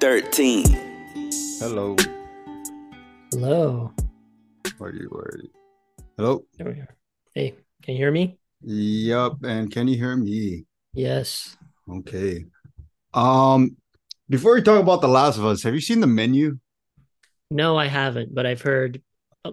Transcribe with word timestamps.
13. 0.00 0.64
Hello. 1.58 1.94
Hello. 3.32 3.92
Are 4.80 4.92
you 4.94 5.10
ready? 5.12 5.50
Hello. 6.16 6.42
There 6.56 6.68
we 6.68 6.80
are. 6.80 6.96
Hey, 7.34 7.54
can 7.82 7.94
you 7.94 7.98
hear 7.98 8.10
me? 8.10 8.38
Yup. 8.62 9.44
And 9.44 9.70
can 9.70 9.88
you 9.88 9.98
hear 9.98 10.16
me? 10.16 10.64
Yes. 10.94 11.54
Okay. 11.86 12.46
Um, 13.12 13.76
before 14.30 14.54
we 14.54 14.62
talk 14.62 14.80
about 14.80 15.02
The 15.02 15.08
Last 15.08 15.36
of 15.36 15.44
Us, 15.44 15.62
have 15.64 15.74
you 15.74 15.82
seen 15.82 16.00
the 16.00 16.06
menu? 16.06 16.58
No, 17.50 17.76
I 17.76 17.86
haven't, 17.86 18.34
but 18.34 18.46
I've 18.46 18.62
heard 18.62 19.02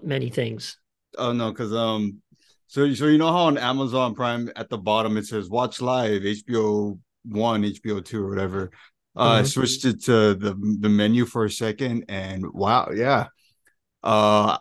many 0.01 0.29
things. 0.29 0.77
Oh 1.17 1.33
no, 1.33 1.51
because 1.51 1.73
um, 1.73 2.21
so 2.67 2.93
so 2.93 3.07
you 3.07 3.17
know 3.17 3.33
how 3.33 3.47
on 3.47 3.57
Amazon 3.57 4.15
Prime 4.15 4.49
at 4.55 4.69
the 4.69 4.77
bottom 4.77 5.17
it 5.17 5.25
says 5.25 5.49
watch 5.49 5.81
live 5.81 6.21
HBO 6.21 6.97
one, 7.25 7.63
HBO 7.63 8.05
two, 8.05 8.23
or 8.23 8.29
whatever. 8.29 8.71
Uh, 9.17 9.39
I 9.41 9.43
Mhm. 9.43 9.45
switched 9.45 9.85
it 9.85 10.03
to 10.05 10.35
the 10.35 10.53
the 10.81 10.89
menu 10.89 11.25
for 11.25 11.45
a 11.45 11.49
second, 11.51 12.05
and 12.09 12.45
wow, 12.53 12.91
yeah, 12.93 13.27
uh, 14.03 14.59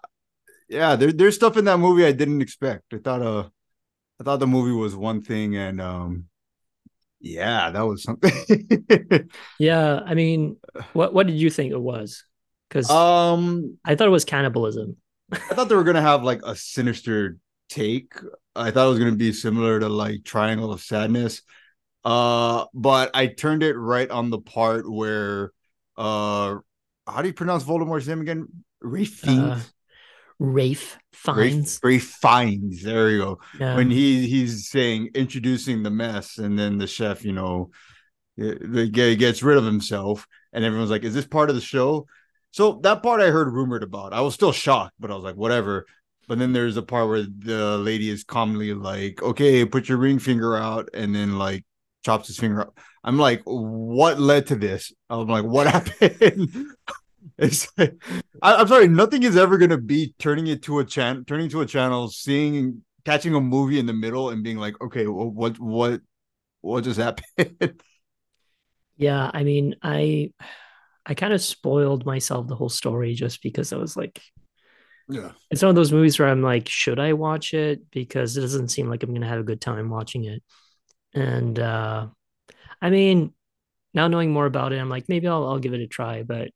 yeah, 0.69 0.97
there, 0.97 1.13
there's 1.13 1.37
stuff 1.37 1.57
in 1.57 1.67
that 1.67 1.79
movie 1.79 2.07
I 2.07 2.13
didn't 2.13 2.43
expect. 2.43 2.95
I 2.95 2.99
thought 2.99 3.23
uh, 3.23 3.49
I 4.21 4.25
thought 4.25 4.41
the 4.41 4.47
movie 4.49 4.73
was 4.73 4.97
one 4.97 5.23
thing, 5.23 5.57
and 5.57 5.81
um, 5.81 6.27
yeah, 7.21 7.71
that 7.71 7.83
was 7.83 8.03
something. 8.05 8.33
Yeah, 9.59 10.01
I 10.05 10.15
mean, 10.15 10.57
what 10.93 11.15
what 11.15 11.27
did 11.27 11.37
you 11.37 11.51
think 11.51 11.73
it 11.73 11.81
was? 11.81 12.25
Because 12.69 12.91
um, 12.91 13.79
I 13.85 13.95
thought 13.95 14.09
it 14.09 14.11
was 14.11 14.25
cannibalism. 14.25 14.97
I 15.51 15.55
thought 15.55 15.69
they 15.69 15.75
were 15.75 15.85
gonna 15.85 16.03
have 16.03 16.23
like 16.23 16.41
a 16.45 16.57
sinister 16.57 17.39
take. 17.69 18.15
I 18.55 18.71
thought 18.71 18.87
it 18.87 18.91
was 18.91 18.99
gonna 18.99 19.13
be 19.13 19.33
similar 19.33 19.81
to 19.81 19.89
like 19.89 20.25
Triangle 20.25 20.73
of 20.73 20.81
Sadness. 20.81 21.43
Uh, 22.07 22.67
but 22.73 23.11
I 23.15 23.27
turned 23.27 23.65
it 23.65 23.75
right 23.75 24.09
on 24.09 24.31
the 24.31 24.39
part 24.39 24.89
where 24.89 25.53
uh 25.97 26.57
how 27.07 27.23
do 27.23 27.27
you 27.27 27.35
pronounce 27.35 27.65
Voldemort's 27.65 28.07
name 28.07 28.21
again? 28.21 28.47
Rafe 28.81 29.29
Uh? 29.29 29.59
Rafe 30.39 30.99
Rafe, 30.99 30.99
finds. 31.13 31.81
Rafe 31.83 32.17
Fiennes. 32.23 32.83
There 32.83 33.11
you 33.11 33.19
go. 33.19 33.39
Yeah. 33.59 33.75
When 33.75 33.91
he 33.91 34.29
he's 34.29 34.69
saying 34.69 35.11
introducing 35.15 35.83
the 35.83 35.91
mess, 35.91 36.39
and 36.39 36.57
then 36.57 36.79
the 36.79 36.87
chef, 36.87 37.25
you 37.25 37.33
know, 37.33 37.71
the 38.37 38.89
guy 38.93 39.15
gets 39.15 39.43
rid 39.43 39.57
of 39.59 39.65
himself, 39.65 40.27
and 40.53 40.65
everyone's 40.65 40.91
like, 40.91 41.05
"Is 41.05 41.15
this 41.15 41.27
part 41.27 41.49
of 41.49 41.57
the 41.57 41.63
show?" 41.63 42.07
So 42.53 42.79
that 42.83 43.03
part 43.03 43.21
I 43.21 43.31
heard 43.31 43.53
rumored 43.53 43.83
about. 43.83 44.13
I 44.13 44.21
was 44.21 44.35
still 44.35 44.53
shocked, 44.53 44.95
but 45.01 45.11
I 45.11 45.15
was 45.15 45.25
like, 45.25 45.37
"Whatever." 45.37 45.87
But 46.29 46.39
then 46.39 46.53
there's 46.53 46.77
a 46.77 46.83
part 46.83 47.09
where 47.09 47.23
the 47.23 47.79
lady 47.79 48.11
is 48.11 48.23
calmly 48.23 48.75
like, 48.75 49.23
"Okay, 49.23 49.65
put 49.65 49.89
your 49.89 49.99
ring 49.99 50.19
finger 50.19 50.55
out," 50.55 50.91
and 50.93 51.15
then 51.15 51.39
like 51.39 51.65
chops 52.07 52.29
his 52.29 52.39
finger 52.39 52.63
up. 52.63 52.79
I'm 53.05 53.19
like, 53.19 53.43
"What 53.45 54.21
led 54.21 54.47
to 54.49 54.57
this?" 54.57 54.93
I'm 55.11 55.29
like, 55.29 55.45
"What 55.45 55.67
happened?" 55.77 56.55
It's 57.39 57.69
like, 57.77 57.95
I, 58.41 58.55
I'm 58.55 58.69
sorry, 58.69 58.89
nothing 58.89 59.25
is 59.25 59.37
ever 59.37 59.59
gonna 59.59 59.79
be 59.79 60.15
turning 60.19 60.47
it 60.47 60.63
to 60.63 60.79
a 60.79 60.85
channel, 60.85 61.25
turning 61.27 61.49
to 61.51 61.61
a 61.61 61.67
channel, 61.67 62.09
seeing, 62.09 62.83
catching 63.05 63.35
a 63.35 63.41
movie 63.41 63.79
in 63.79 63.87
the 63.87 63.93
middle, 63.93 64.31
and 64.31 64.43
being 64.45 64.59
like, 64.59 64.81
"Okay, 64.81 65.07
well, 65.07 65.29
what, 65.29 65.59
what, 65.59 66.01
what 66.63 66.85
just 66.85 67.01
happened?" 67.07 67.81
Yeah, 68.97 69.31
I 69.35 69.43
mean, 69.43 69.77
I 69.83 70.33
I 71.05 71.15
kind 71.15 71.33
of 71.33 71.43
spoiled 71.43 72.07
myself 72.07 72.49
the 72.49 72.57
whole 72.57 72.69
story 72.69 73.15
just 73.15 73.43
because 73.43 73.73
I 73.73 73.77
was 73.77 73.97
like, 73.97 74.21
yeah, 75.09 75.33
it's 75.51 75.63
one 75.63 75.71
of 75.71 75.77
those 75.77 75.93
movies 75.93 76.19
where 76.19 76.29
I'm 76.29 76.43
like, 76.43 76.69
should 76.69 76.99
I 76.99 77.13
watch 77.13 77.55
it? 77.55 77.91
Because 77.91 78.37
it 78.37 78.41
doesn't 78.41 78.69
seem 78.69 78.89
like 78.89 79.03
I'm 79.03 79.13
gonna 79.15 79.29
have 79.29 79.41
a 79.41 79.45
good 79.45 79.61
time 79.61 79.91
watching 79.91 80.25
it. 80.25 80.43
And 81.17 81.59
uh 81.59 82.07
I 82.81 82.91
mean, 82.91 83.33
now 83.95 84.07
knowing 84.07 84.33
more 84.33 84.47
about 84.47 84.73
it, 84.73 84.79
I'm 84.79 84.91
like, 84.91 85.09
maybe 85.09 85.27
I'll 85.27 85.47
I'll 85.49 85.59
give 85.59 85.75
it 85.75 85.81
a 85.81 85.87
try, 85.89 86.23
but 86.23 86.51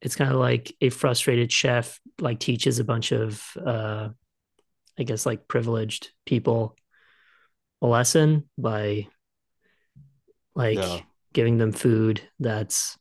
it's 0.00 0.16
kind 0.16 0.30
of 0.30 0.38
like 0.38 0.74
a 0.80 0.90
frustrated 0.90 1.50
chef 1.52 2.00
like 2.20 2.38
teaches 2.38 2.78
a 2.78 2.84
bunch 2.84 3.12
of 3.12 3.42
uh 3.64 4.08
I 4.98 5.02
guess 5.02 5.26
like 5.26 5.48
privileged 5.48 6.12
people 6.24 6.76
a 7.82 7.86
lesson 7.86 8.48
by 8.56 9.08
like 10.54 10.78
Yeah. 10.78 11.00
giving 11.34 11.58
them 11.58 11.72
food 11.72 12.22
that's 12.40 12.96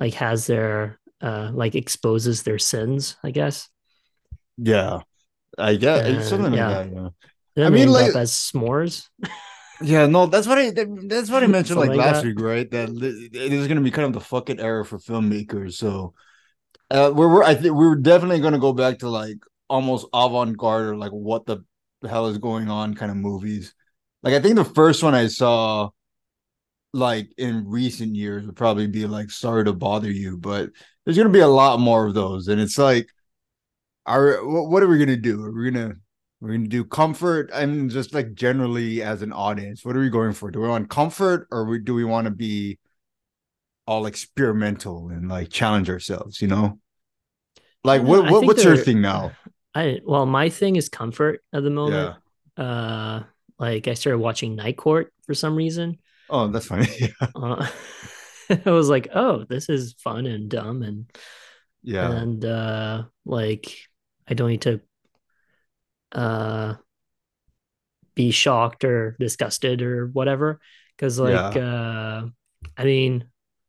like 0.00 0.14
has 0.14 0.46
their 0.46 0.98
uh 1.22 1.50
like 1.54 1.74
exposes 1.76 2.42
their 2.42 2.58
sins, 2.58 3.16
I 3.22 3.30
guess. 3.30 3.68
yeah. 4.58 5.00
I 5.58 5.76
guess 5.76 6.06
And, 6.06 6.24
something 6.24 6.54
yeah. 6.54 6.78
like 6.78 6.94
that. 6.94 7.12
Yeah. 7.56 7.66
I 7.66 7.70
mean, 7.70 7.88
like- 7.92 8.14
as 8.16 8.32
s'mores. 8.32 9.08
Yeah, 9.80 10.06
no, 10.06 10.26
that's 10.26 10.46
what 10.46 10.58
I 10.58 10.70
that- 10.70 11.06
that's 11.08 11.30
what 11.30 11.42
I 11.42 11.46
mentioned 11.48 11.78
like 11.80 11.90
like 11.90 11.98
last 11.98 12.22
that. 12.22 12.24
week, 12.24 12.40
right? 12.40 12.70
That 12.70 12.90
li- 12.90 13.30
it 13.32 13.52
is 13.52 13.66
going 13.66 13.78
to 13.78 13.82
be 13.82 13.90
kind 13.90 14.06
of 14.06 14.12
the 14.12 14.20
fucking 14.20 14.60
era 14.60 14.84
for 14.84 14.98
filmmakers. 14.98 15.74
So, 15.74 16.14
uh, 16.90 17.12
we're, 17.14 17.28
we're 17.28 17.44
I 17.44 17.54
think 17.54 17.74
we're 17.74 17.96
definitely 17.96 18.40
going 18.40 18.54
to 18.54 18.58
go 18.60 18.72
back 18.72 19.00
to 19.00 19.08
like 19.08 19.38
almost 19.68 20.06
avant 20.14 20.56
garde 20.56 20.86
or 20.90 20.96
like 20.96 21.12
what 21.12 21.46
the 21.46 21.64
hell 22.08 22.26
is 22.28 22.38
going 22.38 22.68
on 22.70 22.94
kind 22.94 23.10
of 23.10 23.16
movies. 23.16 23.74
Like 24.22 24.34
I 24.34 24.40
think 24.40 24.56
the 24.56 24.64
first 24.64 25.02
one 25.02 25.14
I 25.14 25.26
saw, 25.28 25.90
like 26.92 27.30
in 27.38 27.66
recent 27.66 28.14
years, 28.14 28.46
would 28.46 28.56
probably 28.56 28.86
be 28.86 29.06
like 29.06 29.30
Sorry 29.30 29.64
to 29.64 29.72
Bother 29.72 30.10
You, 30.10 30.36
but 30.36 30.70
there's 31.04 31.16
going 31.16 31.28
to 31.28 31.32
be 31.32 31.40
a 31.40 31.48
lot 31.48 31.80
more 31.80 32.06
of 32.06 32.14
those, 32.14 32.48
and 32.48 32.60
it's 32.60 32.78
like, 32.78 33.08
are 34.06 34.38
what 34.44 34.82
are 34.82 34.88
we 34.88 34.98
going 34.98 35.08
to 35.08 35.16
do? 35.16 35.44
Are 35.44 35.52
we 35.52 35.70
gonna 35.70 35.94
we're 36.42 36.54
gonna 36.54 36.66
do 36.68 36.84
comfort 36.84 37.50
and 37.54 37.88
just 37.90 38.12
like 38.14 38.34
generally 38.34 39.00
as 39.02 39.22
an 39.22 39.32
audience, 39.32 39.84
what 39.84 39.96
are 39.96 40.00
we 40.00 40.10
going 40.10 40.32
for? 40.32 40.50
Do 40.50 40.60
we 40.60 40.68
want 40.68 40.90
comfort 40.90 41.46
or 41.52 41.64
we, 41.64 41.78
do 41.78 41.94
we 41.94 42.04
want 42.04 42.24
to 42.26 42.32
be 42.32 42.80
all 43.86 44.06
experimental 44.06 45.08
and 45.08 45.28
like 45.28 45.50
challenge 45.50 45.88
ourselves? 45.88 46.40
You 46.42 46.48
know, 46.48 46.78
like 47.84 48.02
what, 48.02 48.26
what 48.26 48.44
what's 48.44 48.64
your 48.64 48.76
thing 48.76 49.00
now? 49.00 49.32
I 49.74 50.00
well, 50.04 50.26
my 50.26 50.48
thing 50.48 50.76
is 50.76 50.88
comfort 50.88 51.42
at 51.52 51.62
the 51.62 51.70
Yeah. 51.70 51.74
moment. 51.74 52.16
Uh 52.56 53.22
like 53.58 53.88
I 53.88 53.94
started 53.94 54.18
watching 54.18 54.56
Night 54.56 54.76
Court 54.76 55.12
for 55.26 55.34
some 55.34 55.56
reason. 55.56 55.98
Oh, 56.28 56.48
that's 56.48 56.66
funny. 56.66 56.88
yeah. 57.00 57.28
Uh, 57.34 57.66
I 58.66 58.70
was 58.70 58.88
like, 58.88 59.08
oh, 59.14 59.44
this 59.44 59.68
is 59.68 59.94
fun 59.94 60.26
and 60.26 60.50
dumb 60.50 60.82
and 60.82 61.06
Yeah. 61.82 62.08
and 62.10 62.44
uh 62.44 63.04
like 63.24 63.76
I 64.28 64.34
don't 64.34 64.50
need 64.50 64.62
to 64.62 64.80
uh 66.12 66.74
be 68.14 68.30
shocked 68.30 68.84
or 68.84 69.16
disgusted 69.18 69.82
or 69.82 70.06
whatever. 70.06 70.60
Because 70.96 71.18
like 71.18 71.56
uh 71.56 72.22
I 72.76 72.84
mean 72.84 73.24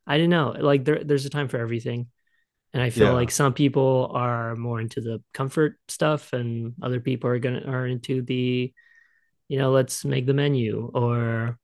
I 0.06 0.18
don't 0.18 0.30
know. 0.30 0.56
Like 0.60 0.84
there 0.86 1.04
there's 1.04 1.26
a 1.26 1.30
time 1.30 1.48
for 1.48 1.58
everything. 1.58 2.08
And 2.74 2.82
I 2.82 2.90
feel 2.90 3.08
Yeah. 3.08 3.14
like 3.14 3.32
some 3.32 3.54
people 3.54 4.12
are 4.14 4.56
more 4.56 4.82
into 4.82 5.00
the 5.02 5.22
comfort 5.34 5.78
stuff 5.88 6.34
and 6.34 6.74
other 6.82 7.00
people 7.00 7.30
are 7.30 7.40
gonna 7.40 7.62
are 7.68 7.88
into 7.88 8.22
the 8.22 8.74
you 9.48 9.58
know 9.60 9.72
let's 9.72 10.06
make 10.06 10.26
the 10.26 10.34
menu 10.34 10.90
or 10.94 11.58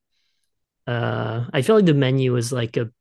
uh 0.88 1.46
I 1.54 1.62
feel 1.62 1.76
like 1.76 1.86
the 1.86 1.94
menu 1.94 2.36
is 2.36 2.52
like 2.52 2.78
a 2.78 2.92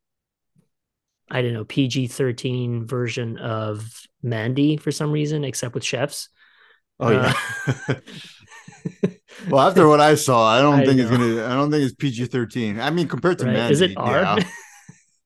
I 1.30 1.42
don't 1.42 1.52
know 1.52 1.64
PG-13 1.64 2.86
version 2.86 3.38
of 3.38 3.86
Mandy 4.22 4.76
for 4.76 4.90
some 4.90 5.12
reason 5.12 5.44
except 5.44 5.74
with 5.74 5.84
chefs 5.84 6.28
Oh 7.00 7.10
yeah. 7.10 7.32
Uh, 7.66 7.94
well, 9.50 9.68
after 9.68 9.86
what 9.88 10.00
I 10.00 10.14
saw, 10.14 10.46
I 10.48 10.60
don't 10.60 10.80
I 10.80 10.84
think 10.84 11.00
it's 11.00 11.10
gonna. 11.10 11.44
I 11.46 11.50
don't 11.54 11.70
think 11.70 11.84
it's 11.84 11.94
PG 11.94 12.26
thirteen. 12.26 12.80
I 12.80 12.90
mean, 12.90 13.08
compared 13.08 13.38
to 13.40 13.44
Right. 13.46 13.54
Mandy, 13.54 13.72
Is 13.72 13.80
it 13.80 13.92
R? 13.96 14.22
yeah. 14.22 14.38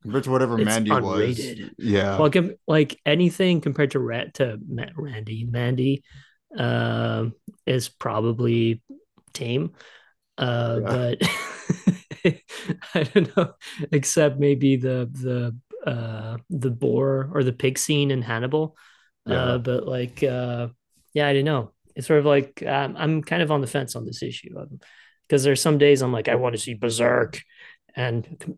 Compared 0.03 0.25
to 0.25 0.31
whatever 0.33 0.59
It's 0.59 0.65
Mandy 0.67 0.91
unrated. 0.91 1.61
was, 1.61 1.71
yeah. 1.79 2.19
well, 2.19 2.29
com- 2.29 2.57
like 2.67 2.99
anything 3.07 3.61
compared 3.61 3.93
to 3.93 4.01
Rat 4.01 4.35
to 4.35 4.59
Ma- 4.69 4.87
Randy, 4.97 5.45
Mandy, 5.45 6.03
um, 6.59 7.35
is 7.67 7.89
probably 7.89 8.83
tame. 9.33 9.75
Uh, 10.37 10.81
Yeah. 10.83 11.15
but 12.25 12.33
I 12.95 13.03
don't 13.05 13.37
know, 13.37 13.53
except 13.93 14.41
maybe 14.41 14.75
the 14.75 15.09
the 15.13 15.57
uh 15.89 16.39
the 16.51 16.71
boar 16.73 17.31
or 17.33 17.45
the 17.45 17.53
pig 17.53 17.79
scene 17.79 18.11
in 18.11 18.23
Hannibal. 18.23 18.77
Yeah. 19.25 19.35
Uh, 19.37 19.59
but 19.59 19.87
like, 19.87 20.21
uh, 20.25 20.67
yeah, 21.13 21.29
I 21.29 21.33
don't 21.33 21.45
know. 21.45 21.73
It's 21.95 22.07
sort 22.07 22.21
of 22.21 22.27
like 22.27 22.63
um, 22.67 22.97
I'm 22.99 23.23
kind 23.23 23.43
of 23.43 23.51
on 23.51 23.61
the 23.61 23.67
fence 23.67 23.97
on 23.97 24.07
this 24.07 24.23
issue 24.23 24.55
because 25.29 25.45
there's 25.45 25.61
some 25.61 25.79
days 25.79 26.03
I'm 26.03 26.13
like 26.13 26.29
I 26.29 26.37
want 26.37 26.55
to 26.55 26.61
see 26.61 26.75
Berserk 26.75 27.41
and 27.95 28.57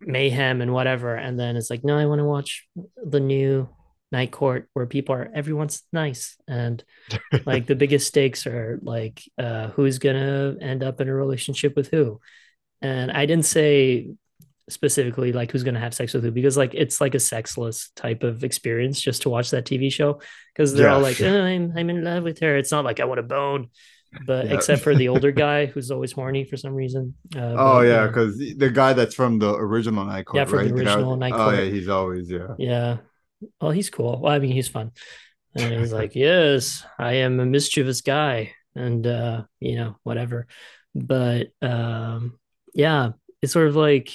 mayhem 0.00 0.60
and 0.60 0.72
whatever, 0.72 1.14
and 1.14 1.38
then 1.38 1.56
it's 1.56 1.70
like 1.70 1.84
no, 1.84 1.96
I 1.96 2.06
want 2.06 2.18
to 2.18 2.24
watch 2.24 2.66
the 2.96 3.20
new 3.20 3.68
Night 4.12 4.32
Court 4.32 4.68
where 4.72 4.86
people 4.86 5.14
are 5.14 5.30
everyone's 5.32 5.82
nice 5.92 6.36
and 6.48 6.82
like 7.46 7.66
the 7.66 7.76
biggest 7.76 8.08
stakes 8.08 8.46
are 8.46 8.80
like 8.82 9.22
uh, 9.38 9.68
who's 9.68 9.98
gonna 9.98 10.56
end 10.60 10.82
up 10.82 11.00
in 11.00 11.08
a 11.08 11.14
relationship 11.14 11.76
with 11.76 11.88
who, 11.88 12.20
and 12.82 13.12
I 13.12 13.26
didn't 13.26 13.46
say 13.46 14.08
specifically 14.70 15.32
like 15.32 15.50
who's 15.52 15.64
gonna 15.64 15.80
have 15.80 15.94
sex 15.94 16.14
with 16.14 16.24
who 16.24 16.30
because 16.30 16.56
like 16.56 16.74
it's 16.74 17.00
like 17.00 17.14
a 17.14 17.20
sexless 17.20 17.90
type 17.96 18.22
of 18.22 18.44
experience 18.44 19.00
just 19.00 19.22
to 19.22 19.30
watch 19.30 19.50
that 19.50 19.66
TV 19.66 19.90
show 19.90 20.20
because 20.54 20.74
they're 20.74 20.88
Yeah, 20.88 20.94
all 20.94 21.00
like 21.00 21.16
sure. 21.16 21.28
oh, 21.28 21.42
I'm 21.44 21.72
I'm 21.76 21.90
in 21.90 22.04
love 22.04 22.24
with 22.24 22.40
her. 22.40 22.56
It's 22.56 22.72
not 22.72 22.84
like 22.84 23.00
I 23.00 23.04
want 23.04 23.18
to 23.18 23.22
bone. 23.24 23.68
but 24.26 24.46
Yeah. 24.46 24.54
except 24.54 24.82
for 24.82 24.94
the 24.94 25.08
older 25.12 25.30
guy 25.32 25.66
who's 25.66 25.90
always 25.90 26.12
horny 26.12 26.44
for 26.44 26.56
some 26.56 26.74
reason. 26.74 27.14
Uh, 27.36 27.54
Oh 27.56 27.80
but, 27.80 27.86
yeah, 27.86 28.02
uh, 28.04 28.06
because 28.08 28.38
the 28.38 28.70
guy 28.70 28.92
that's 28.92 29.14
from 29.14 29.38
the 29.38 29.54
original 29.54 30.04
Night 30.04 30.26
Court, 30.26 30.38
Yeah, 30.40 30.44
from 30.46 30.64
the 30.64 30.74
right? 30.74 30.84
guy- 30.84 30.94
original 30.94 31.16
Night 31.16 31.34
Oh 31.36 31.50
yeah, 31.50 31.64
he's 31.70 31.88
always 31.88 32.30
yeah. 32.30 32.54
Yeah. 32.58 32.98
Well, 33.60 33.70
he's 33.70 33.88
cool. 33.90 34.20
Well, 34.20 34.32
I 34.32 34.38
mean, 34.38 34.52
he's 34.52 34.68
fun. 34.68 34.92
And 35.54 35.72
he's 35.80 35.92
like, 36.00 36.14
yes, 36.14 36.84
I 36.98 37.14
am 37.14 37.40
a 37.40 37.46
mischievous 37.46 38.02
guy. 38.02 38.52
And, 38.74 39.06
uh, 39.06 39.44
you 39.60 39.76
know, 39.76 39.96
whatever. 40.04 40.46
But, 40.94 41.48
um, 41.62 42.38
yeah, 42.74 43.12
it's 43.42 43.52
sort 43.52 43.68
of 43.68 43.76
like, 43.76 44.10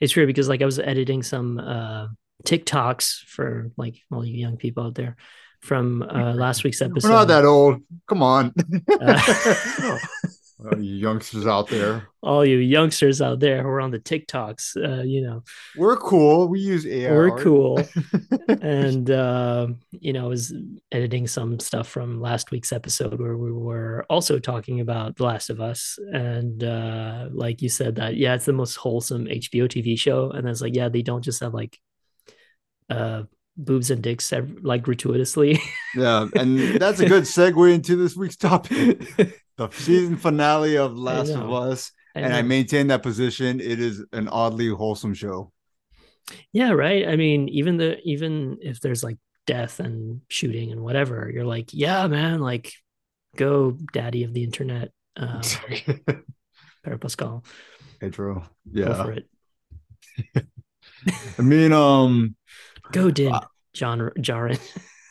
it's 0.00 0.14
weird 0.16 0.26
because, 0.26 0.48
like, 0.48 0.62
I 0.62 0.66
was 0.66 0.78
editing 0.78 1.22
some, 1.22 1.58
uh, 1.58 2.08
TikToks 2.44 3.24
for 3.26 3.70
like 3.76 3.96
all 4.12 4.24
you 4.24 4.36
young 4.36 4.56
people 4.56 4.84
out 4.84 4.94
there 4.94 5.16
from 5.60 6.02
uh, 6.02 6.34
last 6.34 6.64
week's 6.64 6.82
episode. 6.82 7.08
We're 7.08 7.14
not 7.14 7.28
that 7.28 7.44
old. 7.44 7.82
Come 8.06 8.22
on, 8.22 8.52
Uh, 9.00 9.18
You 10.58 10.94
youngsters 10.94 11.46
out 11.46 11.68
there. 11.68 12.08
all 12.22 12.44
you 12.44 12.56
youngsters 12.56 13.20
out 13.20 13.40
there 13.40 13.62
who 13.62 13.68
are 13.68 13.80
on 13.80 13.90
the 13.90 13.98
TikToks, 13.98 14.76
uh, 14.76 15.02
you 15.02 15.20
know, 15.20 15.44
We're 15.76 15.98
cool. 15.98 16.48
We 16.48 16.60
use 16.60 16.86
AI. 16.86 17.12
we're 17.12 17.38
cool. 17.38 17.80
and 18.48 19.10
uh, 19.10 19.68
you 19.90 20.14
know, 20.14 20.24
I 20.24 20.28
was 20.28 20.54
editing 20.90 21.26
some 21.26 21.60
stuff 21.60 21.88
from 21.88 22.22
last 22.22 22.50
week's 22.50 22.72
episode 22.72 23.20
where 23.20 23.36
we 23.36 23.52
were 23.52 24.06
also 24.08 24.38
talking 24.38 24.80
about 24.80 25.16
The 25.16 25.24
Last 25.24 25.50
of 25.50 25.60
Us, 25.60 25.98
and 26.12 26.64
uh, 26.64 27.28
like 27.32 27.60
you 27.60 27.68
said 27.68 27.96
that 27.96 28.16
yeah, 28.16 28.34
it's 28.34 28.46
the 28.46 28.52
most 28.54 28.76
wholesome 28.76 29.26
HBO 29.26 29.68
TV 29.68 29.98
show, 29.98 30.30
and 30.30 30.48
it's 30.48 30.62
like 30.62 30.74
yeah, 30.74 30.88
they 30.88 31.02
don't 31.02 31.22
just 31.22 31.42
have 31.42 31.52
like 31.52 31.78
uh 32.88 33.24
boobs 33.58 33.90
and 33.90 34.02
dicks 34.02 34.32
like 34.62 34.82
gratuitously. 34.82 35.60
Yeah, 35.94 36.28
and 36.34 36.58
that's 36.80 37.00
a 37.00 37.06
good 37.08 37.24
segue 37.24 37.74
into 37.74 37.96
this 37.96 38.16
week's 38.16 38.36
topic. 38.36 39.42
The 39.56 39.70
season 39.70 40.16
finale 40.16 40.76
of 40.76 40.96
Last 40.98 41.30
of. 41.30 41.52
Us. 41.52 41.92
And 42.14 42.32
I 42.34 42.42
maintain 42.42 42.86
that 42.88 43.02
position. 43.02 43.60
It 43.60 43.78
is 43.80 44.04
an 44.12 44.28
oddly 44.28 44.68
wholesome 44.68 45.12
show. 45.14 45.52
yeah, 46.52 46.70
right. 46.70 47.06
I 47.08 47.16
mean, 47.16 47.48
even 47.50 47.76
the 47.76 47.98
even 48.04 48.58
if 48.62 48.80
there's 48.80 49.04
like 49.04 49.18
death 49.46 49.80
and 49.80 50.22
shooting 50.28 50.72
and 50.72 50.80
whatever, 50.82 51.30
you're 51.32 51.44
like, 51.44 51.70
yeah, 51.72 52.06
man, 52.06 52.40
like 52.40 52.72
go 53.36 53.76
daddy 53.92 54.24
of 54.24 54.32
the 54.34 54.44
internet. 54.44 54.90
Uh, 55.18 55.40
Pedro 56.84 56.98
Pascal, 57.00 57.44
Pedro. 58.00 58.34
go 58.70 58.80
Yeah. 58.80 59.02
for 59.02 59.12
it. 59.12 59.26
I 61.38 61.42
mean, 61.42 61.72
um, 61.72 62.36
Go, 62.92 63.10
Din, 63.10 63.32
Uh, 63.32 63.40
John 63.72 63.98
Djarin. 64.18 64.60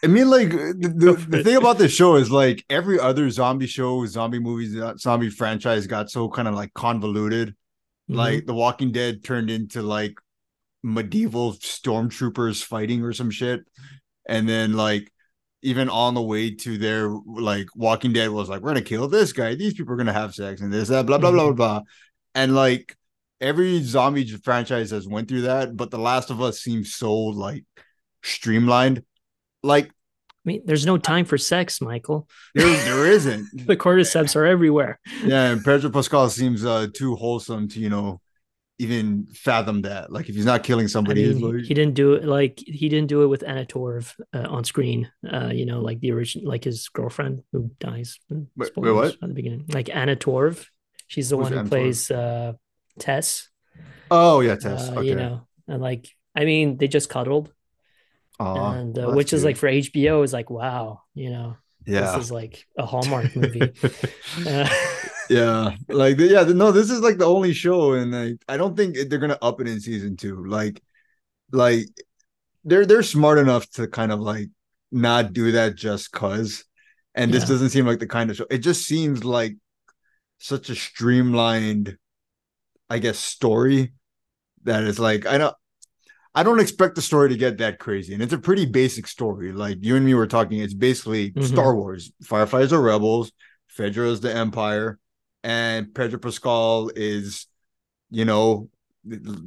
I 0.06 0.07
mean, 0.07 0.30
like 0.30 0.52
the, 0.52 1.25
the, 1.28 1.44
thing 1.44 1.56
about 1.56 1.80
this 1.80 1.92
show 1.96 2.16
is 2.16 2.30
like 2.30 2.63
every 2.69 3.00
other 3.00 3.28
zombie 3.31 3.66
show, 3.66 4.06
zombie 4.06 4.38
movies, 4.38 4.80
uh, 4.80 4.96
zombie 4.98 5.31
franchise 5.31 5.88
got 5.88 6.12
so 6.12 6.30
kind 6.30 6.48
of 6.48 6.54
like 6.54 6.75
convoluted. 6.75 7.50
Mm-hmm. 7.50 8.16
Like 8.16 8.46
The 8.46 8.54
Walking 8.54 8.92
Dead 8.92 9.24
turned 9.24 9.50
into 9.50 9.81
like 9.81 10.13
medieval 10.84 11.54
stormtroopers 11.54 12.63
fighting 12.63 13.02
or 13.02 13.13
some 13.13 13.31
shit, 13.31 13.62
and 14.28 14.48
then 14.48 14.74
like 14.74 15.12
even 15.63 15.90
on 15.90 16.13
the 16.13 16.22
way 16.22 16.54
to 16.54 16.78
their 16.78 17.10
like 17.25 17.66
Walking 17.75 18.13
Dead 18.13 18.30
was 18.30 18.48
like, 18.48 18.62
we're 18.62 18.69
gonna 18.69 18.84
kill 18.84 19.07
this 19.07 19.34
guy. 19.34 19.56
These 19.56 19.74
people 19.74 19.96
are 19.96 19.98
gonna 19.98 20.13
have 20.13 20.36
sex 20.36 20.62
and 20.62 20.72
this 20.72 20.90
that 20.90 21.07
blah 21.07 21.18
blah 21.18 21.31
blah 21.31 21.46
blah 21.46 21.54
blah, 21.54 21.81
and 22.36 22.54
like 22.54 22.96
every 23.42 23.81
zombie 23.81 24.28
franchise 24.38 24.92
has 24.92 25.07
went 25.07 25.30
through 25.30 25.42
that, 25.42 25.75
but 25.75 25.90
The 25.90 25.98
Last 25.98 26.30
of 26.30 26.44
Us 26.44 26.60
seems 26.60 26.94
so 26.94 27.12
like 27.12 27.66
streamlined. 28.22 29.02
Like 29.63 29.90
I 30.45 30.47
mean, 30.47 30.62
there's 30.65 30.86
no 30.86 30.97
time 30.97 31.25
for 31.25 31.38
sex, 31.38 31.81
Michael. 31.81 32.30
there, 32.53 32.68
there 32.86 33.07
isn't. 33.07 33.47
The 33.65 33.75
cordyceps 33.75 34.36
are 34.36 34.45
everywhere. 34.45 35.00
Yeah, 35.24 35.50
and 35.51 35.63
Pedro 35.63 35.89
Pascal 35.89 36.30
seems 36.30 36.63
uh 36.63 36.88
too 36.94 37.15
wholesome 37.15 37.68
to 37.69 37.80
you 37.80 37.89
know 37.89 38.21
even 38.77 39.25
fathom 39.33 39.81
that. 39.83 40.12
Like 40.12 40.30
if 40.30 40.36
he's 40.36 40.45
not 40.45 40.63
killing 40.63 40.86
I 40.86 40.88
somebody, 40.88 41.27
mean, 41.27 41.38
he, 41.38 41.44
like, 41.44 41.63
he 41.65 41.74
didn't 41.74 41.95
do 41.95 42.13
it 42.13 42.25
like 42.25 42.59
he 42.59 42.89
didn't 42.89 43.07
do 43.07 43.24
it 43.24 43.27
with 43.27 43.44
Anna 43.47 43.65
Torv 43.65 44.13
uh, 44.33 44.47
on 44.47 44.63
screen. 44.63 45.09
Uh, 45.27 45.51
you 45.53 45.65
know, 45.65 45.81
like 45.81 46.00
the 46.00 46.12
original, 46.12 46.47
like 46.47 46.63
his 46.65 46.89
girlfriend 46.89 47.42
who 47.51 47.71
dies. 47.80 48.19
Wait- 48.30 48.71
wait, 48.75 48.92
what? 48.92 49.13
At 49.13 49.21
the 49.21 49.33
beginning, 49.33 49.65
like 49.69 49.89
Anna 49.94 50.15
Torv, 50.15 50.68
she's 51.07 51.30
the 51.30 51.38
Who's 51.38 51.44
one 51.45 51.53
who 51.53 51.59
Anna 51.59 51.69
plays 51.69 52.12
uh, 52.12 52.53
Tess. 53.00 53.50
oh 54.12 54.42
yeah, 54.42 54.56
Tess. 54.56 54.89
Uh, 54.89 55.00
okay. 55.00 55.07
You 55.07 55.15
know, 55.15 55.47
and 55.68 55.81
like 55.81 56.07
I 56.36 56.45
mean, 56.45 56.77
they 56.77 56.88
just 56.88 57.09
cuddled, 57.09 57.51
Aw, 58.39 58.71
and 58.73 58.97
uh, 58.97 59.11
which 59.11 59.33
is 59.33 59.43
like 59.43 59.57
for 59.57 59.69
HBO 59.69 60.23
is 60.23 60.33
like 60.33 60.49
wow, 60.49 61.01
you 61.13 61.29
know, 61.29 61.57
yeah. 61.85 62.01
this 62.01 62.25
is 62.25 62.31
like 62.31 62.65
a 62.77 62.85
Hallmark 62.85 63.35
movie. 63.35 63.71
Uh, 64.45 64.69
yeah, 65.29 65.75
like 65.89 66.17
yeah, 66.19 66.43
no, 66.43 66.71
this 66.71 66.91
is 66.91 67.01
like 67.01 67.17
the 67.17 67.25
only 67.25 67.53
show, 67.53 67.93
and 67.93 68.11
like 68.11 68.37
I 68.47 68.57
don't 68.57 68.75
think 68.75 68.97
they're 69.09 69.19
gonna 69.19 69.37
up 69.41 69.61
it 69.61 69.67
in 69.67 69.79
season 69.79 70.17
two. 70.17 70.45
Like, 70.45 70.81
like 71.51 71.87
they're 72.63 72.85
they're 72.85 73.03
smart 73.03 73.37
enough 73.37 73.69
to 73.71 73.87
kind 73.87 74.11
of 74.11 74.19
like 74.19 74.49
not 74.91 75.33
do 75.33 75.51
that 75.53 75.75
just 75.75 76.11
cause. 76.11 76.65
And 77.13 77.33
this 77.33 77.43
Yeah. 77.43 77.49
doesn't 77.49 77.69
seem 77.69 77.85
like 77.85 77.99
the 77.99 78.07
kind 78.07 78.29
of 78.29 78.35
show. 78.37 78.47
It 78.49 78.59
just 78.59 78.85
seems 78.85 79.23
like 79.23 79.55
such 80.39 80.69
a 80.69 80.75
streamlined, 80.75 81.97
I 82.89 82.99
guess, 82.99 83.17
story 83.19 83.93
that 84.63 84.83
is 84.83 84.99
like 84.99 85.25
I 85.25 85.37
don't. 85.37 85.55
I 86.35 86.43
don't 86.43 86.59
expect 86.59 86.95
the 86.95 87.01
story 87.01 87.29
to 87.29 87.37
get 87.37 87.57
that 87.59 87.79
crazy, 87.79 88.13
and 88.13 88.21
it's 88.21 88.33
a 88.33 88.37
pretty 88.37 88.65
basic 88.65 89.07
story. 89.07 89.51
Like 89.53 89.77
you 89.81 89.95
and 89.95 90.05
me 90.05 90.13
were 90.13 90.27
talking, 90.27 90.59
it's 90.59 90.73
basically 90.73 91.31
Mhm. 91.31 91.43
Star 91.45 91.75
Wars. 91.75 92.11
Fireflies 92.23 92.73
are 92.73 92.81
rebels, 92.81 93.31
Fedra 93.75 94.07
is 94.11 94.19
the 94.19 94.33
Empire, 94.35 94.99
and 95.43 95.93
Pedro 95.95 96.19
Pascal 96.19 96.91
is, 96.95 97.47
you 98.11 98.25
know, 98.25 98.69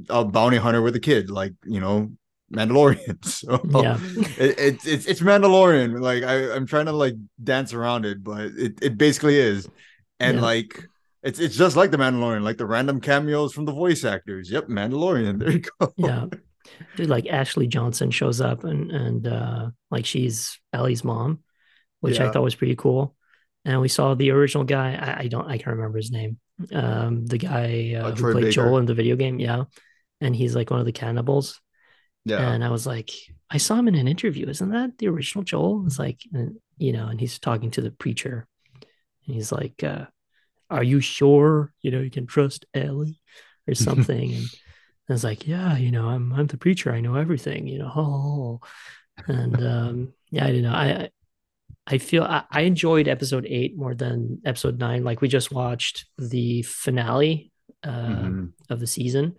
a 0.09 0.25
bounty 0.25 0.57
hunter 0.57 0.81
with 0.83 0.97
a 0.97 1.01
kid, 1.01 1.31
like 1.31 1.53
you 1.65 1.81
know, 1.81 2.11
Mandalorian. 2.53 3.19
So 3.25 3.61
Yeah. 3.83 3.99
it, 4.39 4.59
it's 4.59 4.87
it's 4.87 5.07
it's 5.07 5.21
Mandalorian. 5.21 6.01
Like 6.01 6.23
I, 6.23 6.55
I'm 6.55 6.67
trying 6.67 6.87
to 6.87 6.93
like 6.93 7.15
dance 7.43 7.75
around 7.75 8.07
it, 8.07 8.25
but 8.25 8.47
it, 8.57 8.79
it 8.83 8.99
basically 8.99 9.37
is. 9.37 9.69
And 10.21 10.37
Yeah. 10.39 10.43
like 10.43 10.89
it's 11.23 11.39
it's 11.39 11.57
just 11.57 11.77
like 11.77 11.91
the 11.91 11.97
Mandalorian, 11.99 12.43
like 12.43 12.57
the 12.57 12.67
random 12.67 13.01
cameos 13.01 13.53
from 13.53 13.65
the 13.67 13.73
voice 13.73 14.05
actors. 14.05 14.51
Yep, 14.51 14.69
Mandalorian. 14.69 15.39
There 15.41 15.51
you 15.53 15.63
go. 15.81 15.93
yeah 15.97 16.27
dude 16.97 17.09
like 17.09 17.27
ashley 17.27 17.67
johnson 17.67 18.11
shows 18.11 18.41
up 18.41 18.65
and 18.65 18.91
and 18.91 19.27
uh 19.27 19.71
like 19.91 20.07
she's 20.07 20.59
ellie's 20.73 21.05
mom 21.05 21.41
which 22.01 22.21
i 22.21 22.31
thought 22.31 22.43
was 22.45 22.55
pretty 22.55 22.77
cool. 22.77 23.15
And 23.65 23.81
we 23.81 23.89
saw 23.89 24.15
the 24.15 24.31
original 24.31 24.65
guy 24.65 24.95
i, 24.95 25.25
I 25.25 25.29
don't 25.29 25.47
i 25.51 25.59
can't 25.59 25.77
remember 25.77 25.99
his 25.99 26.11
name. 26.11 26.39
Um 26.73 27.27
the 27.27 27.39
guy 27.39 27.95
uh, 27.97 28.09
Uh, 28.09 28.15
who 28.15 28.33
played 28.33 28.43
Baker. 28.45 28.53
joel 28.53 28.79
in 28.79 28.87
the 28.87 28.95
video 28.95 29.17
game 29.17 29.39
yeah. 29.41 29.65
And 30.21 30.35
he's 30.35 30.55
like 30.55 30.71
one 30.71 30.81
of 30.81 30.87
the 30.87 30.93
cannibals. 30.93 31.61
Yeah. 32.25 32.51
and 32.51 32.63
i 32.65 32.71
was 32.71 32.87
like 32.87 33.11
i 33.51 33.57
saw 33.59 33.75
him 33.77 33.89
in 33.89 33.95
an 33.95 34.09
interview 34.09 34.47
isn't 34.49 34.71
that 34.71 34.99
the 34.99 35.09
original 35.09 35.45
joel? 35.45 35.85
It's 35.87 35.99
like 35.99 36.21
and, 36.33 36.57
you 36.77 36.93
know 36.93 37.07
and 37.09 37.19
he's 37.21 37.39
talking 37.39 37.71
to 37.73 37.81
the 37.81 37.91
preacher. 37.91 38.47
And 39.27 39.35
he's 39.35 39.51
like 39.53 39.83
uh 39.83 40.07
are 40.71 40.85
you 40.85 41.01
sure 41.01 41.73
you 41.83 41.91
know 41.91 42.01
you 42.01 42.11
can 42.11 42.27
trust 42.27 42.65
ellie 42.75 43.21
or 43.67 43.75
something? 43.87 44.35
And 44.35 44.47
I 45.09 45.13
was 45.15 45.25
like, 45.25 45.47
yeah, 45.47 45.77
you 45.77 45.91
know, 45.91 46.09
I'm 46.09 46.33
I'm 46.33 46.47
the 46.47 46.59
preacher. 46.59 46.93
I 46.93 47.01
know 47.01 47.15
everything, 47.15 47.67
you 47.67 47.79
know. 47.79 47.93
Oh, 47.97 48.61
and 49.27 49.57
um, 49.67 50.13
yeah, 50.31 50.47
I 50.47 50.53
don't 50.53 50.63
know. 50.63 50.73
I 50.73 51.09
I 51.87 51.99
feel 51.99 52.25
I, 52.25 52.45
I 52.51 52.63
enjoyed 52.63 53.09
episode 53.09 53.47
eight 53.49 53.77
more 53.77 53.95
than 53.95 54.41
episode 54.45 54.79
nine. 54.79 55.05
Like 55.05 55.21
we 55.23 55.29
just 55.29 55.51
watched 55.51 56.07
the 56.19 56.63
finale 56.63 57.51
uh, 57.83 57.91
Mhm. 57.91 58.53
of 58.69 58.81
the 58.81 58.87
season, 58.87 59.37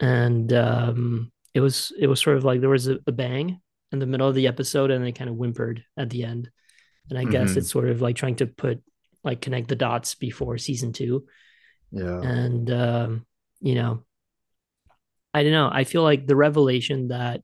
and 0.00 0.52
um, 0.52 1.32
it 1.54 1.60
was 1.60 1.92
it 1.98 2.06
was 2.06 2.20
sort 2.20 2.36
of 2.36 2.44
like 2.44 2.60
there 2.60 2.70
was 2.70 2.88
a, 2.88 2.98
a 3.06 3.12
bang 3.12 3.60
in 3.92 3.98
the 3.98 4.06
middle 4.06 4.28
of 4.28 4.34
the 4.34 4.46
episode, 4.46 4.90
and 4.90 5.04
they 5.04 5.12
kind 5.12 5.28
of 5.30 5.36
whimpered 5.36 5.84
at 5.96 6.10
the 6.10 6.24
end. 6.24 6.50
And 7.10 7.18
I 7.18 7.24
guess 7.24 7.52
Mhm. 7.52 7.56
it's 7.58 7.70
sort 7.70 7.88
of 7.90 8.00
like 8.00 8.16
trying 8.16 8.36
to 8.36 8.46
put 8.46 8.82
like 9.24 9.40
connect 9.40 9.68
the 9.68 9.76
dots 9.76 10.14
before 10.14 10.56
season 10.58 10.92
two 10.92 11.26
Yeah. 11.92 12.20
and 12.22 12.70
um, 12.70 13.26
you 13.60 13.74
know 13.74 14.04
i 15.34 15.42
don't 15.42 15.52
know 15.52 15.70
i 15.72 15.84
feel 15.84 16.02
like 16.02 16.26
the 16.26 16.36
revelation 16.36 17.08
that 17.08 17.42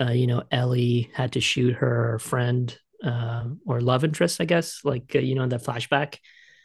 uh, 0.00 0.10
you 0.12 0.26
know 0.26 0.42
ellie 0.50 1.10
had 1.14 1.32
to 1.32 1.40
shoot 1.40 1.74
her 1.74 2.18
friend 2.18 2.78
uh, 3.04 3.44
or 3.66 3.80
love 3.80 4.04
interest 4.04 4.40
i 4.40 4.44
guess 4.44 4.80
like 4.84 5.12
uh, 5.14 5.18
you 5.18 5.34
know 5.34 5.42
in 5.42 5.48
that 5.50 5.62
flashback 5.64 6.18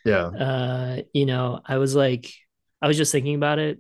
Yeah. 0.06 0.28
uh, 0.30 1.02
you 1.14 1.26
know 1.26 1.62
i 1.66 1.78
was 1.78 1.96
like 1.96 2.32
i 2.82 2.88
was 2.88 2.98
just 2.98 3.12
thinking 3.12 3.36
about 3.36 3.60
it 3.60 3.80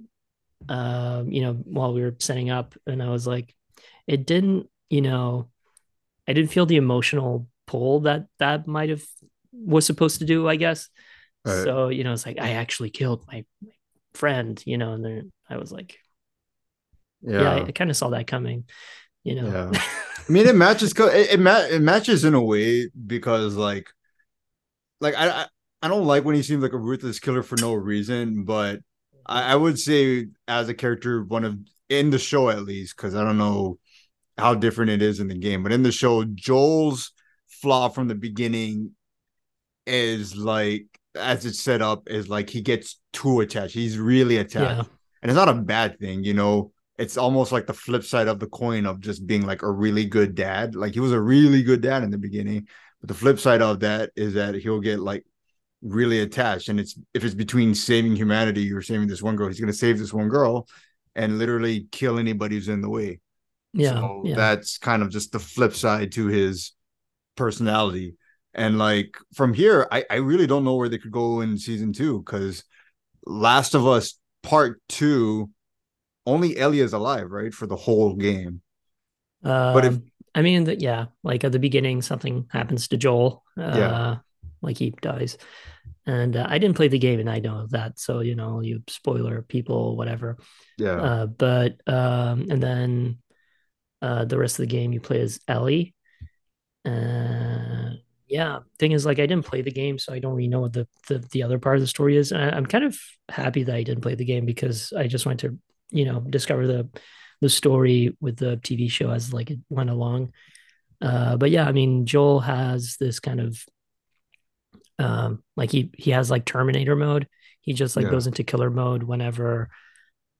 um, 0.67 1.31
you 1.31 1.41
know 1.41 1.53
while 1.53 1.93
we 1.93 2.01
were 2.01 2.15
setting 2.19 2.49
up 2.49 2.75
and 2.85 3.01
i 3.01 3.09
was 3.09 3.25
like 3.25 3.55
it 4.07 4.25
didn't 4.25 4.67
you 4.89 5.01
know 5.01 5.49
i 6.27 6.33
didn't 6.33 6.51
feel 6.51 6.65
the 6.65 6.75
emotional 6.77 7.47
pull 7.67 8.01
that 8.01 8.25
that 8.39 8.67
might 8.67 8.89
have 8.89 9.03
was 9.53 9.85
supposed 9.85 10.19
to 10.19 10.25
do 10.25 10.47
i 10.47 10.55
guess 10.55 10.89
Right. 11.45 11.63
so 11.63 11.87
you 11.87 12.03
know 12.03 12.11
it's 12.13 12.25
like 12.25 12.39
i 12.39 12.51
actually 12.51 12.89
killed 12.89 13.25
my, 13.27 13.45
my 13.61 13.71
friend 14.13 14.61
you 14.65 14.77
know 14.77 14.93
and 14.93 15.05
then 15.05 15.31
i 15.49 15.57
was 15.57 15.71
like 15.71 15.97
yeah, 17.21 17.41
Yeah. 17.41 17.55
I, 17.55 17.65
I 17.65 17.71
kind 17.71 17.89
of 17.89 17.97
saw 17.97 18.09
that 18.09 18.27
coming 18.27 18.65
you 19.23 19.35
know 19.35 19.71
Yeah. 19.73 19.81
I 20.29 20.31
mean, 20.31 20.45
it 20.45 20.55
matches. 20.55 20.93
It, 20.95 21.31
it, 21.31 21.39
ma- 21.39 21.65
it 21.71 21.81
matches 21.81 22.23
in 22.23 22.35
a 22.35 22.43
way 22.43 22.87
because, 23.07 23.55
like, 23.55 23.89
like 25.01 25.15
I, 25.17 25.47
I 25.81 25.87
don't 25.87 26.05
like 26.05 26.23
when 26.23 26.35
he 26.35 26.43
seems 26.43 26.61
like 26.61 26.73
a 26.73 26.77
ruthless 26.77 27.19
killer 27.19 27.41
for 27.41 27.55
no 27.55 27.73
reason, 27.73 28.43
but 28.43 28.79
I, 29.25 29.53
I 29.53 29.55
would 29.55 29.79
say 29.79 30.27
as 30.47 30.69
a 30.69 30.75
character, 30.75 31.23
one 31.23 31.45
of 31.45 31.57
in 31.89 32.11
the 32.11 32.19
show 32.19 32.49
at 32.49 32.63
least, 32.63 32.95
because 32.95 33.15
I 33.15 33.23
don't 33.23 33.39
know 33.39 33.79
how 34.37 34.53
different 34.53 34.91
it 34.91 35.01
is 35.01 35.19
in 35.19 35.27
the 35.29 35.37
game, 35.37 35.63
but 35.63 35.71
in 35.71 35.81
the 35.81 35.91
show, 35.91 36.23
Joel's 36.25 37.11
flaw 37.47 37.89
from 37.89 38.07
the 38.07 38.15
beginning 38.15 38.91
is 39.87 40.35
like 40.35 40.85
as 41.15 41.43
it's 41.45 41.59
set 41.59 41.81
up 41.81 42.07
is 42.07 42.29
like 42.29 42.51
he 42.51 42.61
gets 42.61 42.99
too 43.13 43.39
attached. 43.39 43.73
He's 43.73 43.97
really 43.97 44.37
attached. 44.37 44.77
Yeah. 44.77 44.93
And 45.23 45.31
it's 45.31 45.35
not 45.35 45.49
a 45.49 45.53
bad 45.53 45.99
thing, 45.99 46.23
you 46.23 46.35
know. 46.35 46.71
It's 46.99 47.17
almost 47.17 47.51
like 47.51 47.65
the 47.65 47.73
flip 47.73 48.03
side 48.03 48.27
of 48.27 48.39
the 48.39 48.47
coin 48.47 48.85
of 48.85 48.99
just 48.99 49.25
being 49.25 49.45
like 49.45 49.63
a 49.63 49.71
really 49.71 50.05
good 50.05 50.35
dad. 50.35 50.75
Like 50.75 50.93
he 50.93 50.99
was 50.99 51.13
a 51.13 51.19
really 51.19 51.63
good 51.63 51.81
dad 51.81 52.03
in 52.03 52.11
the 52.11 52.17
beginning, 52.17 52.67
but 53.01 53.07
the 53.07 53.13
flip 53.13 53.39
side 53.39 53.61
of 53.61 53.79
that 53.79 54.11
is 54.15 54.33
that 54.35 54.55
he'll 54.55 54.81
get 54.81 54.99
like 54.99 55.25
really 55.81 56.19
attached. 56.19 56.69
And 56.69 56.79
it's 56.79 56.99
if 57.13 57.23
it's 57.23 57.35
between 57.35 57.73
saving 57.73 58.15
humanity 58.15 58.71
or 58.71 58.81
saving 58.81 59.07
this 59.07 59.21
one 59.21 59.35
girl, 59.35 59.47
he's 59.47 59.59
gonna 59.59 59.73
save 59.73 59.97
this 59.97 60.13
one 60.13 60.29
girl 60.29 60.67
and 61.15 61.39
literally 61.39 61.87
kill 61.91 62.19
anybody 62.19 62.55
who's 62.55 62.67
in 62.67 62.81
the 62.81 62.89
way. 62.89 63.19
Yeah, 63.73 63.93
so 63.93 64.23
yeah. 64.25 64.35
that's 64.35 64.77
kind 64.77 65.01
of 65.01 65.09
just 65.09 65.31
the 65.31 65.39
flip 65.39 65.73
side 65.73 66.11
to 66.13 66.27
his 66.27 66.73
personality. 67.35 68.15
And 68.53 68.77
like 68.77 69.15
from 69.33 69.53
here, 69.53 69.87
I, 69.91 70.05
I 70.09 70.15
really 70.15 70.47
don't 70.47 70.63
know 70.63 70.75
where 70.75 70.89
they 70.89 70.97
could 70.97 71.11
go 71.11 71.41
in 71.41 71.57
season 71.57 71.93
two 71.93 72.19
because 72.19 72.63
Last 73.25 73.75
of 73.75 73.87
Us 73.87 74.19
Part 74.43 74.81
Two, 74.89 75.49
only 76.29 76.57
Ellie 76.57 76.79
is 76.79 76.93
alive, 76.93 77.31
right, 77.31 77.53
for 77.53 77.67
the 77.67 77.75
whole 77.75 78.15
game. 78.15 78.61
Um, 79.43 79.73
but 79.73 79.85
if 79.85 79.97
I 80.35 80.41
mean, 80.41 80.65
that 80.65 80.81
yeah, 80.81 81.05
like 81.23 81.43
at 81.43 81.51
the 81.51 81.59
beginning, 81.59 82.01
something 82.01 82.47
happens 82.49 82.87
to 82.89 82.97
Joel. 82.97 83.43
Uh, 83.57 83.73
yeah, 83.75 84.15
like 84.61 84.77
he 84.77 84.91
dies. 85.01 85.37
And 86.05 86.35
uh, 86.35 86.47
I 86.49 86.57
didn't 86.57 86.75
play 86.77 86.87
the 86.87 86.97
game, 86.97 87.19
and 87.19 87.29
I 87.29 87.39
know 87.39 87.67
that. 87.71 87.99
So 87.99 88.21
you 88.21 88.35
know, 88.35 88.61
you 88.61 88.81
spoiler 88.87 89.41
people, 89.41 89.97
whatever. 89.97 90.37
Yeah. 90.77 91.01
Uh, 91.01 91.25
but 91.25 91.81
um, 91.87 92.47
and 92.49 92.63
then 92.63 93.19
uh, 94.01 94.25
the 94.25 94.37
rest 94.37 94.59
of 94.59 94.63
the 94.63 94.75
game 94.75 94.93
you 94.93 95.01
play 95.01 95.21
as 95.21 95.39
Ellie. 95.47 95.93
Uh, 96.85 97.91
yeah, 98.27 98.59
thing 98.77 98.91
is, 98.91 99.05
like, 99.05 99.19
I 99.19 99.25
didn't 99.25 99.45
play 99.45 99.61
the 99.61 99.71
game, 99.71 99.97
so 99.97 100.13
I 100.13 100.19
don't 100.19 100.35
really 100.35 100.47
know 100.47 100.61
what 100.61 100.73
the 100.73 100.87
the, 101.07 101.19
the 101.31 101.43
other 101.43 101.59
part 101.59 101.75
of 101.75 101.81
the 101.81 101.87
story 101.87 102.15
is. 102.15 102.31
And 102.31 102.41
I, 102.41 102.55
I'm 102.55 102.65
kind 102.65 102.83
of 102.83 102.97
happy 103.27 103.63
that 103.63 103.75
I 103.75 103.83
didn't 103.83 104.01
play 104.01 104.15
the 104.15 104.25
game 104.25 104.45
because 104.45 104.93
I 104.93 105.07
just 105.07 105.25
wanted 105.25 105.49
to, 105.49 105.57
you 105.91 106.05
know, 106.05 106.19
discover 106.19 106.67
the 106.67 106.89
the 107.41 107.49
story 107.49 108.15
with 108.19 108.37
the 108.37 108.57
TV 108.57 108.89
show 108.91 109.09
as 109.11 109.33
like 109.33 109.49
it 109.51 109.59
went 109.69 109.89
along. 109.89 110.33
Uh, 111.01 111.37
but 111.37 111.51
yeah, 111.51 111.65
I 111.65 111.71
mean, 111.71 112.05
Joel 112.05 112.41
has 112.41 112.97
this 112.99 113.19
kind 113.19 113.39
of 113.39 113.63
um, 114.97 115.43
like 115.55 115.71
he 115.71 115.91
he 115.97 116.11
has 116.11 116.29
like 116.29 116.45
Terminator 116.45 116.95
mode. 116.95 117.27
He 117.61 117.73
just 117.73 117.95
like 117.95 118.05
yeah. 118.05 118.11
goes 118.11 118.27
into 118.27 118.43
killer 118.43 118.69
mode 118.69 119.03
whenever 119.03 119.69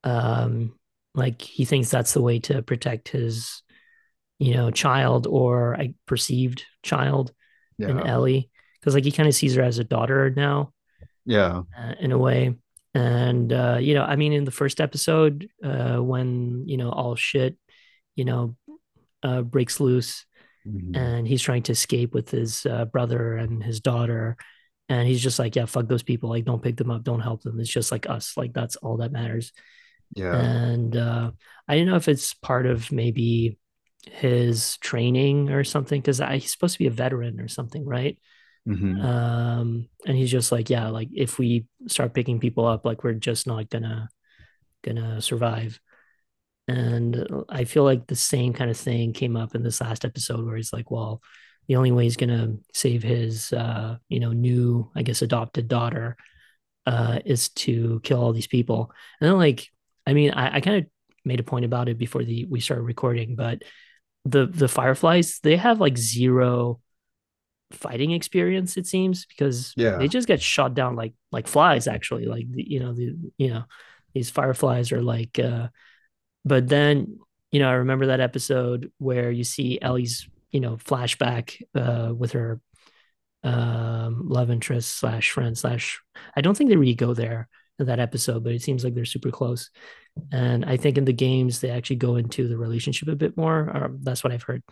um 0.05 0.73
like 1.13 1.41
he 1.41 1.65
thinks 1.65 1.89
that's 1.89 2.13
the 2.13 2.21
way 2.21 2.39
to 2.39 2.61
protect 2.61 3.09
his 3.09 3.61
you 4.37 4.53
know 4.53 4.71
child 4.71 5.27
or 5.27 5.73
a 5.73 5.93
perceived 6.05 6.63
child 6.83 7.33
yeah. 7.77 7.89
in 7.89 7.99
Ellie 7.99 8.49
because 8.79 8.93
like 8.93 9.03
he 9.03 9.11
kind 9.11 9.27
of 9.27 9.35
sees 9.35 9.55
her 9.55 9.63
as 9.63 9.79
a 9.79 9.83
daughter 9.83 10.29
now. 10.29 10.73
Yeah, 11.25 11.63
uh, 11.77 11.93
in 11.99 12.11
a 12.11 12.17
way. 12.17 12.55
And 12.93 13.53
uh, 13.53 13.77
you 13.79 13.93
know, 13.93 14.03
I 14.03 14.15
mean, 14.15 14.33
in 14.33 14.45
the 14.45 14.51
first 14.51 14.81
episode, 14.81 15.47
uh, 15.63 15.97
when 15.97 16.67
you 16.67 16.77
know 16.77 16.89
all 16.89 17.15
shit, 17.15 17.57
you 18.15 18.25
know, 18.25 18.55
uh, 19.21 19.41
breaks 19.41 19.79
loose, 19.79 20.25
mm-hmm. 20.67 20.95
and 20.95 21.27
he's 21.27 21.41
trying 21.41 21.63
to 21.63 21.73
escape 21.73 22.13
with 22.13 22.31
his 22.31 22.65
uh, 22.65 22.85
brother 22.85 23.35
and 23.35 23.63
his 23.63 23.79
daughter, 23.79 24.37
and 24.89 25.07
he's 25.07 25.21
just 25.21 25.37
like, 25.37 25.55
yeah, 25.55 25.65
fuck 25.65 25.87
those 25.87 26.03
people, 26.03 26.29
like, 26.29 26.45
don't 26.45 26.63
pick 26.63 26.77
them 26.77 26.89
up, 26.89 27.03
don't 27.03 27.19
help 27.19 27.43
them. 27.43 27.59
It's 27.59 27.69
just 27.69 27.91
like 27.91 28.09
us, 28.09 28.35
like 28.35 28.53
that's 28.53 28.75
all 28.77 28.97
that 28.97 29.11
matters. 29.11 29.51
Yeah. 30.15 30.35
And 30.35 30.97
uh, 30.97 31.31
I 31.67 31.77
don't 31.77 31.85
know 31.85 31.95
if 31.95 32.07
it's 32.07 32.33
part 32.33 32.65
of 32.65 32.91
maybe 32.91 33.59
his 34.07 34.77
training 34.77 35.51
or 35.51 35.63
something 35.63 36.01
because 36.01 36.21
I 36.21 36.37
he's 36.37 36.51
supposed 36.51 36.73
to 36.73 36.79
be 36.79 36.87
a 36.87 36.91
veteran 36.91 37.39
or 37.39 37.47
something, 37.47 37.85
right? 37.85 38.17
Mm-hmm. 38.67 39.01
Um, 39.01 39.89
and 40.05 40.17
he's 40.17 40.31
just 40.31 40.51
like, 40.51 40.69
yeah, 40.69 40.89
like 40.89 41.09
if 41.13 41.39
we 41.39 41.65
start 41.87 42.13
picking 42.13 42.39
people 42.39 42.65
up, 42.65 42.85
like 42.85 43.03
we're 43.03 43.13
just 43.13 43.47
not 43.47 43.69
gonna 43.69 44.09
gonna 44.83 45.21
survive. 45.21 45.79
And 46.67 47.25
I 47.49 47.63
feel 47.63 47.83
like 47.83 48.05
the 48.05 48.15
same 48.15 48.53
kind 48.53 48.69
of 48.69 48.77
thing 48.77 49.13
came 49.13 49.35
up 49.35 49.55
in 49.55 49.63
this 49.63 49.81
last 49.81 50.05
episode 50.05 50.45
where 50.45 50.55
he's 50.55 50.71
like, 50.71 50.91
well, 50.91 51.21
the 51.67 51.75
only 51.77 51.91
way 51.91 52.03
he's 52.03 52.17
gonna 52.17 52.55
save 52.73 53.03
his 53.03 53.51
uh, 53.53 53.97
you 54.07 54.19
know, 54.19 54.33
new, 54.33 54.91
I 54.95 55.01
guess, 55.03 55.21
adopted 55.21 55.67
daughter 55.67 56.17
uh 56.85 57.19
is 57.25 57.49
to 57.49 57.99
kill 58.03 58.21
all 58.21 58.33
these 58.33 58.47
people. 58.47 58.91
And 59.19 59.29
then 59.29 59.37
like 59.37 59.67
I 60.05 60.13
mean, 60.13 60.31
I, 60.31 60.55
I 60.55 60.61
kind 60.61 60.77
of 60.77 60.85
made 61.25 61.39
a 61.39 61.43
point 61.43 61.65
about 61.65 61.89
it 61.89 61.97
before 61.97 62.23
the 62.23 62.45
we 62.45 62.59
started 62.59 62.83
recording, 62.83 63.35
but 63.35 63.63
the 64.25 64.45
the 64.45 64.67
fireflies 64.67 65.39
they 65.41 65.55
have 65.55 65.79
like 65.79 65.97
zero 65.97 66.79
fighting 67.71 68.11
experience 68.11 68.77
it 68.77 68.87
seems 68.87 69.25
because 69.25 69.73
yeah 69.77 69.97
they 69.97 70.07
just 70.07 70.27
get 70.27 70.41
shot 70.41 70.73
down 70.73 70.95
like 70.95 71.13
like 71.31 71.47
flies 71.47 71.87
actually 71.87 72.25
like 72.25 72.45
you 72.49 72.79
know 72.79 72.93
the 72.93 73.15
you 73.37 73.49
know 73.49 73.63
these 74.13 74.29
fireflies 74.29 74.91
are 74.91 75.01
like 75.01 75.37
uh 75.37 75.67
but 76.43 76.67
then 76.67 77.19
you 77.51 77.59
know 77.59 77.69
i 77.69 77.73
remember 77.73 78.07
that 78.07 78.19
episode 78.19 78.91
where 78.97 79.29
you 79.29 79.43
see 79.43 79.79
ellie's 79.81 80.27
you 80.49 80.59
know 80.59 80.77
flashback 80.77 81.61
uh 81.75 82.11
with 82.13 82.31
her 82.31 82.59
um 83.43 84.27
love 84.27 84.49
interest 84.49 84.97
slash 84.97 85.29
friend 85.29 85.57
slash 85.57 86.01
i 86.35 86.41
don't 86.41 86.57
think 86.57 86.69
they 86.69 86.75
really 86.75 86.95
go 86.95 87.13
there 87.13 87.47
in 87.79 87.87
that 87.87 87.99
episode, 87.99 88.43
but 88.43 88.53
it 88.53 88.61
seems 88.61 88.83
like 88.83 88.93
they're 88.93 89.05
super 89.05 89.31
close. 89.31 89.69
And 90.31 90.65
I 90.65 90.77
think 90.77 90.97
in 90.97 91.05
the 91.05 91.13
games 91.13 91.59
they 91.61 91.69
actually 91.71 91.95
go 91.95 92.17
into 92.17 92.47
the 92.47 92.57
relationship 92.57 93.07
a 93.07 93.15
bit 93.15 93.37
more. 93.37 93.59
Or 93.59 93.95
that's 94.01 94.23
what 94.23 94.33
I've 94.33 94.43
heard. 94.43 94.63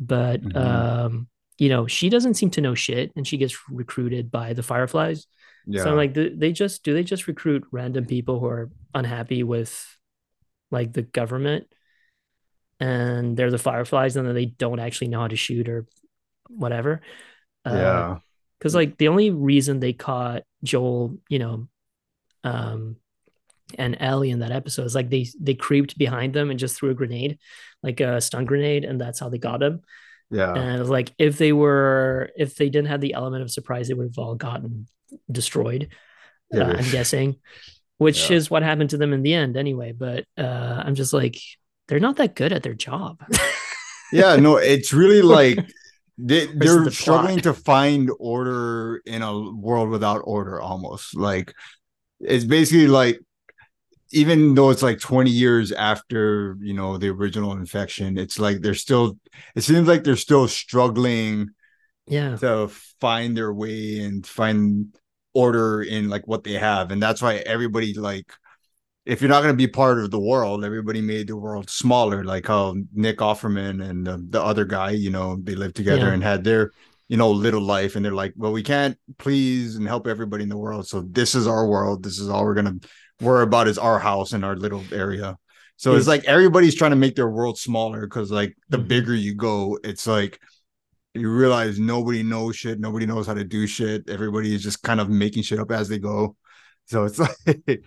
But 0.00 0.42
mm-hmm. 0.42 0.56
um, 0.56 1.28
you 1.58 1.68
know, 1.68 1.86
she 1.86 2.08
doesn't 2.08 2.34
seem 2.34 2.50
to 2.50 2.60
know 2.60 2.74
shit, 2.74 3.12
and 3.16 3.26
she 3.26 3.38
gets 3.38 3.56
recruited 3.70 4.30
by 4.30 4.52
the 4.52 4.62
Fireflies. 4.62 5.26
Yeah. 5.66 5.82
So 5.82 5.90
I'm 5.90 5.96
like, 5.96 6.12
do 6.12 6.34
they 6.34 6.52
just 6.52 6.82
do 6.84 6.94
they 6.94 7.02
just 7.02 7.26
recruit 7.26 7.64
random 7.72 8.06
people 8.06 8.38
who 8.40 8.46
are 8.46 8.70
unhappy 8.94 9.42
with 9.42 9.96
like 10.70 10.92
the 10.92 11.02
government, 11.02 11.66
and 12.78 13.36
they're 13.36 13.50
the 13.50 13.58
Fireflies, 13.58 14.16
and 14.16 14.26
then 14.26 14.34
they 14.34 14.46
don't 14.46 14.80
actually 14.80 15.08
know 15.08 15.20
how 15.20 15.28
to 15.28 15.36
shoot 15.36 15.68
or 15.68 15.86
whatever. 16.48 17.00
Yeah. 17.64 17.72
Uh, 17.72 18.18
because 18.58 18.74
like 18.74 18.96
the 18.96 19.08
only 19.08 19.30
reason 19.30 19.80
they 19.80 19.92
caught 19.92 20.42
Joel, 20.64 21.18
you 21.28 21.38
know, 21.38 21.68
um, 22.42 22.96
and 23.78 23.96
Ellie 24.00 24.30
in 24.30 24.38
that 24.38 24.52
episode 24.52 24.84
is 24.84 24.94
like 24.94 25.10
they 25.10 25.26
they 25.40 25.54
creeped 25.54 25.98
behind 25.98 26.32
them 26.32 26.50
and 26.50 26.58
just 26.58 26.76
threw 26.76 26.90
a 26.90 26.94
grenade, 26.94 27.38
like 27.82 28.00
a 28.00 28.20
stun 28.20 28.44
grenade, 28.44 28.84
and 28.84 29.00
that's 29.00 29.20
how 29.20 29.28
they 29.28 29.38
got 29.38 29.62
him. 29.62 29.82
Yeah, 30.30 30.54
and 30.54 30.88
like 30.88 31.12
if 31.18 31.38
they 31.38 31.52
were 31.52 32.30
if 32.36 32.56
they 32.56 32.68
didn't 32.68 32.88
have 32.88 33.00
the 33.00 33.14
element 33.14 33.42
of 33.42 33.50
surprise, 33.50 33.88
they 33.88 33.94
would 33.94 34.08
have 34.08 34.18
all 34.18 34.34
gotten 34.34 34.86
destroyed. 35.30 35.88
Uh, 36.52 36.58
yeah. 36.58 36.76
I'm 36.78 36.90
guessing, 36.90 37.36
which 37.98 38.30
yeah. 38.30 38.36
is 38.36 38.50
what 38.50 38.62
happened 38.62 38.90
to 38.90 38.96
them 38.96 39.12
in 39.12 39.22
the 39.22 39.34
end, 39.34 39.56
anyway. 39.56 39.92
But 39.92 40.24
uh, 40.36 40.82
I'm 40.84 40.94
just 40.94 41.12
like 41.12 41.38
they're 41.88 42.00
not 42.00 42.16
that 42.16 42.34
good 42.34 42.52
at 42.52 42.62
their 42.62 42.74
job. 42.74 43.22
yeah, 44.12 44.36
no, 44.36 44.56
it's 44.56 44.92
really 44.92 45.22
like 45.22 45.58
they, 46.18 46.46
they're 46.46 46.84
the 46.84 46.90
struggling 46.90 47.40
to 47.40 47.52
find 47.52 48.10
order 48.18 49.02
in 49.04 49.22
a 49.22 49.50
world 49.52 49.90
without 49.90 50.22
order 50.24 50.60
almost 50.60 51.14
like 51.14 51.52
it's 52.20 52.44
basically 52.44 52.88
like 52.88 53.20
even 54.12 54.54
though 54.54 54.70
it's 54.70 54.82
like 54.82 55.00
20 55.00 55.30
years 55.30 55.72
after 55.72 56.56
you 56.60 56.74
know 56.74 56.96
the 56.96 57.08
original 57.08 57.52
infection 57.52 58.16
it's 58.18 58.38
like 58.38 58.60
they're 58.60 58.74
still 58.74 59.18
it 59.54 59.62
seems 59.62 59.88
like 59.88 60.04
they're 60.04 60.16
still 60.16 60.46
struggling 60.46 61.48
yeah 62.06 62.36
to 62.36 62.68
find 63.00 63.36
their 63.36 63.52
way 63.52 64.00
and 64.00 64.26
find 64.26 64.96
order 65.34 65.82
in 65.82 66.08
like 66.08 66.26
what 66.26 66.44
they 66.44 66.52
have 66.52 66.90
and 66.90 67.02
that's 67.02 67.20
why 67.20 67.36
everybody 67.36 67.94
like 67.94 68.32
if 69.04 69.20
you're 69.20 69.30
not 69.30 69.42
going 69.42 69.52
to 69.52 69.56
be 69.56 69.68
part 69.68 69.98
of 69.98 70.10
the 70.10 70.20
world 70.20 70.64
everybody 70.64 71.00
made 71.00 71.28
the 71.28 71.36
world 71.36 71.68
smaller 71.68 72.24
like 72.24 72.46
how 72.46 72.74
nick 72.94 73.18
offerman 73.18 73.84
and 73.84 74.06
the, 74.06 74.24
the 74.30 74.42
other 74.42 74.64
guy 74.64 74.90
you 74.90 75.10
know 75.10 75.36
they 75.42 75.54
lived 75.54 75.76
together 75.76 76.06
yeah. 76.06 76.12
and 76.12 76.22
had 76.22 76.44
their 76.44 76.70
you 77.08 77.16
know, 77.16 77.30
little 77.30 77.62
life, 77.62 77.94
and 77.94 78.04
they're 78.04 78.12
like, 78.12 78.34
well, 78.36 78.52
we 78.52 78.62
can't 78.62 78.98
please 79.18 79.76
and 79.76 79.86
help 79.86 80.06
everybody 80.06 80.42
in 80.42 80.48
the 80.48 80.56
world. 80.56 80.88
So 80.88 81.02
this 81.02 81.34
is 81.34 81.46
our 81.46 81.66
world. 81.66 82.02
This 82.02 82.18
is 82.18 82.28
all 82.28 82.44
we're 82.44 82.54
gonna 82.54 82.78
worry 83.20 83.42
about 83.42 83.68
is 83.68 83.78
our 83.78 83.98
house 83.98 84.32
and 84.32 84.44
our 84.44 84.56
little 84.56 84.84
area. 84.92 85.36
So 85.78 85.94
it's 85.94 86.06
like 86.06 86.24
everybody's 86.24 86.74
trying 86.74 86.92
to 86.92 86.96
make 86.96 87.16
their 87.16 87.28
world 87.28 87.58
smaller 87.58 88.00
because 88.06 88.30
like 88.30 88.56
the 88.70 88.78
mm-hmm. 88.78 88.88
bigger 88.88 89.14
you 89.14 89.34
go, 89.34 89.78
it's 89.84 90.06
like 90.06 90.40
you 91.12 91.30
realize 91.30 91.78
nobody 91.78 92.22
knows 92.22 92.56
shit, 92.56 92.80
nobody 92.80 93.04
knows 93.04 93.26
how 93.26 93.34
to 93.34 93.44
do 93.44 93.66
shit. 93.66 94.08
Everybody 94.08 94.54
is 94.54 94.62
just 94.62 94.82
kind 94.82 95.00
of 95.00 95.10
making 95.10 95.42
shit 95.42 95.58
up 95.58 95.70
as 95.70 95.88
they 95.88 95.98
go. 95.98 96.36
So 96.86 97.04
it's 97.04 97.18
like 97.46 97.84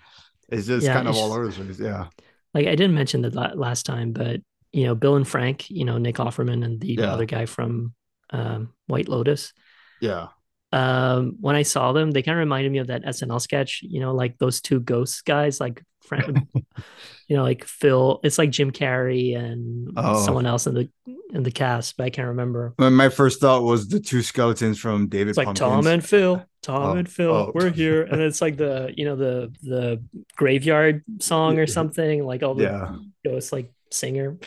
it's 0.50 0.68
just 0.68 0.86
yeah, 0.86 0.94
kind 0.94 1.08
of 1.08 1.16
all 1.16 1.34
over 1.34 1.48
the 1.48 1.64
place. 1.64 1.80
Yeah. 1.80 2.08
Like 2.54 2.68
I 2.68 2.76
didn't 2.76 2.96
mention 2.96 3.22
that 3.24 3.58
last 3.58 3.86
time, 3.86 4.12
but 4.12 4.42
you 4.72 4.86
know, 4.86 4.94
Bill 4.94 5.16
and 5.16 5.28
Frank, 5.28 5.70
you 5.72 5.84
know, 5.84 5.98
Nick 5.98 6.18
Offerman 6.18 6.64
and 6.64 6.80
the 6.80 6.96
yeah. 7.00 7.12
other 7.12 7.26
guy 7.26 7.48
from 7.48 7.94
um, 8.30 8.74
White 8.86 9.08
Lotus. 9.08 9.54
Yeah. 10.00 10.28
Um, 10.72 11.36
when 11.42 11.56
I 11.56 11.64
saw 11.64 11.92
them, 11.94 12.12
they 12.12 12.22
kind 12.22 12.38
of 12.38 12.40
reminded 12.40 12.72
me 12.72 12.78
of 12.80 12.88
that 12.88 13.04
SNL 13.04 13.42
sketch, 13.42 13.82
you 13.84 14.00
know, 14.00 14.14
like 14.14 14.38
those 14.38 14.62
two 14.62 14.80
ghost 14.80 15.26
guys, 15.26 15.60
like 15.60 15.84
friend, 16.04 16.48
you 17.28 17.36
know, 17.38 17.44
like 17.44 17.66
Phil. 17.66 18.20
It's 18.24 18.38
like 18.38 18.52
Jim 18.52 18.72
Carrey 18.72 19.36
and 19.38 19.92
Oh. 19.98 20.24
someone 20.24 20.46
else 20.46 20.68
in 20.68 20.74
the 20.76 20.90
in 21.32 21.44
the 21.44 21.52
cast, 21.52 21.98
but 21.98 22.06
I 22.06 22.10
can't 22.10 22.30
remember. 22.30 22.74
My- 22.80 23.10
first 23.10 23.40
thought 23.40 23.64
was 23.64 23.88
the 23.88 24.00
two 24.00 24.22
skeletons 24.24 24.80
from 24.80 25.08
David 25.10 25.30
It's 25.30 25.38
like 25.38 25.46
Pumpkins. 25.46 25.70
Tom 25.70 25.88
and 25.88 26.04
Phil, 26.06 26.44
Tom 26.64 26.82
Oh, 26.84 26.92
and 26.98 27.08
Phil, 27.10 27.32
oh. 27.32 27.52
we're 27.54 27.70
here, 27.72 28.04
and 28.04 28.20
it's 28.22 28.42
like 28.42 28.58
the 28.58 28.92
you 28.96 29.06
know 29.06 29.16
the 29.16 29.52
the 29.64 30.04
graveyard 30.36 31.04
song 31.20 31.60
or 31.60 31.68
something, 31.68 32.24
like 32.26 32.42
all 32.44 32.56
the 32.56 32.64
Yeah. 32.64 32.96
ghost 33.26 33.52
like 33.54 33.72
singer, 33.92 34.38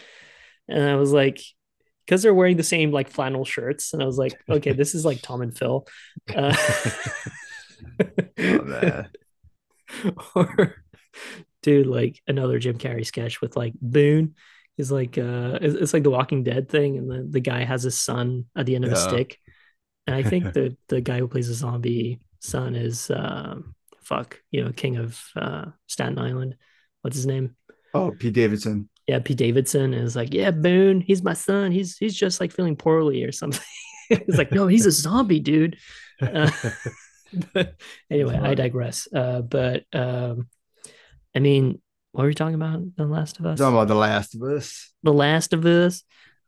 and 0.68 0.82
I 0.84 0.96
was 0.96 1.12
like, 1.12 1.40
because 2.06 2.22
they're 2.22 2.34
wearing 2.34 2.56
the 2.56 2.62
same 2.62 2.90
like 2.90 3.10
flannel 3.10 3.44
shirts, 3.44 3.92
and 3.92 4.02
I 4.02 4.06
was 4.06 4.18
like, 4.18 4.38
okay, 4.48 4.72
this 4.74 4.94
is 4.94 5.04
like 5.04 5.22
Tom 5.22 5.42
and 5.42 5.56
Phil. 5.56 5.86
Uh, 6.34 6.56
or 10.34 10.76
dude, 11.62 11.86
like 11.86 12.20
another 12.26 12.58
Jim 12.58 12.78
Carrey 12.78 13.06
sketch 13.06 13.40
with 13.40 13.56
like 13.56 13.74
Boone 13.80 14.34
is 14.78 14.90
like 14.90 15.18
uh 15.18 15.58
it's, 15.60 15.92
like 15.92 16.02
the 16.02 16.10
Walking 16.10 16.42
Dead 16.42 16.68
thing, 16.68 16.98
and 16.98 17.10
the, 17.10 17.26
the 17.28 17.40
guy 17.40 17.64
has 17.64 17.82
his 17.82 18.00
son 18.00 18.46
at 18.56 18.66
the 18.66 18.74
end 18.74 18.84
of 18.84 18.92
a 18.92 18.96
stick. 18.96 19.38
And 20.06 20.16
I 20.16 20.22
think 20.22 20.44
the 20.54 20.76
the 20.88 21.00
guy 21.00 21.18
who 21.18 21.28
plays 21.28 21.48
the 21.48 21.54
zombie 21.54 22.20
son 22.40 22.74
is 22.74 23.10
um 23.10 23.74
fuck, 24.00 24.40
you 24.50 24.64
know, 24.64 24.72
king 24.72 24.96
of 24.96 25.22
uh 25.36 25.66
Staten 25.86 26.18
Island. 26.18 26.56
What's 27.02 27.16
his 27.16 27.26
name? 27.26 27.56
Oh, 27.94 28.10
Pete 28.10 28.34
Davidson. 28.34 28.88
Yeah, 29.12 29.18
Pete 29.18 29.36
Davidson 29.36 29.92
is 29.92 30.16
like, 30.16 30.32
yeah, 30.32 30.50
Boone, 30.50 31.02
he's 31.02 31.22
my 31.22 31.34
son. 31.34 31.70
He's 31.70 31.98
he's 31.98 32.14
just 32.14 32.40
like 32.40 32.50
feeling 32.50 32.76
poorly 32.76 33.24
or 33.24 33.30
something. 33.32 33.60
He's 34.08 34.38
like, 34.38 34.50
no, 34.52 34.66
he's 34.68 34.86
a 34.86 34.90
zombie, 34.90 35.38
dude. 35.40 35.76
Uh, 36.20 36.50
but 37.52 37.76
anyway, 38.10 38.38
I 38.38 38.54
digress. 38.54 39.06
Uh, 39.14 39.42
but 39.42 39.84
um, 39.92 40.48
I 41.36 41.40
mean, 41.40 41.80
what 42.12 42.22
were 42.22 42.28
we 42.28 42.34
talking 42.34 42.54
about? 42.54 42.96
The 42.96 43.04
Last 43.04 43.38
of 43.38 43.44
Us. 43.44 43.58
Talking 43.58 43.74
about 43.76 43.88
The 43.88 43.94
Last 43.94 44.34
of 44.34 44.42
Us. 44.42 44.90
the 45.02 45.12
Last 45.12 45.52
of 45.52 45.66
Us. 45.66 46.04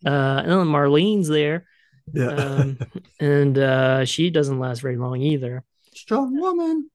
Uh, 0.07 0.41
and 0.43 0.51
then 0.51 0.67
Marlene's 0.67 1.29
there, 1.29 1.67
Yeah. 2.15 2.29
um, 2.29 2.79
and 3.21 3.59
uh, 3.59 4.05
she 4.07 4.31
doesn't 4.31 4.59
last 4.59 4.81
very 4.81 4.97
long 4.97 5.21
either. 5.21 5.65
Strong 5.95 6.39
woman. 6.41 6.91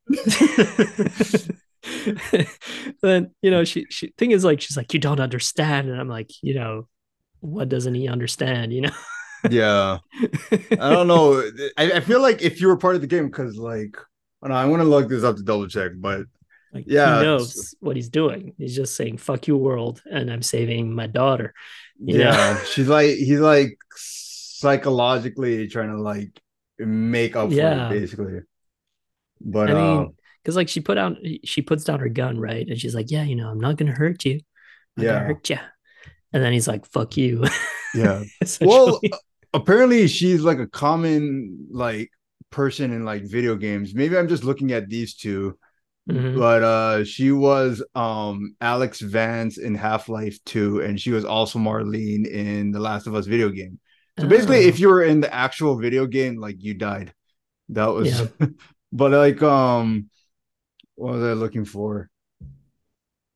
then 3.02 3.32
you 3.42 3.52
know, 3.52 3.64
she 3.64 3.86
she 3.90 4.14
thing 4.18 4.32
is 4.32 4.44
like 4.44 4.62
she's 4.62 4.78
like 4.78 4.94
you 4.94 5.00
don't 5.00 5.20
understand, 5.20 5.90
and 5.90 6.00
I'm 6.00 6.10
like, 6.10 6.32
you 6.42 6.54
know, 6.56 6.88
what 7.42 7.70
doesn't 7.70 7.96
he 7.96 8.08
understand? 8.08 8.74
You 8.74 8.82
know. 8.82 8.92
Yeah. 9.50 10.00
I 10.52 10.90
don't 10.92 11.08
know. 11.08 11.40
I, 11.78 11.94
I 11.94 12.00
feel 12.02 12.22
like 12.22 12.42
if 12.42 12.60
you 12.60 12.68
were 12.68 12.78
part 12.78 12.96
of 12.96 13.02
the 13.02 13.08
game, 13.08 13.28
because 13.28 13.56
like, 13.58 13.98
I 14.42 14.48
don't 14.48 14.56
know, 14.56 14.62
I'm 14.62 14.70
gonna 14.70 14.84
look 14.84 15.08
this 15.10 15.24
up 15.24 15.38
to 15.38 15.44
double 15.44 15.68
check, 15.68 15.92
but 15.96 16.24
Like 16.74 16.86
Yeah, 16.88 17.20
he 17.20 17.24
knows 17.24 17.76
what 17.80 17.96
he's 17.96 18.10
doing. 18.10 18.54
He's 18.58 18.76
just 18.76 18.96
saying 18.96 19.18
"fuck 19.18 19.48
you, 19.48 19.58
world," 19.58 20.02
and 20.12 20.32
I'm 20.32 20.42
saving 20.44 20.94
my 20.94 21.08
daughter. 21.08 21.54
Yeah, 22.00 22.62
she's 22.66 22.88
like 22.88 23.16
he's 23.16 23.40
like 23.40 23.78
psychologically 23.96 25.68
trying 25.68 25.90
to 25.96 26.02
like 26.02 26.40
make 26.78 27.36
up 27.36 27.52
Yeah. 27.52 27.90
for 27.90 27.96
it, 27.96 28.00
basically. 28.02 28.40
But 29.42 29.70
I 29.70 29.74
mean, 29.74 30.00
uh, 30.02 30.06
because 30.44 30.56
like 30.56 30.70
she 30.70 30.80
put 30.82 30.98
out, 30.98 31.18
she 31.44 31.62
puts 31.62 31.84
down 31.84 32.00
her 32.00 32.10
gun, 32.10 32.40
right, 32.40 32.68
and 32.68 32.80
she's 32.80 32.96
like, 32.96 33.12
"Yeah, 33.12 33.24
you 33.24 33.36
know, 33.36 33.50
I'm 33.50 33.60
not 33.60 33.78
gonna 33.78 33.92
hurt 33.96 34.26
you. 34.26 34.40
I'm 34.98 35.04
Yeah. 35.04 35.14
gonna 35.14 35.26
hurt 35.28 35.50
you." 35.50 35.58
And 36.34 36.44
then 36.44 36.54
he's 36.54 36.68
like, 36.68 36.86
"Fuck 36.86 37.18
you." 37.18 37.44
yeah. 37.96 38.24
Well, 38.62 39.00
apparently 39.54 40.08
she's 40.08 40.42
like 40.42 40.60
a 40.60 40.68
common 40.68 41.68
like 41.72 42.10
person 42.52 42.92
in 42.92 43.04
like 43.06 43.24
video 43.26 43.56
games. 43.56 43.94
Maybe 43.94 44.18
I'm 44.18 44.28
just 44.28 44.44
looking 44.44 44.72
at 44.72 44.90
these 44.90 45.16
two, 45.16 45.58
Mhm. 46.10 46.38
but 46.38 46.64
uh 46.64 47.04
she 47.04 47.32
was 47.32 47.84
um 47.96 48.56
Alyx 48.62 49.02
Vance 49.02 49.58
in 49.60 49.76
Half-Life 49.76 50.38
2 50.46 50.82
and 50.82 51.00
she 51.00 51.12
was 51.12 51.26
also 51.26 51.60
Marlene 51.60 52.26
in 52.28 52.72
the 52.72 52.80
Last 52.80 53.06
of 53.08 53.14
Us 53.16 53.28
video 53.28 53.50
game. 53.50 53.80
So 54.20 54.28
basically 54.28 54.66
Oh. 54.66 54.68
if 54.70 54.80
you 54.80 54.88
were 54.90 55.04
in 55.04 55.20
the 55.22 55.32
actual 55.34 55.78
video 55.80 56.08
game 56.08 56.38
like 56.40 56.58
you 56.60 56.74
died. 56.74 57.14
That 57.70 57.88
was 57.94 58.08
Yeah. 58.10 58.28
but 58.92 59.12
like 59.12 59.42
um 59.44 60.10
what 61.00 61.14
was 61.14 61.24
I 61.24 61.34
looking 61.34 61.66
for? 61.66 62.10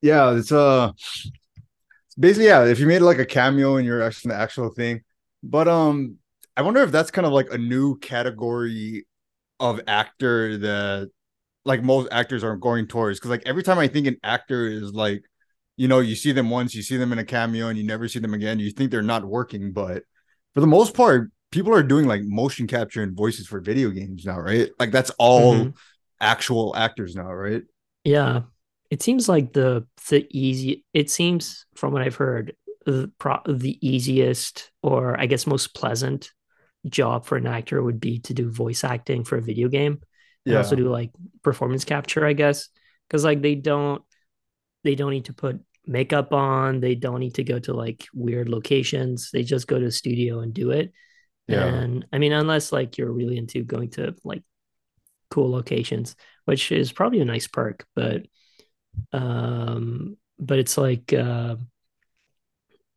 Yeah, 0.02 0.36
it's 0.36 0.52
uh 0.52 0.92
basically 2.20 2.46
yeah, 2.48 2.66
if 2.66 2.80
you 2.80 2.88
made 2.88 3.00
like 3.02 3.20
a 3.20 3.26
cameo 3.26 3.78
in 3.78 3.86
the 3.86 4.34
actual 4.34 4.70
thing. 4.70 5.02
But 5.44 5.68
um 5.68 6.18
I 6.56 6.62
wonder 6.62 6.82
if 6.82 6.92
that's 6.92 7.12
kind 7.12 7.26
of 7.26 7.34
like 7.34 7.52
a 7.52 7.58
new 7.58 7.98
category 8.00 9.06
of 9.60 9.82
actor 9.88 10.58
that 10.60 11.10
like 11.66 11.84
most 11.84 12.10
actors 12.12 12.44
are 12.44 12.58
going 12.58 12.88
towards 12.88 13.20
because 13.20 13.32
like 13.32 13.44
every 13.46 13.64
time 13.64 13.80
I 13.80 13.88
think 13.88 14.08
an 14.08 14.18
actor 14.24 14.68
is 14.68 14.94
like 14.94 15.24
you 15.78 15.88
know 15.88 16.00
you 16.02 16.16
see 16.16 16.32
them 16.34 16.50
once 16.50 16.76
you 16.76 16.84
see 16.84 16.98
them 16.98 17.14
in 17.14 17.20
a 17.20 17.26
cameo 17.26 17.70
and 17.70 17.78
you 17.78 17.86
never 17.86 18.08
see 18.10 18.20
them 18.20 18.34
again 18.34 18.60
you 18.60 18.72
think 18.72 18.92
they're 18.92 19.02
not 19.04 19.26
working 19.26 19.74
but 19.74 20.04
for 20.54 20.62
the 20.62 20.68
most 20.68 20.96
part 20.96 21.32
people 21.52 21.74
are 21.74 21.84
doing 21.84 22.08
like 22.08 22.22
motion 22.24 22.68
capture 22.68 23.04
and 23.04 23.16
voices 23.18 23.48
for 23.48 23.62
video 23.62 23.90
games 23.92 24.26
now 24.26 24.40
right 24.40 24.72
like 24.80 24.92
that's 24.92 25.12
all 25.20 25.54
Mhm. 25.56 25.74
Actual 26.22 26.76
actors 26.76 27.16
now 27.16 27.32
right 27.32 27.64
Yeah. 28.04 28.42
It 28.90 29.02
seems 29.02 29.28
like 29.28 29.54
the 29.54 29.88
the 30.10 30.28
easy 30.30 30.86
it 30.94 31.10
seems 31.10 31.66
from 31.76 31.94
what 31.94 32.04
I've 32.04 32.16
heard 32.16 32.54
the 32.86 33.12
pro, 33.18 33.40
the 33.48 33.78
easiest 33.82 34.72
or 34.84 35.20
I 35.20 35.26
guess 35.26 35.48
most 35.48 35.74
pleasant 35.74 36.32
job 36.88 37.26
for 37.26 37.38
an 37.38 37.48
actor 37.48 37.82
would 37.82 38.00
be 38.00 38.20
to 38.20 38.34
do 38.34 38.52
voice 38.52 38.84
acting 38.84 39.24
for 39.24 39.38
a 39.38 39.42
video 39.42 39.68
game 39.68 40.02
and 40.46 40.58
also 40.58 40.76
do 40.76 40.90
like 40.90 41.12
performance 41.42 41.86
capture, 41.86 42.26
I 42.26 42.34
guess. 42.34 42.70
Cuz 43.10 43.24
like 43.24 43.42
they 43.42 43.56
don't 43.56 44.04
they 44.84 44.96
don't 44.96 45.12
need 45.12 45.26
to 45.26 45.34
put 45.34 45.60
makeup 45.88 46.34
on, 46.34 46.80
they 46.80 46.96
don't 46.96 47.20
need 47.20 47.36
to 47.36 47.44
go 47.44 47.58
to 47.60 47.74
like 47.74 48.06
weird 48.14 48.50
locations. 48.50 49.32
They 49.32 49.44
just 49.44 49.68
go 49.68 49.80
to 49.80 49.86
the 49.86 49.92
studio 49.92 50.42
and 50.42 50.54
do 50.54 50.72
it. 50.72 50.92
Yeah. 51.48 51.66
And 51.66 52.06
I 52.14 52.20
mean 52.20 52.34
unless 52.34 52.72
like 52.72 52.98
you're 52.98 53.12
really 53.12 53.38
into 53.38 53.64
going 53.64 53.90
to 53.92 54.14
like 54.24 54.44
cool 55.34 55.52
locations, 55.52 56.16
which 56.46 56.72
is 56.72 56.92
probably 56.92 57.20
a 57.22 57.26
nice 57.26 57.48
perk, 57.48 57.86
but 57.96 58.24
um 59.14 60.18
but 60.40 60.60
it's 60.60 60.78
like 60.78 61.14
uh 61.14 61.56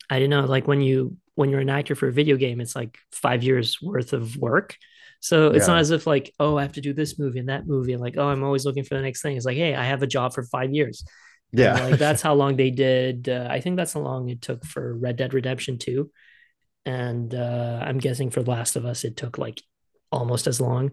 I 0.09 0.19
don't 0.21 0.31
know, 0.31 0.45
like 0.45 0.69
when 0.69 0.81
you 0.81 1.17
when 1.35 1.51
you're 1.51 1.61
an 1.61 1.71
actor 1.71 1.95
for 1.95 2.09
a 2.09 2.13
video 2.13 2.37
game, 2.37 2.61
it's 2.61 2.77
like 2.77 2.99
five 3.13 3.43
years 3.43 3.81
worth 3.83 4.13
of 4.13 4.37
work. 4.37 4.77
So 5.21 5.49
it's 5.49 5.67
Yeah. 5.67 5.67
not 5.67 5.79
as 5.81 5.91
if 5.91 6.07
like, 6.07 6.33
oh, 6.39 6.57
I 6.57 6.63
have 6.63 6.75
to 6.75 6.81
do 6.81 6.93
this 6.95 7.19
movie 7.19 7.39
and 7.41 7.49
that 7.49 7.67
movie, 7.67 7.93
and 7.93 8.01
like, 8.01 8.17
oh, 8.17 8.29
I'm 8.29 8.45
always 8.45 8.65
looking 8.65 8.85
for 8.85 8.95
the 8.95 9.03
next 9.03 9.23
thing. 9.23 9.37
It's 9.37 9.47
like, 9.47 9.57
hey, 9.57 9.75
I 9.75 9.85
have 9.85 10.03
a 10.03 10.07
job 10.07 10.35
for 10.35 10.45
five 10.45 10.73
years. 10.73 11.05
And, 11.59 11.73
yeah 11.73 11.79
like 11.79 11.99
that's 11.99 12.23
how 12.23 12.35
long 12.35 12.57
they 12.57 12.71
did. 12.71 13.29
Uh, 13.29 13.49
I 13.51 13.61
think 13.61 13.77
that's 13.77 13.95
how 13.95 14.01
long 14.01 14.29
it 14.29 14.43
took 14.43 14.65
for 14.65 14.95
Red 14.97 15.17
Dead 15.17 15.35
Redemption 15.35 15.79
2. 15.79 16.11
And 16.85 17.35
uh, 17.35 17.81
I'm 17.83 17.99
guessing 17.99 18.31
for 18.31 18.43
The 18.43 18.51
Last 18.51 18.77
of 18.77 18.85
Us, 18.87 19.05
it 19.05 19.17
took 19.17 19.39
like 19.39 19.63
almost 20.13 20.47
as 20.47 20.61
long. 20.61 20.93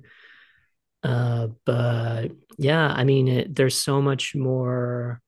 Uh, 1.04 1.48
but 1.66 2.30
yeah, 2.58 2.88
I 2.88 3.04
mean, 3.04 3.28
it, 3.28 3.56
there's 3.56 3.78
so 3.78 4.02
much 4.02 4.36
more 4.36 5.22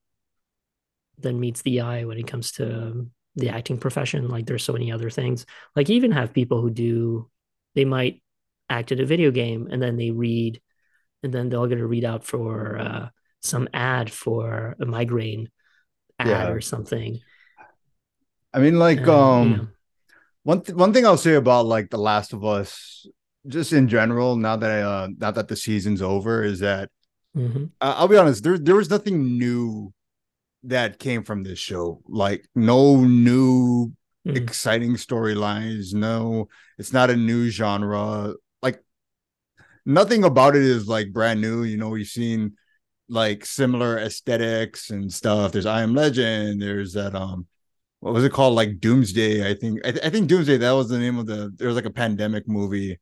than 1.18 1.40
meets 1.40 1.62
the 1.62 1.80
eye 1.80 2.04
when 2.04 2.18
it 2.18 2.26
comes 2.26 2.52
to 2.52 3.08
the 3.36 3.48
acting 3.50 3.78
profession. 3.78 4.28
Like, 4.28 4.46
there's 4.46 4.64
so 4.64 4.72
many 4.72 4.90
other 4.92 5.10
things. 5.10 5.46
Like, 5.74 5.90
even 5.90 6.12
have 6.12 6.32
people 6.32 6.60
who 6.60 6.70
do, 6.70 7.30
they 7.74 7.84
might 7.84 8.22
act 8.70 8.92
in 8.92 9.00
a 9.00 9.06
video 9.06 9.30
game 9.30 9.68
and 9.70 9.80
then 9.82 9.96
they 9.96 10.10
read, 10.10 10.60
and 11.22 11.32
then 11.32 11.48
they'll 11.48 11.66
get 11.66 11.80
a 11.80 11.84
readout 11.88 12.24
for 12.24 12.78
uh, 12.78 13.08
some 13.42 13.68
ad 13.74 14.10
for 14.10 14.76
a 14.80 14.86
migraine 14.86 15.50
ad 16.18 16.28
Yeah. 16.28 16.48
or 16.48 16.60
something. 16.60 17.20
i 18.52 18.58
mean 18.58 18.78
like 18.78 18.98
And, 18.98 19.06
you 19.06 19.14
um 19.14 19.56
know, 19.56 19.66
One 20.44 20.62
th- 20.62 20.76
one 20.76 20.92
thing 20.92 21.04
I'll 21.06 21.18
say 21.18 21.34
about 21.34 21.66
like 21.66 21.90
The 21.90 21.98
Last 21.98 22.32
of 22.32 22.44
Us, 22.44 23.06
just 23.48 23.72
in 23.72 23.88
general, 23.88 24.36
now 24.36 24.56
that 24.56 24.70
I 24.70 24.82
uh 24.82 25.08
now 25.18 25.30
that 25.30 25.48
the 25.48 25.56
season's 25.56 26.02
over, 26.02 26.42
is 26.42 26.60
that 26.60 26.90
mhm. 27.36 27.70
uh, 27.80 27.94
I'll 27.98 28.08
be 28.08 28.16
honest, 28.16 28.42
there 28.44 28.58
there 28.58 28.76
was 28.76 28.90
nothing 28.90 29.38
new 29.38 29.92
that 30.64 30.98
came 30.98 31.22
from 31.24 31.42
this 31.44 31.58
show. 31.58 32.02
Like 32.06 32.46
no 32.54 32.96
new 33.04 33.92
Mhm. 34.26 34.36
exciting 34.36 34.94
storylines. 34.94 35.94
No, 35.94 36.48
it's 36.78 36.92
not 36.92 37.10
a 37.10 37.16
new 37.16 37.48
genre. 37.48 38.34
Like 38.62 38.82
nothing 39.84 40.24
about 40.24 40.56
it 40.56 40.62
is 40.62 40.88
like 40.88 41.12
brand 41.12 41.40
new. 41.40 41.62
You 41.62 41.76
know, 41.76 41.90
we've 41.90 42.06
seen 42.06 42.56
like 43.08 43.44
similar 43.46 43.98
aesthetics 43.98 44.90
and 44.90 45.12
stuff. 45.12 45.52
There's 45.52 45.66
I 45.66 45.82
Am 45.82 45.94
Legend. 45.94 46.60
There's 46.60 46.92
that 46.94 47.14
um, 47.14 47.46
what 48.00 48.14
was 48.14 48.24
it 48.24 48.32
called? 48.32 48.54
Like 48.54 48.80
Doomsday. 48.80 49.48
I 49.48 49.54
think 49.54 49.80
I, 49.86 49.92
th- 49.92 50.04
I 50.04 50.10
think 50.10 50.28
Doomsday. 50.28 50.56
That 50.58 50.72
was 50.72 50.88
the 50.88 50.98
name 50.98 51.18
of 51.18 51.26
the. 51.26 51.52
There 51.56 51.68
was 51.68 51.76
like 51.76 51.84
a 51.86 51.90
pandemic 51.90 52.48
movie 52.48 52.98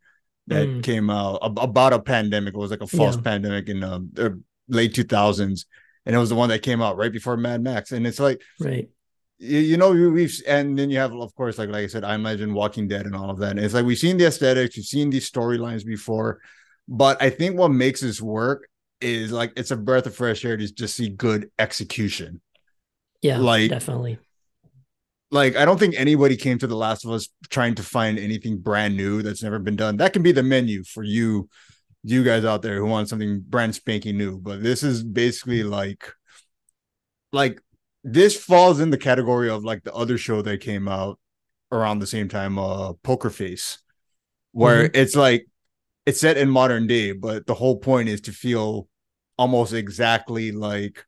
that 0.49 0.67
Mm. 0.69 0.83
came 0.83 1.11
out 1.11 1.39
about 1.43 1.93
a 1.93 1.99
pandemic. 2.01 2.55
It 2.55 2.59
was 2.59 2.71
like 2.71 2.83
a 2.83 2.87
false 2.87 3.17
Yeah. 3.17 3.23
pandemic 3.23 3.69
in 3.69 3.83
um, 3.83 4.11
the 4.13 4.41
late 4.69 4.93
2000s, 4.95 5.65
and 6.07 6.15
it 6.15 6.19
was 6.19 6.29
the 6.29 6.35
one 6.35 6.49
that 6.51 6.63
came 6.63 6.83
out 6.83 6.97
right 6.97 7.13
before 7.13 7.37
Mad 7.37 7.63
Max. 7.63 7.93
And 7.93 8.07
it's 8.07 8.21
like 8.21 8.43
right. 8.61 8.89
you, 9.39 9.59
you 9.59 9.77
know 9.77 9.93
we- 9.93 10.09
we've 10.09 10.43
and 10.47 10.79
then 10.79 10.91
you 10.91 10.99
have 10.99 11.13
of 11.15 11.35
course 11.35 11.57
like 11.59 11.71
like 11.71 11.85
I 11.85 11.87
said 11.87 12.05
I 12.05 12.15
imagine 12.15 12.53
Walking 12.55 12.89
Dead, 12.89 13.07
and 13.07 13.15
all 13.17 13.31
of 13.31 13.39
that. 13.39 13.53
And 13.53 13.61
it's 13.61 13.75
like 13.75 13.87
we've 13.87 13.99
seen 13.99 14.17
the 14.19 14.27
aesthetics, 14.27 14.77
we've 14.77 14.85
seen 14.87 15.11
these 15.11 15.31
storylines 15.31 15.85
before, 15.85 16.41
But 16.87 17.23
I 17.23 17.31
think 17.31 17.57
what 17.59 17.71
makes 17.71 18.01
this 18.03 18.21
work 18.21 18.69
is 19.01 19.33
like 19.33 19.53
it's 19.57 19.71
a 19.71 19.77
breath 19.77 20.07
of 20.07 20.15
fresh 20.15 20.45
air 20.45 20.57
to 20.59 20.73
just 20.73 20.95
see 20.97 21.09
good 21.09 21.51
execution. 21.59 22.41
Yeah, 23.23 23.39
Like- 23.39 23.71
definitely. 23.71 24.19
Like 25.35 25.57
I 25.57 25.65
don't 25.65 25.81
think 25.81 25.97
anybody 25.99 26.37
came 26.37 26.61
to 26.61 26.69
The 26.69 26.77
Last 26.77 27.05
of 27.05 27.11
Us 27.11 27.29
trying 27.51 27.75
to 27.75 27.83
find 27.83 28.21
anything 28.21 28.59
brand 28.59 28.97
new 28.97 29.21
that's 29.21 29.43
never 29.43 29.59
been 29.59 29.75
done. 29.75 29.97
That 29.97 30.13
can 30.13 30.23
be 30.23 30.31
the 30.31 30.45
menu 30.45 30.85
for 30.85 31.03
you, 31.03 31.49
you 32.05 32.23
guys 32.23 32.45
out 32.45 32.63
there 32.63 32.77
who 32.77 32.87
want 32.87 33.09
something 33.09 33.41
brand 33.41 33.75
spanking 33.75 34.17
new. 34.17 34.39
But 34.39 34.63
this 34.63 34.85
is 34.85 35.03
basically 35.03 35.65
like, 35.65 36.09
like 37.33 37.61
this 38.05 38.41
falls 38.41 38.79
in 38.79 38.91
the 38.91 38.97
category 38.97 39.51
of 39.51 39.65
like 39.65 39.83
the 39.83 39.93
other 39.93 40.19
show 40.19 40.41
that 40.41 40.61
came 40.61 40.87
out 40.87 41.19
around 41.73 41.99
the 41.99 42.07
same 42.07 42.29
time, 42.29 42.57
uh, 42.57 42.93
Poker 43.03 43.29
Face, 43.29 43.79
where 44.53 44.89
it's 44.95 45.17
like 45.17 45.49
it's 46.07 46.21
set 46.21 46.37
in 46.37 46.49
modern 46.49 46.87
day, 46.87 47.11
but 47.11 47.45
the 47.45 47.55
whole 47.55 47.79
point 47.79 48.09
is 48.09 48.21
to 48.21 48.33
feel 48.33 48.87
almost 49.37 49.73
exactly 49.73 50.53
like 50.53 51.05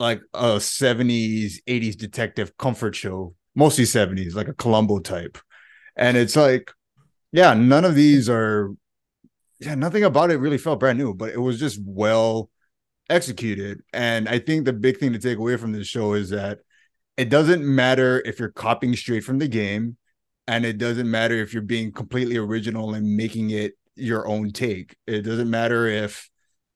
like 0.00 0.22
a 0.34 0.56
70s 0.56 1.62
80s 1.68 1.96
detective 1.96 2.56
comfort 2.56 2.96
show 2.96 3.36
mostly 3.54 3.84
70s 3.84 4.34
like 4.34 4.48
a 4.48 4.54
columbo 4.54 4.98
type. 4.98 5.38
And 5.96 6.16
it's 6.16 6.36
like 6.36 6.72
yeah 7.32 7.54
none 7.54 7.84
of 7.84 7.94
these 7.94 8.28
are 8.28 8.70
yeah 9.60 9.74
nothing 9.74 10.04
about 10.04 10.30
it 10.30 10.38
really 10.38 10.58
felt 10.58 10.80
brand 10.80 10.98
new 10.98 11.14
but 11.14 11.30
it 11.30 11.40
was 11.40 11.58
just 11.58 11.80
well 11.84 12.50
executed. 13.10 13.82
And 13.92 14.28
i 14.28 14.38
think 14.38 14.64
the 14.64 14.72
big 14.72 14.98
thing 14.98 15.12
to 15.12 15.18
take 15.18 15.38
away 15.38 15.56
from 15.56 15.72
this 15.72 15.86
show 15.86 16.14
is 16.14 16.30
that 16.30 16.60
it 17.16 17.28
doesn't 17.28 17.64
matter 17.64 18.20
if 18.24 18.40
you're 18.40 18.48
copying 18.50 18.96
straight 18.96 19.24
from 19.24 19.38
the 19.38 19.48
game 19.48 19.96
and 20.46 20.64
it 20.64 20.78
doesn't 20.78 21.10
matter 21.10 21.34
if 21.36 21.52
you're 21.52 21.62
being 21.62 21.92
completely 21.92 22.36
original 22.36 22.94
and 22.94 23.16
making 23.16 23.50
it 23.50 23.74
your 23.96 24.26
own 24.26 24.50
take. 24.50 24.96
It 25.06 25.22
doesn't 25.22 25.50
matter 25.50 25.86
if 25.86 26.28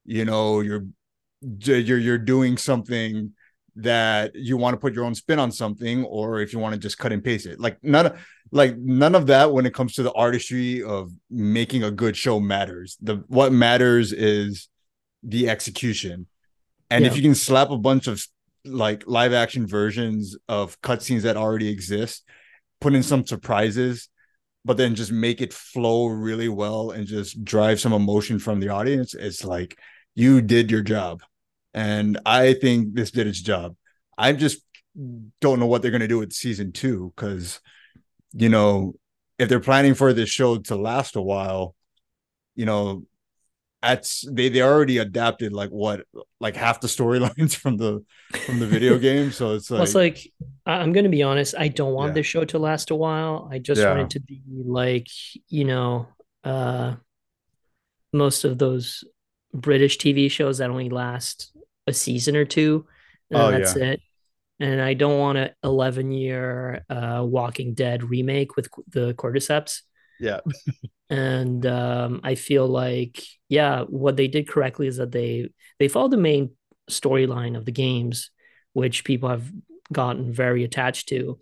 you 0.05 0.25
know 0.25 0.61
you're 0.61 0.87
you're 1.41 1.99
you're 1.99 2.19
doing 2.19 2.57
something 2.57 3.33
that 3.79 4.35
you 4.35 4.57
want 4.57 4.75
to 4.75 4.79
put 4.79 4.95
your 4.95 5.05
own 5.05 5.15
spin 5.15 5.39
on 5.39 5.53
something 5.53 6.05
or 6.05 6.41
if 6.41 6.53
you 6.53 6.59
want 6.59 6.75
to 6.75 6.81
just 6.81 6.99
cut 6.99 7.13
and 7.13 7.23
paste 7.23 7.47
it. 7.47 7.61
Like 7.61 7.79
none 7.83 8.07
of 8.07 8.21
like 8.51 8.77
none 8.77 9.15
of 9.15 9.27
that 9.27 9.53
when 9.53 9.67
it 9.67 9.75
comes 9.75 9.95
to 9.95 10.03
the 10.03 10.13
artistry 10.13 10.83
of 10.83 11.13
making 11.31 11.85
a 11.85 11.91
good 11.91 12.17
show 12.17 12.41
matters. 12.41 12.97
The 13.01 13.23
what 13.29 13.53
matters 13.53 14.13
is 14.13 14.69
the 15.23 15.49
execution. 15.49 16.27
And 16.91 17.05
if 17.05 17.17
you 17.17 17.23
can 17.23 17.35
slap 17.35 17.71
a 17.71 17.77
bunch 17.77 18.07
of 18.07 18.25
like 18.65 19.05
live 19.07 19.33
action 19.33 19.67
versions 19.67 20.37
of 20.49 20.81
cutscenes 20.81 21.23
that 21.23 21.37
already 21.37 21.69
exist 21.69 22.25
put 22.81 22.95
in 22.95 23.03
some 23.03 23.27
surprises 23.27 24.09
but 24.65 24.77
then 24.77 24.95
just 24.95 25.13
make 25.13 25.41
it 25.41 25.53
flow 25.53 26.07
really 26.07 26.49
well 26.49 26.91
and 26.91 27.07
just 27.07 27.43
drive 27.45 27.81
some 27.81 27.93
emotion 27.93 28.39
from 28.39 28.61
the 28.61 28.69
audience 28.69 29.15
it's 29.15 29.45
like 29.45 29.79
you 30.15 30.41
did 30.41 30.71
your 30.71 30.83
job 30.83 31.23
and 31.79 32.19
i 32.27 32.55
think 32.63 32.95
this 32.95 33.11
did 33.11 33.27
its 33.27 33.41
job 33.41 33.75
i 34.17 34.33
just 34.33 34.59
don't 35.41 35.61
know 35.61 35.67
what 35.67 35.81
they're 35.81 35.91
going 35.97 36.09
to 36.09 36.15
do 36.15 36.19
with 36.19 36.33
season 36.33 36.73
two 36.73 37.13
because 37.15 37.61
you 38.33 38.49
know 38.49 38.95
if 39.39 39.49
they're 39.49 39.61
planning 39.71 39.95
for 39.95 40.13
this 40.13 40.29
show 40.29 40.57
to 40.59 40.75
last 40.77 41.15
a 41.17 41.23
while 41.23 41.75
you 42.57 42.67
know 42.67 43.05
that's 43.81 44.25
they 44.39 44.49
they 44.49 44.61
already 44.61 44.99
adapted 44.99 45.53
like 45.53 45.71
what 45.71 45.99
like 46.41 46.57
half 46.57 46.81
the 46.81 46.89
storylines 46.89 47.55
from 47.63 47.77
the 47.77 48.05
from 48.47 48.59
the 48.59 48.67
video 48.67 48.99
game 49.09 49.31
so 49.31 49.55
it's 49.55 49.71
like, 49.71 49.79
Plus, 49.79 49.95
like, 49.95 50.19
I- 50.67 50.81
I'm 50.83 50.93
going 50.93 51.05
to 51.05 51.11
be 51.19 51.23
honest, 51.23 51.55
I 51.57 51.69
don't 51.69 51.95
want 51.95 52.11
Yeah. 52.11 52.15
this 52.15 52.27
show 52.27 52.45
to 52.45 52.59
last 52.59 52.91
a 52.91 52.97
while. 52.97 53.49
I 53.53 53.59
just 53.61 53.81
Yeah. 53.81 53.91
want 53.95 54.01
it 54.03 54.11
to 54.17 54.21
be 54.21 54.43
like, 54.83 55.07
you 55.49 55.65
know, 55.65 56.09
uh, 56.43 56.97
most 58.13 58.45
of 58.45 58.59
those 58.59 59.05
British 59.55 59.97
TV 59.99 60.29
shows 60.29 60.59
that 60.59 60.71
only 60.71 60.91
last 60.91 61.53
a 61.89 61.95
season 61.95 62.37
or 62.37 62.45
two, 62.45 62.87
and 63.31 63.41
Oh, 63.41 63.51
that's 63.51 63.77
it. 63.77 64.03
And 64.61 64.81
I 64.83 64.95
don't 64.95 65.19
want 65.19 65.39
an 65.39 65.51
11 65.65 66.13
year 66.13 66.85
uh, 66.91 67.25
Walking 67.27 67.75
Dead 67.75 68.05
remake 68.05 68.57
with 68.57 68.69
the 68.89 69.15
cordyceps. 69.15 69.83
yeah 70.19 70.41
and 71.11 71.65
um, 71.67 72.21
I 72.23 72.35
feel 72.35 72.67
like 72.67 73.23
yeah, 73.49 73.83
what 73.85 74.17
they 74.17 74.29
did 74.29 74.49
correctly 74.49 74.87
is 74.87 74.99
that 74.99 75.13
they 75.13 75.49
they 75.79 75.89
followed 75.89 76.11
the 76.11 76.17
main 76.19 76.51
storyline 76.91 77.57
of 77.57 77.65
the 77.65 77.73
games, 77.73 78.31
which 78.73 79.05
people 79.05 79.29
have 79.29 79.51
gotten 79.93 80.33
very 80.33 80.65
attached 80.65 81.09
to. 81.09 81.39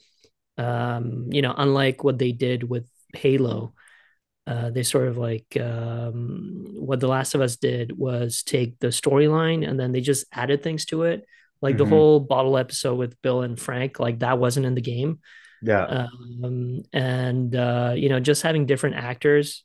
Um, 0.59 1.28
you 1.30 1.42
know, 1.42 1.54
unlike 1.56 2.04
what 2.04 2.18
they 2.18 2.32
did 2.32 2.64
with 2.64 2.88
Halo, 3.14 3.74
uh, 4.46 4.70
they 4.70 4.82
sort 4.82 5.09
of 5.09 5.18
like 5.18 5.56
um, 5.61 6.66
what 6.78 7.00
The 7.00 7.09
Last 7.09 7.35
of 7.35 7.40
Us 7.40 7.56
did 7.56 7.96
was 7.96 8.42
take 8.42 8.78
the 8.78 8.88
storyline 8.88 9.68
and 9.68 9.78
then 9.78 9.92
they 9.92 10.00
just 10.00 10.26
added 10.32 10.62
things 10.62 10.85
to 10.87 11.02
it. 11.04 11.24
Like 11.62 11.76
the 11.78 11.85
Mhm. 11.85 11.88
whole 11.88 12.20
bottle 12.20 12.56
episode 12.56 12.96
with 12.96 13.20
Bill 13.22 13.42
and 13.42 13.59
Frank, 13.59 13.98
like 13.98 14.20
that 14.20 14.38
wasn't 14.38 14.66
in 14.66 14.74
the 14.74 14.80
game 14.82 15.18
yeah 15.62 15.85
um, 15.87 16.82
and 16.92 17.56
uh, 17.56 17.94
you 17.96 18.09
know 18.11 18.20
just 18.20 18.42
having 18.42 18.66
different 18.66 18.96
actors 18.96 19.64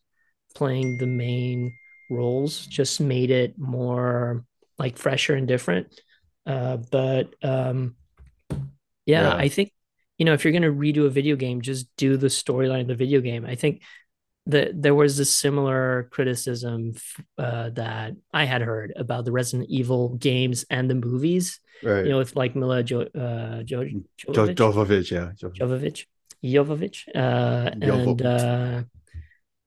playing 0.56 0.98
the 0.98 1.06
main 1.06 1.74
roles 2.10 2.66
just 2.66 3.02
made 3.02 3.30
it 3.30 3.60
more 3.60 4.46
like 4.80 4.98
fresher 4.98 5.36
and 5.36 5.48
different 5.48 5.88
uh, 6.46 6.78
but 6.78 7.36
um, 7.44 7.96
yeah, 9.06 9.30
Yeah. 9.30 9.36
i 9.36 9.48
think 9.50 9.72
you 10.18 10.26
know 10.26 10.34
if 10.34 10.44
you're 10.46 10.52
going 10.54 10.62
to 10.64 10.72
redo 10.72 11.06
a 11.06 11.10
video 11.10 11.36
game 11.36 11.62
just 11.62 11.88
do 11.98 12.18
the 12.18 12.28
storyline 12.28 12.82
of 12.82 12.88
the 12.88 12.96
video 12.96 13.22
game 13.22 13.46
i 13.46 13.56
think 13.56 13.82
that 14.48 14.82
there 14.82 14.96
was 14.96 15.20
a 15.20 15.26
similar 15.26 16.08
criticism 16.12 16.94
uh, 17.38 17.70
that 17.70 18.14
i 18.34 18.44
had 18.44 18.62
heard 18.62 18.92
about 18.96 19.24
the 19.26 19.32
resident 19.32 19.70
evil 19.70 20.16
games 20.18 20.66
and 20.70 20.90
the 20.90 20.96
movies. 20.96 21.60
Right. 21.84 22.06
you 22.06 22.12
know 22.12 22.18
with 22.18 22.36
like 22.36 22.56
mila 22.56 22.84
jo- 22.84 23.10
uh, 23.16 23.64
jo- 23.64 23.86
jo- 24.18 24.34
Jovovich? 24.34 24.56
Jovovich, 24.56 25.12
yeah 25.12 25.32
Jo- 25.36 25.50
Jovovich, 25.50 26.06
Jovovich, 26.44 27.08
uh, 27.16 27.70
and 27.82 28.22
uh, 28.22 28.84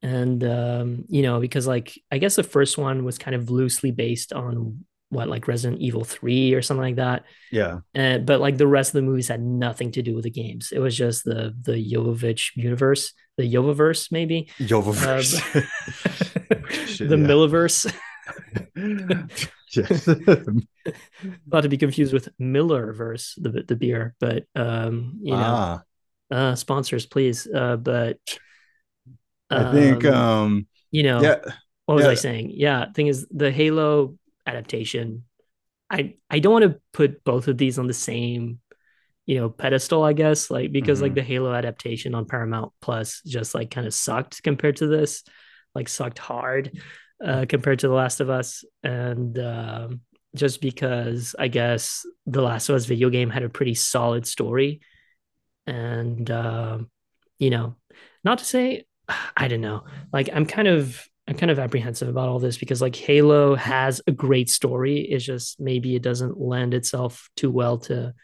and 0.03 0.45
um, 0.45 1.05
you 1.09 1.23
know 1.23 1.41
because 1.41 1.67
like 1.67 1.99
I 2.13 2.19
guess 2.19 2.37
the 2.37 2.43
first 2.43 2.79
one 2.79 3.05
was 3.05 3.17
kind 3.19 3.35
of 3.35 3.51
loosely 3.51 3.91
based 3.91 4.33
on 4.33 4.85
what 5.11 5.29
like 5.29 5.49
Resident 5.49 5.81
Evil 5.81 6.05
three 6.05 6.55
or 6.55 6.63
something 6.63 6.83
like 6.83 6.97
that, 6.97 7.25
yeah 7.51 7.81
and 7.95 8.27
but 8.27 8.41
like 8.41 8.57
the 8.57 8.67
rest 8.67 8.91
of 8.91 8.95
the 8.95 9.03
movies 9.03 9.29
had 9.29 9.43
nothing 9.43 9.93
to 9.93 10.03
do 10.03 10.15
with 10.15 10.25
the 10.25 10.31
games. 10.31 10.73
It 10.73 10.81
was 10.81 10.97
just 10.97 11.25
the 11.25 11.55
the 11.63 11.73
Jovovich 11.73 12.51
universe, 12.57 13.13
the 13.37 13.53
Jovoverse 13.53 14.11
maybe, 14.11 14.49
Jovovich. 14.59 15.41
Shit, 16.87 17.09
the 17.09 17.19
yeah. 17.19 17.27
Milliverse. 17.27 17.93
yes 19.77 20.09
Not 21.47 21.63
to 21.63 21.69
be 21.69 21.77
confused 21.77 22.13
with 22.13 22.29
Millerverse, 22.41 23.35
the 23.37 23.65
the 23.67 23.77
beer, 23.77 24.15
but 24.21 24.45
um, 24.55 25.19
you 25.23 25.33
know, 25.33 25.43
ah 25.43 25.83
uh, 26.31 26.55
sponsors 26.55 27.07
please. 27.07 27.47
Uh, 27.47 27.77
but 27.77 28.19
i 29.51 29.71
think 29.73 30.05
um, 30.07 30.15
um 30.15 30.67
you 30.91 31.03
know 31.03 31.21
yeah 31.21 31.37
what 31.85 31.97
was 31.97 32.05
yeah. 32.05 32.11
i 32.11 32.15
saying 32.15 32.51
yeah 32.53 32.91
thing 32.93 33.09
is 33.09 33.27
the 33.31 33.53
halo 33.53 34.17
adaptation. 34.47 35.25
I 35.91 36.15
i 36.31 36.39
don't 36.39 36.53
want 36.53 36.65
to 36.65 36.81
put 36.93 37.23
both 37.25 37.47
of 37.49 37.59
these 37.59 37.79
on 37.79 37.87
the 37.87 37.93
same 37.95 38.59
you 39.27 39.37
know 39.37 39.49
pedestal 39.51 40.03
i 40.03 40.13
guess 40.13 40.51
like 40.51 40.73
because 40.73 41.01
like 41.03 41.13
Mhm. 41.13 41.17
the 41.17 41.23
halo 41.23 41.55
adaptation 41.55 42.15
on 42.15 42.25
paramount 42.27 42.73
plus 42.81 43.21
just 43.27 43.55
like 43.55 43.71
kind 43.71 43.87
of 43.87 43.95
sucked 43.95 44.43
compared 44.43 44.77
to 44.77 44.87
this 44.87 45.23
like 45.75 45.89
sucked 45.89 46.19
hard 46.19 46.79
uh 47.25 47.45
compared 47.49 47.79
to 47.81 47.89
the 47.89 47.95
last 47.95 48.21
of 48.21 48.29
us. 48.31 48.65
And 48.83 49.39
um 49.39 50.01
just 50.35 50.61
because 50.61 51.35
i 51.39 51.49
guess 51.49 52.05
the 52.27 52.43
last 52.43 52.69
of 52.69 52.77
us 52.77 52.87
video 52.87 53.09
game 53.11 53.31
had 53.31 53.43
a 53.45 53.49
pretty 53.49 53.75
solid 53.75 54.27
story. 54.27 54.81
And 55.67 56.31
um 56.31 56.91
you 57.39 57.51
know 57.51 57.77
not 58.25 58.39
to 58.39 58.45
say 58.45 58.85
i 59.37 59.49
don't 59.49 59.61
know. 59.61 59.85
Like 60.13 60.29
i'm 60.33 60.47
kind 60.47 60.69
of 60.69 61.07
i'm 61.27 61.37
kind 61.37 61.51
of 61.51 61.59
apprehensive 61.59 62.09
about 62.09 62.29
all 62.29 62.39
this 62.39 62.59
because 62.59 62.83
like 62.83 62.95
halo 62.97 63.55
has 63.55 64.01
a 64.07 64.13
great 64.13 64.51
story. 64.51 65.01
It's 65.01 65.25
just 65.25 65.61
maybe 65.61 65.97
it 65.97 66.03
doesn't 66.03 66.39
lend 66.39 66.75
itself 66.75 67.31
too 67.37 67.51
well 67.51 67.79
to 67.79 68.15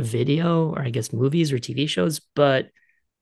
video 0.00 0.70
or 0.70 0.80
i 0.82 0.90
guess 0.90 1.12
movies 1.12 1.52
or 1.52 1.58
tv 1.58 1.88
shows 1.88 2.20
but 2.34 2.68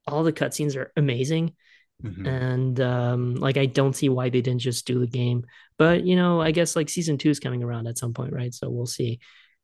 all 0.07 0.23
the 0.25 0.33
cutscenes 0.33 0.75
are 0.77 0.91
amazing. 0.97 1.55
Mhm. 2.03 2.27
and 2.27 2.81
um 2.81 3.35
like 3.37 3.57
i 3.57 3.67
don't 3.67 3.95
see 3.95 4.09
why 4.09 4.29
they 4.29 4.41
didn't 4.41 4.61
just 4.61 4.87
do 4.87 4.99
the 4.99 5.07
game. 5.07 5.45
But 5.79 6.05
you 6.05 6.17
know 6.17 6.41
i 6.41 6.51
guess 6.51 6.75
like 6.75 6.89
season 6.89 7.17
two 7.19 7.31
is 7.31 7.39
coming 7.41 7.63
around 7.63 7.87
at 7.87 7.99
some 7.99 8.13
point 8.15 8.33
right? 8.33 8.53
So 8.53 8.71
we'll 8.71 8.87
see. 8.87 9.21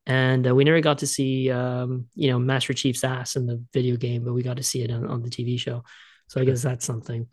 And 0.07 0.47
uh, 0.47 0.55
we 0.55 0.65
never 0.65 0.81
got 0.81 0.99
to 0.99 1.07
see 1.07 1.51
um 1.51 2.07
you 2.15 2.31
know 2.31 2.39
master 2.39 2.75
chief's 2.75 3.03
ass 3.05 3.37
in 3.37 3.47
the 3.47 3.63
video 3.73 3.97
game 3.97 4.23
but 4.25 4.35
we 4.35 4.43
got 4.43 4.57
to 4.59 4.63
see 4.63 4.83
it 4.83 4.91
on, 4.91 5.07
on 5.07 5.23
the 5.23 5.31
tv 5.31 5.59
show. 5.59 5.83
So 6.29 6.41
i 6.41 6.45
guess 6.45 6.63
that's 6.63 6.85
something 6.85 7.27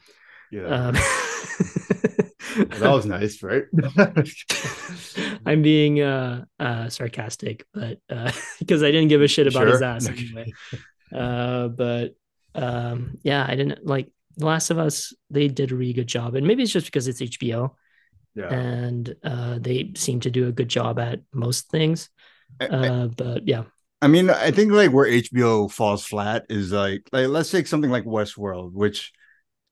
yeah. 0.51 0.65
Um 0.65 0.95
that 2.55 2.81
was 2.91 3.05
nice 3.05 3.43
right? 3.43 3.63
I'm 5.45 5.61
being 5.61 6.01
uh 6.01 6.45
uh 6.59 6.89
sarcastic 6.89 7.65
but 7.73 7.99
uh 8.09 8.31
because 8.59 8.83
i 8.83 8.91
didn't 8.91 9.09
give 9.09 9.21
a 9.21 9.27
shit 9.27 9.47
about 9.47 9.67
his 9.67 9.81
ass 9.81 10.07
anyway. 10.07 10.53
uh 11.13 11.67
but 11.67 12.15
um 12.55 13.17
yeah 13.23 13.45
i 13.47 13.55
didn't 13.55 13.85
like 13.85 14.09
the 14.37 14.45
last 14.45 14.69
of 14.69 14.77
us 14.77 15.13
they 15.29 15.47
did 15.47 15.71
a 15.71 15.75
really 15.75 15.93
good 15.93 16.07
job 16.07 16.35
and 16.35 16.45
maybe 16.47 16.63
it's 16.63 16.71
just 16.71 16.85
because 16.87 17.07
it's 17.07 17.21
hbo 17.21 17.71
Yeah. 18.35 18.49
and 18.53 19.15
uh, 19.23 19.59
they 19.59 19.91
seem 19.95 20.19
to 20.21 20.31
do 20.31 20.47
a 20.47 20.51
good 20.51 20.67
job 20.67 20.99
at 20.99 21.21
most 21.33 21.69
things. 21.71 22.09
I, 22.59 22.65
Uh, 22.67 23.07
but 23.07 23.47
yeah, 23.47 23.63
I 24.01 24.07
mean, 24.07 24.29
I 24.29 24.51
think 24.51 24.71
like 24.73 24.91
where 24.91 25.07
HBO 25.07 25.71
falls 25.71 26.05
flat 26.05 26.45
is 26.49 26.71
like 26.71 27.07
like 27.11 27.27
let's 27.29 27.49
take 27.49 27.67
something 27.67 27.89
like 27.91 28.03
Westworld, 28.03 28.73
which 28.73 29.13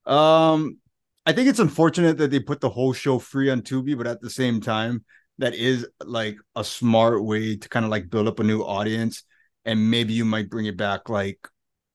um 0.05 0.77
I 1.25 1.31
think 1.31 1.47
it's 1.47 1.59
unfortunate 1.59 2.17
that 2.17 2.31
they 2.31 2.39
put 2.39 2.59
the 2.59 2.69
whole 2.69 2.91
show 2.91 3.17
free 3.17 3.49
on 3.49 3.61
Tubi, 3.61 3.97
but 3.97 4.07
at 4.07 4.19
the 4.19 4.29
same 4.29 4.59
time, 4.59 5.05
that 5.37 5.55
is 5.55 5.87
like 6.03 6.37
a 6.55 6.63
smart 6.63 7.23
way 7.23 7.55
to 7.55 7.69
kind 7.69 7.85
of 7.85 7.91
like 7.91 8.09
build 8.09 8.27
up 8.27 8.39
a 8.39 8.43
new 8.43 8.61
audience. 8.61 9.23
And 9.65 9.89
maybe 9.89 10.13
you 10.13 10.25
might 10.25 10.49
bring 10.49 10.65
it 10.65 10.75
back 10.75 11.07
like 11.07 11.39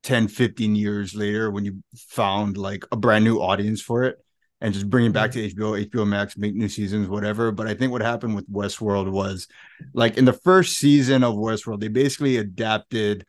10 0.02 0.28
15 0.28 0.74
years 0.74 1.14
later 1.14 1.50
when 1.50 1.64
you 1.64 1.82
found 1.96 2.56
like 2.56 2.84
a 2.90 2.96
brand 2.96 3.24
new 3.24 3.38
audience 3.38 3.82
for 3.82 4.04
it 4.04 4.16
and 4.60 4.72
just 4.72 4.88
bring 4.88 5.04
it 5.04 5.12
back 5.12 5.32
to 5.32 5.50
HBO, 5.50 5.86
HBO 5.86 6.06
Max, 6.06 6.36
make 6.36 6.54
new 6.54 6.68
seasons, 6.68 7.08
whatever. 7.08 7.52
But 7.52 7.68
I 7.68 7.74
think 7.74 7.92
what 7.92 8.00
happened 8.00 8.34
with 8.34 8.50
Westworld 8.50 9.10
was 9.10 9.46
like 9.92 10.16
in 10.16 10.24
the 10.24 10.32
first 10.32 10.78
season 10.78 11.22
of 11.22 11.34
Westworld, 11.34 11.80
they 11.80 11.88
basically 11.88 12.38
adapted 12.38 13.26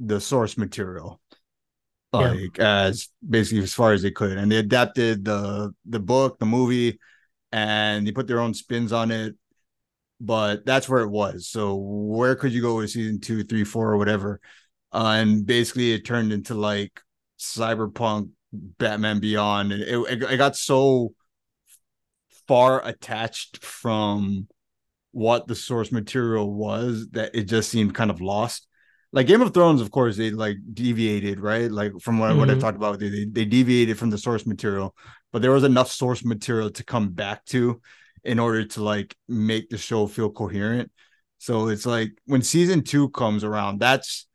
the 0.00 0.20
source 0.20 0.56
material 0.56 1.20
like 2.14 2.58
yeah. 2.58 2.82
as 2.82 3.08
basically 3.28 3.62
as 3.62 3.74
far 3.74 3.92
as 3.92 4.02
they 4.02 4.10
could. 4.10 4.38
And 4.38 4.50
they 4.50 4.56
adapted 4.56 5.24
the 5.24 5.74
the 5.84 6.00
book 6.00 6.38
the 6.38 6.46
movie 6.46 6.98
and 7.52 8.06
they 8.06 8.12
put 8.12 8.26
their 8.26 8.40
own 8.40 8.54
spins 8.54 8.92
on 8.92 9.10
it. 9.10 9.34
But 10.20 10.64
that's 10.64 10.88
where 10.88 11.02
it 11.02 11.10
was. 11.10 11.48
So 11.48 11.74
where 11.76 12.36
could 12.36 12.52
you 12.52 12.62
go 12.62 12.76
with 12.76 12.90
season 12.90 13.20
two 13.20 13.44
three 13.44 13.64
four 13.64 13.90
or 13.90 13.96
whatever? 13.96 14.40
Uh, 14.92 15.16
and 15.18 15.44
basically 15.44 15.92
it 15.92 16.04
turned 16.04 16.32
into 16.32 16.54
like 16.54 17.00
cyberpunk 17.38 18.30
batman 18.52 19.20
beyond. 19.20 19.72
And 19.72 19.82
it, 19.82 19.98
it, 19.98 20.22
it 20.22 20.36
got 20.36 20.56
so 20.56 21.14
far 22.46 22.86
attached 22.86 23.64
from 23.64 24.48
what 25.12 25.46
the 25.46 25.54
source 25.54 25.92
material 25.92 26.52
was 26.52 27.08
that 27.12 27.34
it 27.34 27.44
just 27.44 27.70
seemed 27.70 27.94
kind 27.94 28.10
of 28.10 28.20
lost 28.20 28.66
like 29.14 29.28
Game 29.28 29.40
of 29.42 29.54
Thrones, 29.54 29.80
of 29.80 29.92
course, 29.92 30.16
they 30.16 30.32
like 30.32 30.56
deviated, 30.74 31.38
right? 31.38 31.70
Like 31.70 31.92
from 32.00 32.18
what, 32.18 32.30
mm-hmm. 32.30 32.40
what 32.40 32.50
I 32.50 32.58
talked 32.58 32.76
about, 32.76 32.92
with 32.98 33.02
you, 33.02 33.10
they, 33.10 33.24
they 33.26 33.44
deviated 33.44 33.96
from 33.96 34.10
the 34.10 34.18
source 34.18 34.44
material, 34.44 34.94
but 35.32 35.40
there 35.40 35.52
was 35.52 35.62
enough 35.62 35.88
source 35.88 36.24
material 36.24 36.68
to 36.70 36.84
come 36.84 37.10
back 37.10 37.44
to 37.46 37.80
in 38.24 38.40
order 38.40 38.64
to 38.64 38.82
like 38.82 39.16
make 39.28 39.70
the 39.70 39.78
show 39.78 40.08
feel 40.08 40.30
coherent. 40.30 40.90
So 41.38 41.68
it's 41.68 41.86
like 41.86 42.10
when 42.26 42.42
season 42.42 42.82
two 42.82 43.08
comes 43.10 43.44
around, 43.44 43.78
that's 43.78 44.26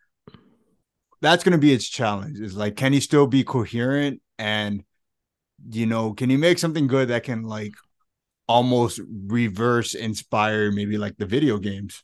that's 1.21 1.43
gonna 1.43 1.57
be 1.57 1.73
its 1.73 1.89
challenge. 1.89 2.39
Is 2.39 2.55
like, 2.55 2.77
can 2.77 2.93
he 2.93 3.01
still 3.01 3.27
be 3.27 3.43
coherent 3.43 4.21
and 4.37 4.85
you 5.69 5.87
know, 5.87 6.13
can 6.13 6.29
you 6.29 6.37
make 6.37 6.57
something 6.57 6.87
good 6.87 7.09
that 7.09 7.25
can 7.25 7.43
like 7.43 7.73
almost 8.47 9.01
reverse 9.27 9.93
inspire 9.93 10.71
maybe 10.71 10.97
like 10.97 11.17
the 11.17 11.25
video 11.25 11.57
games? 11.57 12.01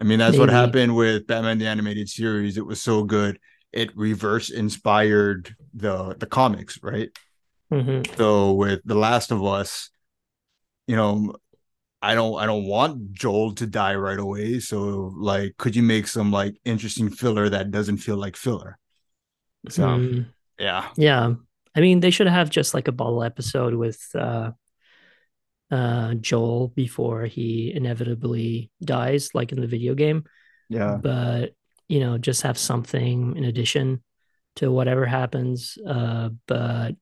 I 0.00 0.04
mean, 0.04 0.18
that's 0.18 0.32
Maybe. 0.32 0.40
what 0.40 0.50
happened 0.50 0.94
with 0.94 1.26
Batman 1.26 1.58
the 1.58 1.66
Animated 1.66 2.08
Series. 2.08 2.56
It 2.56 2.66
was 2.66 2.80
so 2.80 3.02
good, 3.02 3.38
it 3.72 3.96
reverse 3.96 4.50
inspired 4.50 5.54
the 5.74 6.14
the 6.18 6.26
comics, 6.26 6.78
right? 6.82 7.10
Mm-hmm. 7.72 8.14
So 8.16 8.52
with 8.52 8.80
The 8.84 8.94
Last 8.94 9.30
of 9.30 9.44
Us, 9.44 9.90
you 10.86 10.96
know, 10.96 11.34
I 12.00 12.14
don't 12.14 12.38
I 12.38 12.46
don't 12.46 12.64
want 12.64 13.12
Joel 13.12 13.54
to 13.56 13.66
die 13.66 13.96
right 13.96 14.18
away. 14.18 14.60
So 14.60 15.12
like, 15.16 15.56
could 15.58 15.74
you 15.74 15.82
make 15.82 16.06
some 16.06 16.30
like 16.30 16.54
interesting 16.64 17.10
filler 17.10 17.48
that 17.48 17.70
doesn't 17.70 17.98
feel 17.98 18.16
like 18.16 18.36
filler? 18.36 18.78
So 19.68 19.82
mm. 19.82 20.26
yeah, 20.58 20.88
yeah. 20.96 21.34
I 21.74 21.80
mean, 21.80 22.00
they 22.00 22.10
should 22.10 22.28
have 22.28 22.50
just 22.50 22.72
like 22.72 22.88
a 22.88 22.92
bottle 22.92 23.22
episode 23.22 23.74
with 23.74 24.00
uh 24.14 24.52
uh, 25.70 26.14
Joel 26.14 26.68
before 26.68 27.26
he 27.26 27.72
inevitably 27.74 28.70
dies, 28.82 29.30
like 29.34 29.52
in 29.52 29.60
the 29.60 29.66
video 29.66 29.94
game. 29.94 30.24
Yeah. 30.68 30.98
But, 31.00 31.54
you 31.88 32.00
know, 32.00 32.18
just 32.18 32.42
have 32.42 32.58
something 32.58 33.36
in 33.36 33.44
addition 33.44 34.02
to 34.56 34.70
whatever 34.70 35.06
happens. 35.06 35.78
Uh, 35.86 36.30
but 36.46 36.96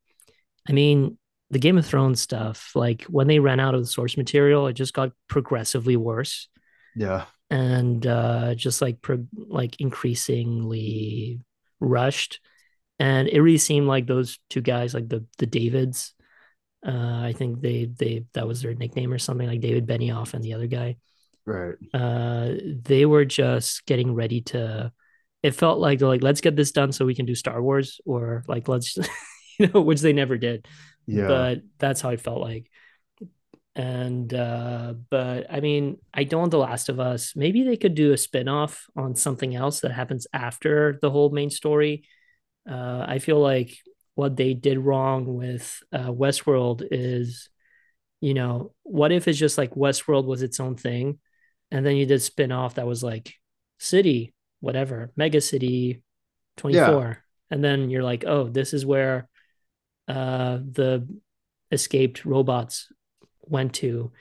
I 0.68 0.72
mean, 0.72 1.18
the 1.50 1.58
Game 1.58 1.78
of 1.78 1.86
Thrones 1.86 2.20
stuff, 2.20 2.72
like 2.74 3.04
when 3.04 3.28
they 3.28 3.38
ran 3.38 3.60
out 3.60 3.74
of 3.74 3.80
the 3.80 3.86
source 3.86 4.16
material, 4.16 4.66
it 4.66 4.72
just 4.72 4.92
got 4.92 5.12
progressively 5.28 5.96
worse. 5.96 6.48
Yeah. 6.96 7.26
And 7.50 8.04
uh, 8.04 8.56
just 8.56 8.82
like 8.82 9.00
pro- 9.00 9.28
like 9.32 9.80
increasingly 9.80 11.40
rushed. 11.78 12.40
And 12.98 13.28
it 13.28 13.40
really 13.40 13.58
seemed 13.58 13.86
like 13.86 14.06
those 14.06 14.40
two 14.50 14.60
guys, 14.60 14.94
like 14.94 15.08
the 15.08 15.24
the 15.38 15.46
Davids, 15.46 16.14
uh, 16.86 17.20
I 17.24 17.34
think 17.36 17.60
they 17.60 17.86
they 17.86 18.24
that 18.34 18.46
was 18.46 18.62
their 18.62 18.74
nickname 18.74 19.12
or 19.12 19.18
something 19.18 19.48
like 19.48 19.60
David 19.60 19.86
Benioff 19.86 20.34
and 20.34 20.44
the 20.44 20.54
other 20.54 20.68
guy. 20.68 20.96
Right. 21.44 21.74
Uh, 21.92 22.52
they 22.82 23.06
were 23.06 23.24
just 23.24 23.86
getting 23.86 24.14
ready 24.14 24.42
to. 24.42 24.92
It 25.42 25.52
felt 25.52 25.78
like 25.78 25.98
they're 25.98 26.08
like, 26.08 26.22
let's 26.22 26.40
get 26.40 26.56
this 26.56 26.72
done 26.72 26.92
so 26.92 27.04
we 27.04 27.14
can 27.14 27.26
do 27.26 27.34
Star 27.34 27.60
Wars, 27.60 28.00
or 28.04 28.44
like 28.48 28.68
let's, 28.68 28.96
you 29.58 29.68
know, 29.68 29.80
which 29.80 30.00
they 30.00 30.12
never 30.12 30.38
did. 30.38 30.66
Yeah. 31.06 31.26
But 31.28 31.62
that's 31.78 32.00
how 32.00 32.10
it 32.10 32.20
felt 32.20 32.40
like. 32.40 32.70
And 33.74 34.32
uh, 34.32 34.94
but 35.10 35.46
I 35.50 35.60
mean, 35.60 35.98
I 36.14 36.24
don't 36.24 36.40
want 36.40 36.50
The 36.50 36.58
Last 36.58 36.88
of 36.88 36.98
Us. 36.98 37.34
Maybe 37.36 37.64
they 37.64 37.76
could 37.76 37.94
do 37.94 38.12
a 38.12 38.16
spin-off 38.16 38.86
on 38.96 39.14
something 39.14 39.54
else 39.54 39.80
that 39.80 39.92
happens 39.92 40.26
after 40.32 40.98
the 41.02 41.10
whole 41.10 41.30
main 41.30 41.50
story. 41.50 42.04
Uh, 42.68 43.04
I 43.06 43.18
feel 43.18 43.38
like 43.38 43.76
what 44.16 44.34
they 44.34 44.54
did 44.54 44.78
wrong 44.78 45.36
with 45.36 45.82
uh, 45.92 46.08
Westworld 46.08 46.82
is, 46.90 47.50
you 48.20 48.32
know, 48.32 48.72
what 48.82 49.12
if 49.12 49.28
it's 49.28 49.38
just 49.38 49.58
like 49.58 49.74
Westworld 49.74 50.24
was 50.24 50.42
its 50.42 50.58
own 50.58 50.74
thing, 50.74 51.18
and 51.70 51.84
then 51.84 51.96
you 51.96 52.06
did 52.06 52.22
spin 52.22 52.50
off 52.50 52.74
that 52.74 52.86
was 52.86 53.04
like 53.04 53.34
City, 53.78 54.32
whatever, 54.60 55.12
Mega 55.16 55.40
City, 55.40 56.02
twenty 56.56 56.78
four, 56.78 57.08
yeah. 57.08 57.54
and 57.54 57.62
then 57.62 57.90
you're 57.90 58.02
like, 58.02 58.24
oh, 58.26 58.48
this 58.48 58.72
is 58.72 58.86
where 58.86 59.28
uh, 60.08 60.56
the 60.56 61.06
escaped 61.70 62.24
robots 62.24 62.88
went 63.42 63.74
to, 63.74 64.12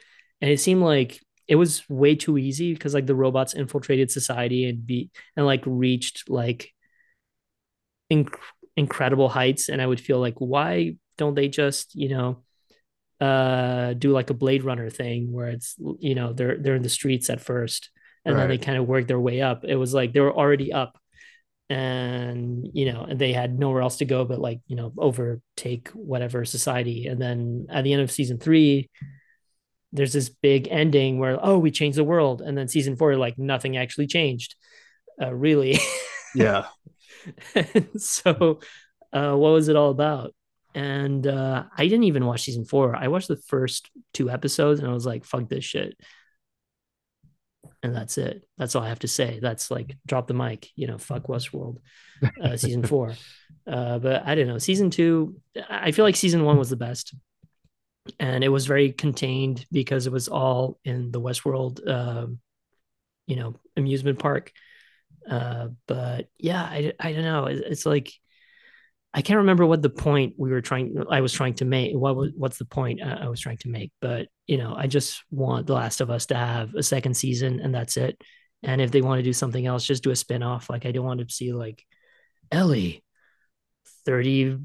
and 0.41 0.51
it 0.51 0.60
seemed 0.60 0.81
like 0.81 1.21
it 1.47 1.55
was 1.55 1.88
way 1.88 2.15
too 2.15 2.38
easy 2.38 2.73
because 2.73 2.93
like 2.93 3.05
the 3.05 3.15
robots 3.15 3.53
infiltrated 3.53 4.12
society 4.12 4.65
and 4.65 4.86
be 4.86 5.10
and 5.38 5.45
like 5.45 5.63
reached 5.65 6.29
like 6.29 6.73
inc- 8.12 8.36
incredible 8.78 9.30
heights 9.30 9.70
and 9.70 9.82
i 9.82 9.88
would 9.88 10.00
feel 10.00 10.20
like 10.20 10.36
why 10.38 10.96
don't 11.18 11.36
they 11.36 11.48
just 11.48 11.96
you 11.96 12.10
know 12.10 12.44
uh 13.22 13.94
do 13.94 14.12
like 14.12 14.30
a 14.30 14.34
blade 14.34 14.64
runner 14.64 14.90
thing 14.90 15.32
where 15.32 15.48
it's 15.48 15.76
you 16.00 16.16
know 16.16 16.34
they're 16.34 16.58
they're 16.58 16.76
in 16.76 16.82
the 16.82 16.90
streets 16.90 17.30
at 17.30 17.40
first 17.40 17.90
and 18.26 18.36
right. 18.36 18.42
then 18.42 18.50
they 18.50 18.58
kind 18.58 18.78
of 18.78 18.88
work 18.88 19.08
their 19.08 19.20
way 19.20 19.42
up. 19.42 19.64
It 19.64 19.76
was 19.76 19.94
like 19.94 20.12
they 20.12 20.20
were 20.20 20.36
already 20.36 20.74
up 20.74 20.98
and 21.68 22.68
you 22.74 22.92
know 22.92 23.04
and 23.04 23.18
they 23.18 23.34
had 23.34 23.58
nowhere 23.58 23.82
else 23.82 23.98
to 23.98 24.06
go 24.06 24.24
but 24.24 24.38
like 24.40 24.60
you 24.68 24.76
know 24.76 24.92
overtake 24.98 25.90
whatever 25.90 26.44
society. 26.44 27.08
And 27.08 27.22
then 27.22 27.68
at 27.70 27.84
the 27.84 27.94
end 27.94 28.02
of 28.02 28.12
season 28.12 28.40
three 28.40 28.90
there's 29.94 30.14
this 30.14 30.28
big 30.30 30.68
ending 30.70 31.20
where 31.20 31.40
oh 31.42 31.58
we 31.58 31.72
changed 31.72 31.98
the 31.98 32.04
world. 32.04 32.42
And 32.42 32.58
then 32.58 32.68
season 32.68 32.98
four 32.98 33.16
like 33.16 33.38
nothing 33.38 33.78
actually 33.78 34.08
changed. 34.08 34.56
Uh, 35.22 35.34
really. 35.34 35.80
Yeah 36.38 36.66
so, 37.98 38.60
uh, 39.14 39.36
what 39.36 39.52
was 39.52 39.68
it 39.68 39.76
all 39.76 39.92
about? 39.92 40.34
And 40.76 41.26
uh, 41.26 41.64
I 41.76 41.84
didn't 41.88 42.04
even 42.04 42.26
watch 42.26 42.44
season 42.44 42.66
four. 42.66 42.96
I 42.96 43.08
watched 43.08 43.30
the 43.30 43.38
first 43.38 43.90
two 44.14 44.30
episodes 44.30 44.82
and 44.82 44.90
I 44.90 44.94
was 44.94 45.06
like, 45.06 45.24
fuck 45.24 45.48
this 45.48 45.64
shit. 45.64 45.98
And 47.82 47.96
that's 47.96 48.18
it. 48.18 48.46
That's 48.58 48.76
all 48.76 48.84
I 48.84 48.90
have 48.90 49.00
to 49.00 49.08
say. 49.08 49.40
That's 49.42 49.72
like 49.72 49.96
drop 50.06 50.28
the 50.28 50.34
mic, 50.34 50.70
you 50.76 50.88
know, 50.88 50.98
fuck 50.98 51.28
Westworld, 51.28 51.78
uh, 52.44 52.58
season 52.58 52.84
four. 52.88 53.14
Uh, 53.66 54.00
but 54.00 54.26
I 54.26 54.36
don't 54.36 54.48
know. 54.48 54.58
Season 54.58 54.90
two, 54.90 55.38
I 55.70 55.92
feel 55.92 56.04
like 56.04 56.18
season 56.18 56.44
one 56.44 56.58
was 56.58 56.70
the 56.70 56.76
best. 56.76 57.16
And 58.20 58.44
it 58.44 58.50
was 58.50 58.66
very 58.66 58.92
contained 58.92 59.66
because 59.72 60.08
it 60.08 60.14
was 60.14 60.28
all 60.28 60.78
in 60.84 61.12
the 61.12 61.22
Westworld, 61.22 61.88
uh, 61.88 62.28
you 63.28 63.36
know, 63.38 63.56
amusement 63.78 64.20
park. 64.20 64.52
Uh, 65.30 65.70
but 65.88 66.28
yeah, 66.38 66.62
I, 66.62 66.94
I 67.00 67.14
don't 67.14 67.24
know. 67.24 67.46
It, 67.46 67.64
it's 67.66 67.86
like 67.86 68.14
I 69.14 69.22
can't 69.22 69.38
remember 69.38 69.66
what 69.66 69.82
the 69.82 69.90
point 69.90 70.34
we 70.38 70.50
were 70.50 70.62
trying. 70.62 71.04
I 71.10 71.22
was 71.22 71.32
trying 71.32 71.54
to 71.56 71.66
make. 71.66 71.96
What 71.96 72.16
was 72.16 72.32
what's 72.36 72.58
the 72.58 72.66
point 72.66 73.02
uh, 73.02 73.18
I 73.22 73.30
was 73.30 73.40
trying 73.40 73.58
to 73.60 73.70
make? 73.70 73.92
But 74.02 74.28
you 74.46 74.58
know, 74.58 74.76
I 74.76 74.88
just 74.88 75.24
want 75.32 75.68
The 75.68 75.74
Last 75.74 76.02
of 76.02 76.10
Us 76.10 76.28
to 76.28 76.36
have 76.36 76.76
a 76.76 76.84
second 76.84 77.16
season, 77.16 77.60
and 77.62 77.74
that's 77.74 77.98
it. 77.98 78.22
And 78.64 78.82
if 78.82 78.92
they 78.92 79.02
want 79.02 79.20
to 79.20 79.24
do 79.24 79.34
something 79.34 79.66
else, 79.66 79.86
just 79.86 80.04
do 80.04 80.10
a 80.10 80.14
spinoff. 80.14 80.70
Like 80.70 80.86
I 80.86 80.92
don't 80.92 81.06
want 81.06 81.22
to 81.22 81.34
see 81.34 81.54
like 81.54 81.84
Ellie 82.52 83.04
30 84.06 84.58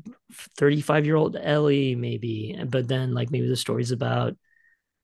35 0.58 1.06
year 1.06 1.16
old 1.16 1.36
ellie 1.36 1.94
maybe 1.94 2.58
but 2.68 2.86
then 2.86 3.14
like 3.14 3.30
maybe 3.30 3.48
the 3.48 3.56
story's 3.56 3.90
about 3.90 4.36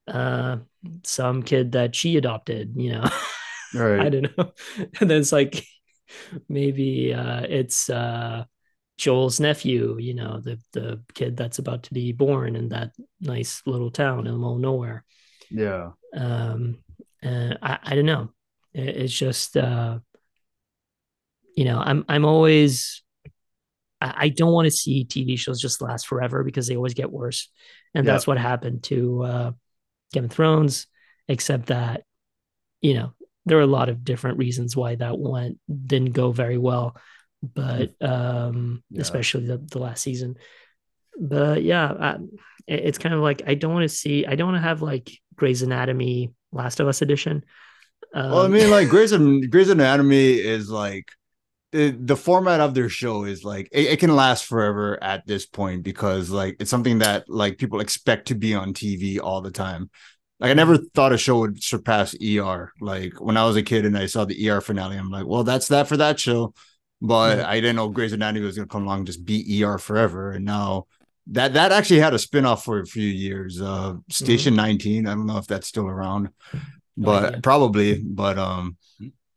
uh 0.08 0.58
some 1.04 1.42
kid 1.42 1.72
that 1.72 1.94
she 1.94 2.16
adopted 2.16 2.74
you 2.76 2.92
know 2.92 3.04
right. 3.74 4.00
I 4.00 4.08
don't 4.08 4.36
know. 4.36 4.52
And 5.00 5.10
then 5.10 5.20
it's 5.20 5.32
like 5.32 5.66
maybe 6.48 7.12
uh, 7.12 7.42
it's 7.48 7.90
uh, 7.90 8.44
Joel's 8.98 9.40
nephew, 9.40 9.98
you 9.98 10.14
know, 10.14 10.40
the 10.40 10.58
the 10.72 11.02
kid 11.14 11.36
that's 11.36 11.58
about 11.58 11.84
to 11.84 11.94
be 11.94 12.12
born 12.12 12.56
in 12.56 12.68
that 12.70 12.92
nice 13.20 13.62
little 13.66 13.90
town 13.90 14.26
in 14.26 14.32
the 14.32 14.38
middle 14.38 14.54
of 14.54 14.60
nowhere. 14.60 15.04
Yeah. 15.50 15.90
Um, 16.14 16.78
and 17.22 17.58
I, 17.62 17.78
I 17.82 17.94
don't 17.94 18.06
know. 18.06 18.30
It, 18.72 18.96
it's 18.96 19.12
just, 19.12 19.56
uh, 19.56 19.98
you 21.56 21.64
know, 21.64 21.78
I'm 21.78 22.04
I'm 22.08 22.24
always 22.24 23.02
I, 24.00 24.14
I 24.16 24.28
don't 24.28 24.52
want 24.52 24.66
to 24.66 24.70
see 24.70 25.04
TV 25.04 25.38
shows 25.38 25.60
just 25.60 25.82
last 25.82 26.06
forever 26.06 26.44
because 26.44 26.66
they 26.66 26.76
always 26.76 26.94
get 26.94 27.10
worse, 27.10 27.50
and 27.94 28.06
that's 28.06 28.26
what 28.26 28.38
happened 28.38 28.82
to 28.84 29.22
uh, 29.22 29.52
Game 30.12 30.24
of 30.24 30.30
Thrones. 30.32 30.86
Except 31.28 31.66
that, 31.66 32.04
you 32.80 32.94
know, 32.94 33.12
there 33.46 33.58
are 33.58 33.62
a 33.62 33.66
lot 33.66 33.88
of 33.88 34.04
different 34.04 34.38
reasons 34.38 34.76
why 34.76 34.96
that 34.96 35.16
one 35.18 35.58
didn't 35.86 36.12
go 36.12 36.32
very 36.32 36.58
well, 36.58 36.96
but 37.42 37.92
um, 38.02 38.82
Yeah. 38.90 39.02
especially 39.02 39.46
the 39.46 39.58
the 39.58 39.78
last 39.78 40.02
season. 40.02 40.36
But 41.18 41.62
yeah, 41.62 41.92
I, 41.98 42.16
it's 42.66 42.98
kind 42.98 43.14
of 43.14 43.20
like 43.22 43.42
I 43.46 43.54
don't 43.54 43.72
want 43.72 43.84
to 43.88 43.96
see. 43.96 44.26
I 44.26 44.34
don't 44.34 44.48
want 44.52 44.58
to 44.62 44.68
have 44.68 44.82
like 44.82 45.10
Grey's 45.36 45.62
Anatomy, 45.62 46.32
Last 46.52 46.80
of 46.80 46.88
Us 46.88 47.02
edition. 47.02 47.44
Um, 48.14 48.30
Well, 48.30 48.44
I 48.44 48.48
mean, 48.48 48.70
like 48.70 48.88
Grey's, 48.88 49.12
Grey's 49.50 49.70
Anatomy 49.70 50.34
is 50.34 50.68
like 50.70 51.08
the, 51.72 51.90
the 51.90 52.16
format 52.16 52.60
of 52.60 52.74
their 52.74 52.88
show 52.88 53.24
is 53.24 53.44
like 53.44 53.68
it, 53.72 53.86
it 53.92 54.00
can 54.00 54.14
last 54.14 54.44
forever 54.44 55.02
at 55.02 55.26
this 55.26 55.46
point 55.46 55.82
because 55.82 56.30
like 56.30 56.56
it's 56.60 56.70
something 56.70 56.98
that 57.00 57.28
like 57.28 57.58
people 57.58 57.80
expect 57.80 58.28
to 58.28 58.34
be 58.34 58.54
on 58.54 58.72
TV 58.74 59.20
all 59.20 59.40
the 59.40 59.50
time. 59.50 59.90
Like 60.40 60.50
I 60.50 60.54
never 60.54 60.76
thought 60.78 61.12
a 61.12 61.18
show 61.18 61.40
would 61.40 61.62
surpass 61.62 62.14
ER. 62.22 62.72
Like 62.80 63.20
when 63.20 63.36
I 63.36 63.44
was 63.46 63.56
a 63.56 63.62
kid 63.62 63.86
and 63.86 63.96
I 63.96 64.06
saw 64.06 64.24
the 64.24 64.48
ER 64.50 64.60
finale, 64.60 64.96
I'm 64.96 65.10
like, 65.10 65.26
well, 65.26 65.44
that's 65.44 65.68
that 65.68 65.88
for 65.88 65.96
that 65.96 66.20
show. 66.20 66.54
But 67.00 67.38
Yeah. 67.38 67.48
I 67.48 67.54
didn't 67.60 67.76
know 67.76 67.88
Grey's 67.88 68.12
Anatomy 68.12 68.44
was 68.44 68.56
gonna 68.56 68.68
come 68.68 68.84
along 68.84 68.98
and 68.98 69.06
just 69.06 69.24
be 69.24 69.62
ER 69.64 69.78
forever. 69.78 70.32
And 70.32 70.44
now 70.44 70.86
that 71.28 71.54
that 71.54 71.72
actually 71.72 72.00
had 72.00 72.14
a 72.14 72.18
spin-off 72.18 72.64
for 72.64 72.80
a 72.80 72.86
few 72.86 73.06
years. 73.08 73.60
Uh 73.60 73.94
Station 74.10 74.54
19. 74.54 75.06
I 75.06 75.10
don't 75.14 75.26
know 75.26 75.38
if 75.38 75.46
that's 75.46 75.66
still 75.68 75.86
around 75.88 76.30
but 76.96 77.24
idea. 77.24 77.40
probably 77.42 78.02
but 78.02 78.38
um 78.38 78.76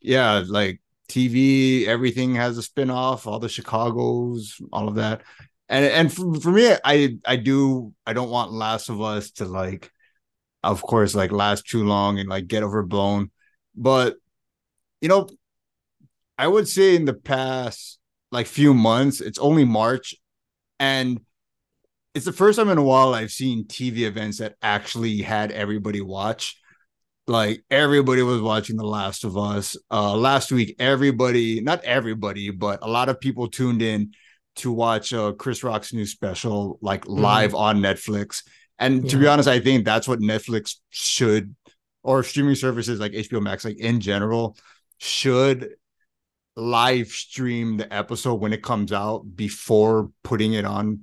yeah 0.00 0.42
like 0.46 0.80
tv 1.08 1.86
everything 1.86 2.34
has 2.34 2.56
a 2.56 2.62
spin-off 2.62 3.26
all 3.26 3.38
the 3.38 3.48
chicagos 3.48 4.62
all 4.72 4.88
of 4.88 4.94
that 4.96 5.22
and 5.68 5.84
and 5.84 6.12
for, 6.12 6.34
for 6.40 6.52
me 6.52 6.74
i 6.84 7.16
i 7.26 7.36
do 7.36 7.92
i 8.06 8.12
don't 8.12 8.30
want 8.30 8.52
last 8.52 8.88
of 8.88 9.00
us 9.02 9.30
to 9.32 9.44
like 9.44 9.90
of 10.62 10.82
course 10.82 11.14
like 11.14 11.32
last 11.32 11.66
too 11.66 11.84
long 11.84 12.18
and 12.18 12.28
like 12.28 12.46
get 12.46 12.62
overblown 12.62 13.30
but 13.74 14.16
you 15.00 15.08
know 15.08 15.28
i 16.38 16.46
would 16.46 16.68
say 16.68 16.96
in 16.96 17.04
the 17.04 17.14
past 17.14 17.98
like 18.30 18.46
few 18.46 18.74
months 18.74 19.20
it's 19.20 19.38
only 19.38 19.64
march 19.64 20.14
and 20.78 21.20
it's 22.14 22.24
the 22.24 22.32
first 22.32 22.58
time 22.58 22.68
in 22.68 22.78
a 22.78 22.82
while 22.82 23.14
i've 23.14 23.30
seen 23.30 23.64
tv 23.64 24.00
events 24.00 24.38
that 24.38 24.54
actually 24.62 25.22
had 25.22 25.50
everybody 25.52 26.00
watch 26.00 26.60
like 27.30 27.62
everybody 27.70 28.22
was 28.22 28.40
watching 28.40 28.76
The 28.76 28.84
Last 28.84 29.22
of 29.22 29.36
Us. 29.38 29.76
Uh 29.88 30.16
last 30.16 30.50
week, 30.50 30.74
everybody, 30.80 31.60
not 31.60 31.84
everybody, 31.84 32.50
but 32.50 32.80
a 32.82 32.88
lot 32.88 33.08
of 33.08 33.20
people 33.20 33.48
tuned 33.48 33.82
in 33.82 34.12
to 34.56 34.72
watch 34.72 35.12
uh 35.12 35.32
Chris 35.32 35.62
Rock's 35.62 35.92
new 35.92 36.06
special, 36.06 36.80
like 36.82 37.06
live 37.06 37.54
on 37.54 37.80
Netflix. 37.80 38.42
And 38.80 39.08
to 39.10 39.18
be 39.18 39.26
honest, 39.26 39.48
I 39.48 39.60
think 39.60 39.84
that's 39.84 40.08
what 40.08 40.20
Netflix 40.20 40.76
should 40.88 41.54
or 42.02 42.22
streaming 42.22 42.54
services 42.54 42.98
like 42.98 43.12
HBO 43.12 43.42
Max, 43.42 43.64
like 43.64 43.78
in 43.78 44.00
general, 44.00 44.56
should 44.98 45.74
live 46.56 47.08
stream 47.08 47.76
the 47.76 47.92
episode 47.92 48.40
when 48.40 48.52
it 48.52 48.62
comes 48.62 48.92
out 48.92 49.24
before 49.36 50.10
putting 50.24 50.54
it 50.54 50.64
on, 50.64 51.00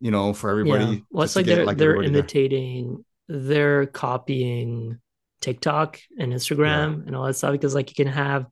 you 0.00 0.10
know, 0.10 0.32
for 0.32 0.50
everybody. 0.50 0.84
Yeah. 0.84 0.98
Well, 1.10 1.24
it's 1.24 1.36
like 1.36 1.46
they're 1.46 1.66
they're 1.66 1.90
everybody 1.90 2.08
there. 2.08 2.20
imitating, 2.20 3.04
they're 3.28 3.86
copying 3.86 4.98
TikTok 5.42 6.00
and 6.18 6.32
Instagram 6.32 7.06
and 7.06 7.14
all 7.14 7.26
that 7.26 7.34
stuff 7.34 7.52
because 7.52 7.74
like 7.74 7.90
you 7.90 8.04
can 8.04 8.12
have 8.12 8.46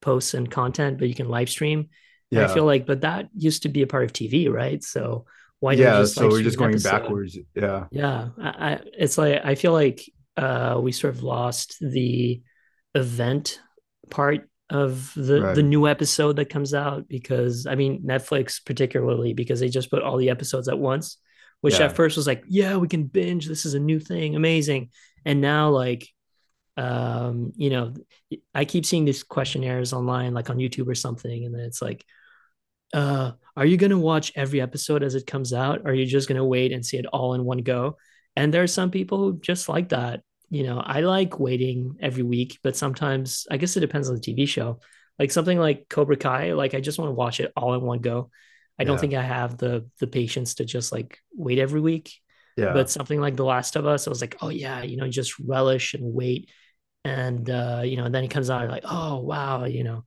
posts 0.00 0.34
and 0.34 0.50
content, 0.50 0.98
but 0.98 1.08
you 1.08 1.14
can 1.14 1.28
live 1.28 1.50
stream. 1.50 1.90
And 2.32 2.40
I 2.40 2.52
feel 2.52 2.64
like, 2.64 2.86
but 2.86 3.02
that 3.02 3.28
used 3.36 3.62
to 3.62 3.68
be 3.68 3.82
a 3.82 3.86
part 3.86 4.04
of 4.04 4.12
TV, 4.12 4.50
right? 4.50 4.82
So 4.82 5.26
why 5.60 5.72
yeah, 5.72 6.00
just 6.00 6.14
so 6.16 6.28
live 6.28 6.32
we're 6.32 6.42
just 6.42 6.58
going 6.58 6.72
episode? 6.74 6.90
backwards. 6.90 7.38
Yeah. 7.54 7.86
Yeah, 7.90 8.28
I, 8.40 8.48
I 8.48 8.80
it's 8.98 9.18
like 9.18 9.40
I 9.44 9.54
feel 9.54 9.72
like 9.72 10.00
uh 10.36 10.78
we 10.82 10.92
sort 10.92 11.14
of 11.14 11.22
lost 11.22 11.76
the 11.80 12.42
event 12.94 13.60
part 14.10 14.48
of 14.70 15.12
the 15.14 15.40
Right. 15.40 15.54
the 15.54 15.62
new 15.62 15.86
episode 15.88 16.36
that 16.36 16.50
comes 16.50 16.74
out 16.74 17.08
because 17.08 17.66
I 17.66 17.74
mean 17.74 18.02
Netflix 18.02 18.64
particularly 18.64 19.32
because 19.32 19.60
they 19.60 19.68
just 19.68 19.90
put 19.90 20.02
all 20.02 20.16
the 20.18 20.30
episodes 20.30 20.68
at 20.68 20.78
once, 20.78 21.18
which 21.60 21.78
Yeah. 21.78 21.86
at 21.86 21.96
first 21.96 22.16
was 22.16 22.26
like, 22.26 22.42
yeah, 22.48 22.76
we 22.76 22.88
can 22.88 23.04
binge. 23.04 23.46
This 23.46 23.64
is 23.64 23.74
a 23.74 23.80
new 23.80 24.00
thing, 24.00 24.36
amazing. 24.36 24.90
And 25.24 25.40
now 25.40 25.70
like 25.70 26.08
um 26.76 27.52
you 27.56 27.70
know 27.70 27.94
I 28.54 28.66
keep 28.66 28.84
seeing 28.84 29.06
these 29.06 29.22
questionnaires 29.22 29.92
online 29.94 30.34
like 30.34 30.50
on 30.50 30.58
YouTube 30.58 30.88
or 30.88 30.94
something 30.94 31.44
and 31.46 31.54
then 31.54 31.62
it's 31.62 31.80
like 31.80 32.04
uh 32.92 33.32
are 33.56 33.66
you 33.66 33.78
going 33.78 33.90
to 33.90 33.98
watch 33.98 34.32
every 34.36 34.60
episode 34.60 35.02
as 35.02 35.14
it 35.14 35.26
comes 35.26 35.54
out? 35.54 35.80
Or 35.80 35.90
are 35.90 35.94
you 35.94 36.04
just 36.04 36.28
going 36.28 36.36
to 36.36 36.44
wait 36.44 36.72
and 36.72 36.84
see 36.84 36.98
it 36.98 37.06
all 37.06 37.32
in 37.32 37.42
one 37.42 37.58
go? 37.58 37.96
And 38.36 38.52
there 38.52 38.62
are 38.62 38.66
some 38.66 38.90
people 38.90 39.18
who 39.18 39.40
just 39.40 39.68
like 39.68 39.88
that. 39.90 40.22
You 40.48 40.62
know 40.62 40.78
i 40.78 41.00
like 41.00 41.40
waiting 41.40 41.96
every 42.00 42.22
week 42.22 42.60
but 42.62 42.76
sometimes 42.76 43.48
i 43.50 43.56
guess 43.56 43.76
it 43.76 43.80
depends 43.80 44.08
on 44.08 44.14
the 44.14 44.20
tv 44.20 44.46
show. 44.46 44.78
Like 45.18 45.32
something 45.32 45.58
like 45.58 45.88
cobra 45.88 46.16
kai 46.16 46.52
like 46.52 46.72
i 46.72 46.80
just 46.80 47.00
want 47.00 47.08
to 47.08 47.14
watch 47.14 47.40
it 47.40 47.50
all 47.56 47.74
in 47.74 47.80
one 47.80 47.98
go. 47.98 48.30
I 48.78 48.84
don't 48.84 49.00
think 49.00 49.14
i 49.14 49.22
have 49.22 49.58
the 49.58 49.88
the 49.98 50.06
patience 50.06 50.54
to 50.54 50.64
just 50.64 50.92
like 50.92 51.18
wait 51.34 51.58
every 51.58 51.80
week. 51.80 52.12
Yeah. 52.56 52.72
but 52.72 52.88
something 52.88 53.20
like 53.20 53.36
the 53.36 53.44
last 53.44 53.74
of 53.74 53.86
us 53.86 54.06
i 54.06 54.10
was 54.10 54.20
like 54.20 54.36
oh 54.40 54.48
yeah 54.48 54.82
you 54.82 54.96
know 54.96 55.08
just 55.08 55.38
relish 55.40 55.94
and 55.94 56.14
wait. 56.14 56.48
And 57.04 57.50
uh 57.50 57.82
you 57.84 57.96
know 57.96 58.04
and 58.04 58.14
then 58.14 58.22
it 58.22 58.30
comes 58.30 58.48
out 58.48 58.68
like 58.68 58.84
oh 58.84 59.18
wow 59.18 59.64
you 59.64 59.82
know? 59.82 60.04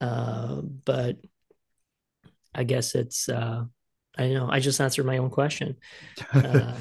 Uh 0.00 0.62
but 0.84 1.18
i 2.54 2.64
guess 2.64 2.94
it's 2.94 3.28
uh 3.28 3.64
i 4.18 4.28
know 4.28 4.48
i 4.50 4.60
just 4.60 4.80
answered 4.80 5.06
my 5.06 5.18
own 5.18 5.30
question 5.30 5.76
uh, 6.34 6.74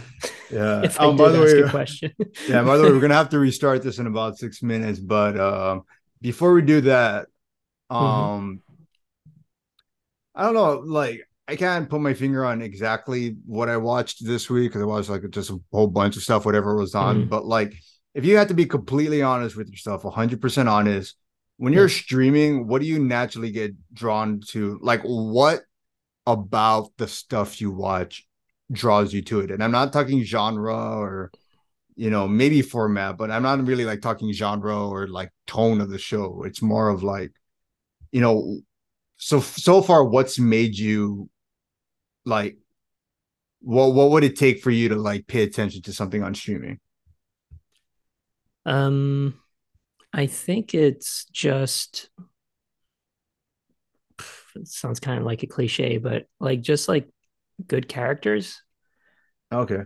yeah. 0.50 0.82
if 0.84 1.00
i 1.00 1.06
Um, 1.06 1.16
did 1.16 1.18
by 1.18 1.30
the 1.32 1.40
way, 1.42 1.52
a 1.62 1.70
question 1.70 2.12
yeah. 2.48 2.64
By 2.64 2.78
the 2.78 2.84
way, 2.84 2.92
we're 2.92 3.00
gonna 3.00 3.14
have 3.14 3.30
to 3.30 3.40
restart 3.40 3.84
this 3.84 4.00
in 4.00 4.08
about 4.08 4.38
six 4.38 4.62
minutes. 4.64 5.00
But 5.00 5.40
um, 5.40 5.84
before 6.22 6.54
we 6.54 6.62
do 6.62 6.82
that, 6.82 7.28
Mm-hmm. 8.00 8.06
um, 8.06 8.62
I 10.36 10.44
don't 10.44 10.54
know. 10.54 10.80
Like, 10.86 11.22
I 11.48 11.56
can't 11.56 11.90
put 11.90 12.02
my 12.02 12.14
finger 12.14 12.46
on 12.46 12.62
exactly 12.62 13.36
what 13.46 13.70
I 13.70 13.78
watched 13.78 14.26
this 14.26 14.50
week 14.50 14.70
because 14.72 14.82
I 14.82 14.86
watched 14.86 15.10
like 15.10 15.28
just 15.32 15.50
a 15.50 15.60
whole 15.72 15.88
bunch 15.88 16.16
of 16.18 16.24
stuff, 16.24 16.46
whatever 16.46 16.76
was 16.76 16.96
on. 16.96 17.26
Mhm. 17.26 17.30
But 17.30 17.46
like, 17.46 17.74
if 18.14 18.26
you 18.26 18.38
had 18.38 18.48
to 18.50 18.54
be 18.54 18.66
completely 18.66 19.22
honest 19.22 19.56
with 19.56 19.70
yourself, 19.70 20.04
100% 20.06 20.68
honest, 20.70 21.16
when 21.60 21.74
you're 21.74 21.90
streaming, 21.90 22.68
what 22.68 22.82
do 22.82 22.88
you 22.88 23.00
naturally 23.00 23.52
get 23.52 23.76
drawn 23.94 24.40
to? 24.48 24.80
Like, 24.82 25.02
what 25.02 25.60
about 26.26 26.92
the 26.96 27.06
stuff 27.06 27.60
you 27.60 27.70
watch 27.70 28.26
draws 28.72 29.14
you 29.14 29.22
to 29.24 29.42
it? 29.42 29.52
And 29.52 29.62
I'm 29.62 29.72
not 29.74 29.92
talking 29.92 30.24
genre 30.24 30.74
or, 30.74 31.32
you 31.98 32.10
know, 32.10 32.30
maybe 32.30 32.62
format, 32.62 33.18
but 33.18 33.30
I'm 33.30 33.44
not 33.44 33.68
really 33.68 33.84
like 33.84 34.00
talking 34.00 34.32
genre 34.32 34.88
or 34.88 35.08
like 35.08 35.32
tone 35.48 35.82
of 35.82 35.90
the 35.90 35.98
show. 35.98 36.44
It's 36.46 36.62
more 36.62 36.88
of 36.88 37.04
like, 37.04 37.34
you 38.14 38.22
know, 38.22 38.62
so 39.18 39.42
so 39.42 39.82
far, 39.82 40.06
what's 40.06 40.40
made 40.40 40.78
you 40.78 41.30
like? 42.24 42.58
What 43.60 43.94
what 43.96 44.12
would 44.12 44.24
it 44.24 44.38
take 44.38 44.62
for 44.62 44.72
you 44.72 44.88
to 44.88 44.96
like 44.96 45.28
pay 45.28 45.44
attention 45.44 45.82
to 45.82 45.92
something 45.92 46.24
on 46.24 46.36
streaming? 46.36 46.80
um 48.66 49.39
i 50.14 50.26
think 50.26 50.74
it's 50.74 51.26
just 51.32 52.10
it 54.56 54.68
sounds 54.68 55.00
kind 55.00 55.20
of 55.20 55.26
like 55.26 55.44
a 55.44 55.48
cliche 55.48 55.98
but 55.98 56.26
like 56.40 56.62
just 56.62 56.88
like 56.88 57.08
good 57.68 57.88
characters 57.88 58.62
Okay. 59.52 59.84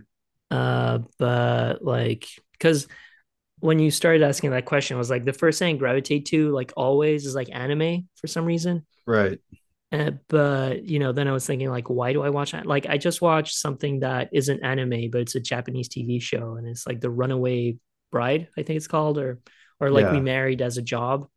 uh 0.50 0.98
but 1.18 1.84
like 1.84 2.26
because 2.52 2.86
when 3.60 3.78
you 3.78 3.90
started 3.90 4.22
asking 4.22 4.50
that 4.50 4.66
question 4.66 4.98
was 4.98 5.10
like 5.10 5.24
the 5.24 5.32
first 5.32 5.58
thing 5.58 5.76
I 5.76 5.78
gravitate 5.78 6.26
to 6.26 6.50
like 6.50 6.72
always 6.76 7.26
is 7.26 7.34
like 7.34 7.48
anime 7.54 8.08
for 8.16 8.26
some 8.26 8.44
reason 8.44 8.84
Right. 9.06 9.38
Uh, 9.92 10.12
but 10.28 10.84
you 10.84 10.98
know, 10.98 11.12
then 11.12 11.28
I 11.28 11.32
was 11.32 11.46
thinking 11.46 11.70
like, 11.70 11.88
why 11.88 12.12
do 12.12 12.22
I 12.22 12.30
watch 12.30 12.52
that? 12.52 12.66
Like, 12.66 12.86
I 12.86 12.98
just 12.98 13.22
watched 13.22 13.54
something 13.56 14.00
that 14.00 14.28
isn't 14.32 14.64
anime, 14.64 15.10
but 15.10 15.20
it's 15.20 15.36
a 15.36 15.40
Japanese 15.40 15.88
TV 15.88 16.18
show, 16.18 16.56
and 16.56 16.66
it's 16.66 16.86
like 16.86 17.00
the 17.00 17.10
Runaway 17.10 17.76
Bride, 18.10 18.48
I 18.58 18.62
think 18.62 18.76
it's 18.76 18.88
called, 18.88 19.18
or 19.18 19.38
or 19.84 19.90
like 19.90 20.10
We 20.10 20.20
Married 20.20 20.62
as 20.62 20.78
a 20.78 20.82
Job. 20.82 21.28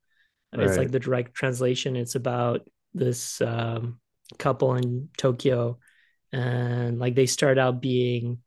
It's 0.53 0.61
Right. 0.61 0.77
like 0.77 0.91
the 0.91 0.99
direct 0.99 1.35
translation. 1.35 1.95
It's 1.95 2.15
about 2.15 2.67
this 2.93 3.41
um, 3.41 3.99
couple 4.39 4.75
in 4.75 5.09
Tokyo, 5.17 5.79
and 6.31 6.99
like 6.99 7.15
they 7.15 7.25
start 7.25 7.57
out 7.57 7.81
being, 7.81 8.41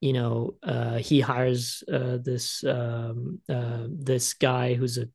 you 0.00 0.12
know, 0.12 0.56
uh, 0.62 0.98
he 0.98 1.20
hires 1.20 1.82
uh, 1.90 2.18
this 2.22 2.62
um, 2.64 3.40
uh, 3.48 3.86
this 3.88 4.34
guy 4.34 4.74
who's 4.74 4.98
a 4.98 5.08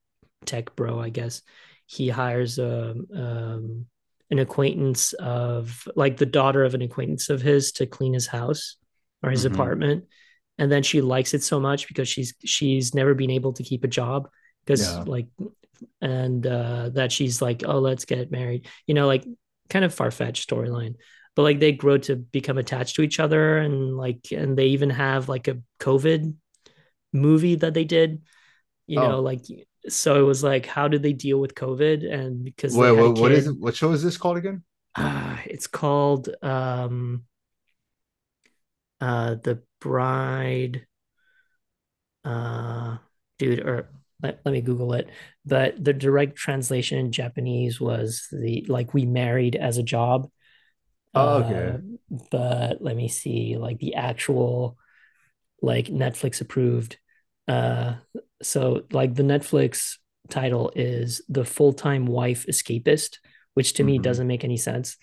tech 0.46 0.76
bro, 0.76 1.00
I 1.00 1.10
guess. 1.10 1.42
He 1.86 2.10
hires 2.10 2.60
a 2.60 2.96
um, 3.16 3.86
an 4.30 4.40
acquaintance 4.40 5.14
of 5.14 5.88
like 5.96 6.18
the 6.18 6.26
daughter 6.26 6.66
of 6.66 6.74
an 6.74 6.82
acquaintance 6.82 7.30
of 7.30 7.42
his 7.42 7.72
to 7.74 7.86
clean 7.86 8.14
his 8.14 8.28
house 8.28 8.76
or 9.24 9.30
his 9.32 9.46
Mhm. 9.46 9.54
apartment 9.54 10.06
and 10.58 10.72
then 10.72 10.84
she 10.84 11.02
likes 11.02 11.34
it 11.34 11.44
so 11.44 11.60
much 11.60 11.88
because 11.88 12.08
she's 12.10 12.34
she's 12.46 12.94
never 12.96 13.14
been 13.14 13.30
able 13.32 13.54
to 13.54 13.64
keep 13.64 13.84
a 13.84 13.88
job 13.88 14.30
because 14.66 14.98
Yeah. 14.98 15.04
like 15.08 15.28
and 16.02 16.46
uh 16.48 16.90
that 16.90 17.12
she's 17.12 17.42
like 17.42 17.64
oh 17.66 17.80
let's 17.80 18.06
get 18.06 18.32
married 18.32 18.68
you 18.88 18.94
know 18.94 19.08
like 19.08 19.26
kind 19.70 19.86
of 19.86 19.94
far-fetched 19.94 20.50
storyline 20.50 20.96
but 21.36 21.44
like 21.44 21.60
they 21.60 21.72
grow 21.72 21.98
to 21.98 22.16
become 22.16 22.58
attached 22.58 22.96
to 22.96 23.02
each 23.04 23.20
other 23.20 23.58
and 23.60 23.96
like 23.96 24.20
and 24.32 24.58
they 24.58 24.68
even 24.68 24.90
have 24.90 25.30
like 25.30 25.48
a 25.48 25.58
covid 25.80 26.34
movie 27.14 27.56
that 27.56 27.74
they 27.74 27.84
did 27.86 28.22
you 28.88 28.98
know 28.98 29.18
Oh. 29.18 29.22
like 29.22 29.42
so 29.88 30.20
it 30.20 30.24
was 30.24 30.44
like 30.44 30.66
how 30.66 30.88
did 30.88 31.04
they 31.04 31.14
deal 31.14 31.40
with 31.40 31.56
covid 31.56 32.12
and 32.12 32.44
because 32.44 32.76
Wait, 32.76 32.90
a 32.90 33.10
what, 33.12 33.32
is 33.32 33.48
it? 33.48 33.58
What 33.60 33.76
show 33.76 33.92
is 33.92 34.04
this 34.04 34.18
called 34.18 34.38
again? 34.38 34.64
Ah, 34.96 35.42
it's 35.46 35.68
called 35.68 36.30
um 36.42 37.24
uh 39.02 39.36
The 39.36 39.62
Bride 39.80 40.86
uh 42.26 42.98
dude 43.40 43.60
or 43.60 43.90
let, 44.22 44.40
let 44.44 44.52
me 44.52 44.62
Google 44.62 44.94
it. 44.94 45.10
But 45.46 45.84
the 45.84 45.94
direct 45.94 46.36
translation 46.36 46.98
in 46.98 47.12
Japanese 47.12 47.80
was 47.80 48.28
the 48.32 48.66
like 48.68 48.94
we 48.94 49.06
married 49.06 49.56
as 49.56 49.78
a 49.78 49.84
job. 49.84 50.30
Oh, 51.14 51.44
okay. 51.44 51.78
Uh, 51.78 52.18
but 52.32 52.82
let 52.82 52.96
me 52.96 53.08
see 53.08 53.58
like 53.58 53.80
the 53.80 53.96
actual 53.96 54.78
like 55.62 55.88
Netflix 55.88 56.42
approved 56.42 56.98
uh 57.48 57.96
so 58.42 58.84
like 58.92 59.16
the 59.16 59.24
Netflix 59.24 59.98
title 60.30 60.72
is 60.76 61.22
The 61.30 61.46
Full-Time 61.46 62.06
Wife 62.06 62.46
Escapist, 62.48 63.18
which 63.54 63.74
to 63.74 63.84
me 63.84 63.98
Mhm. 63.98 64.04
doesn't 64.04 64.28
make 64.28 64.44
any 64.44 64.58
sense. 64.58 64.98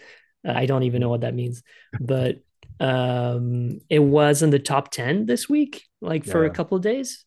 Uh, 0.47 0.53
I 0.55 0.67
don't 0.67 0.83
even 0.83 1.01
know 1.01 1.09
what 1.09 1.23
that 1.23 1.35
means, 1.35 1.63
but 1.99 2.37
um 2.81 3.79
it 3.89 4.01
was 4.01 4.43
in 4.43 4.51
the 4.51 4.59
top 4.59 4.91
10 4.91 5.27
this 5.27 5.49
week 5.49 5.85
like 6.01 6.25
for 6.25 6.45
a 6.45 6.51
couple 6.51 6.77
of 6.77 6.83
days 6.83 7.25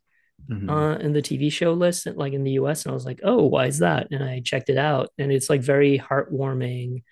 Mhm. 0.49 0.69
uh 0.69 0.97
in 0.99 1.13
the 1.13 1.21
TV 1.21 1.49
show 1.51 1.73
list 1.73 2.07
like 2.07 2.33
in 2.33 2.43
the 2.43 2.51
US 2.51 2.85
and 2.85 2.91
I 2.91 2.93
was 2.93 3.05
like, 3.05 3.19
"Oh, 3.23 3.45
why 3.47 3.65
is 3.67 3.79
that?" 3.79 4.07
And 4.11 4.23
I 4.23 4.41
checked 4.41 4.69
it 4.69 4.77
out 4.77 5.09
and 5.17 5.31
it's 5.31 5.49
like 5.49 5.61
very 5.61 5.99
heartwarming. 5.99 7.03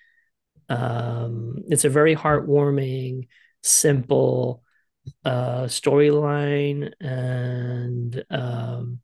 Um 0.69 1.63
it's 1.69 1.85
a 1.85 1.89
very 1.89 2.15
heartwarming, 2.15 3.27
simple 3.63 4.63
uh 5.23 5.63
storyline 5.65 6.91
and 7.01 8.23
um 8.29 8.99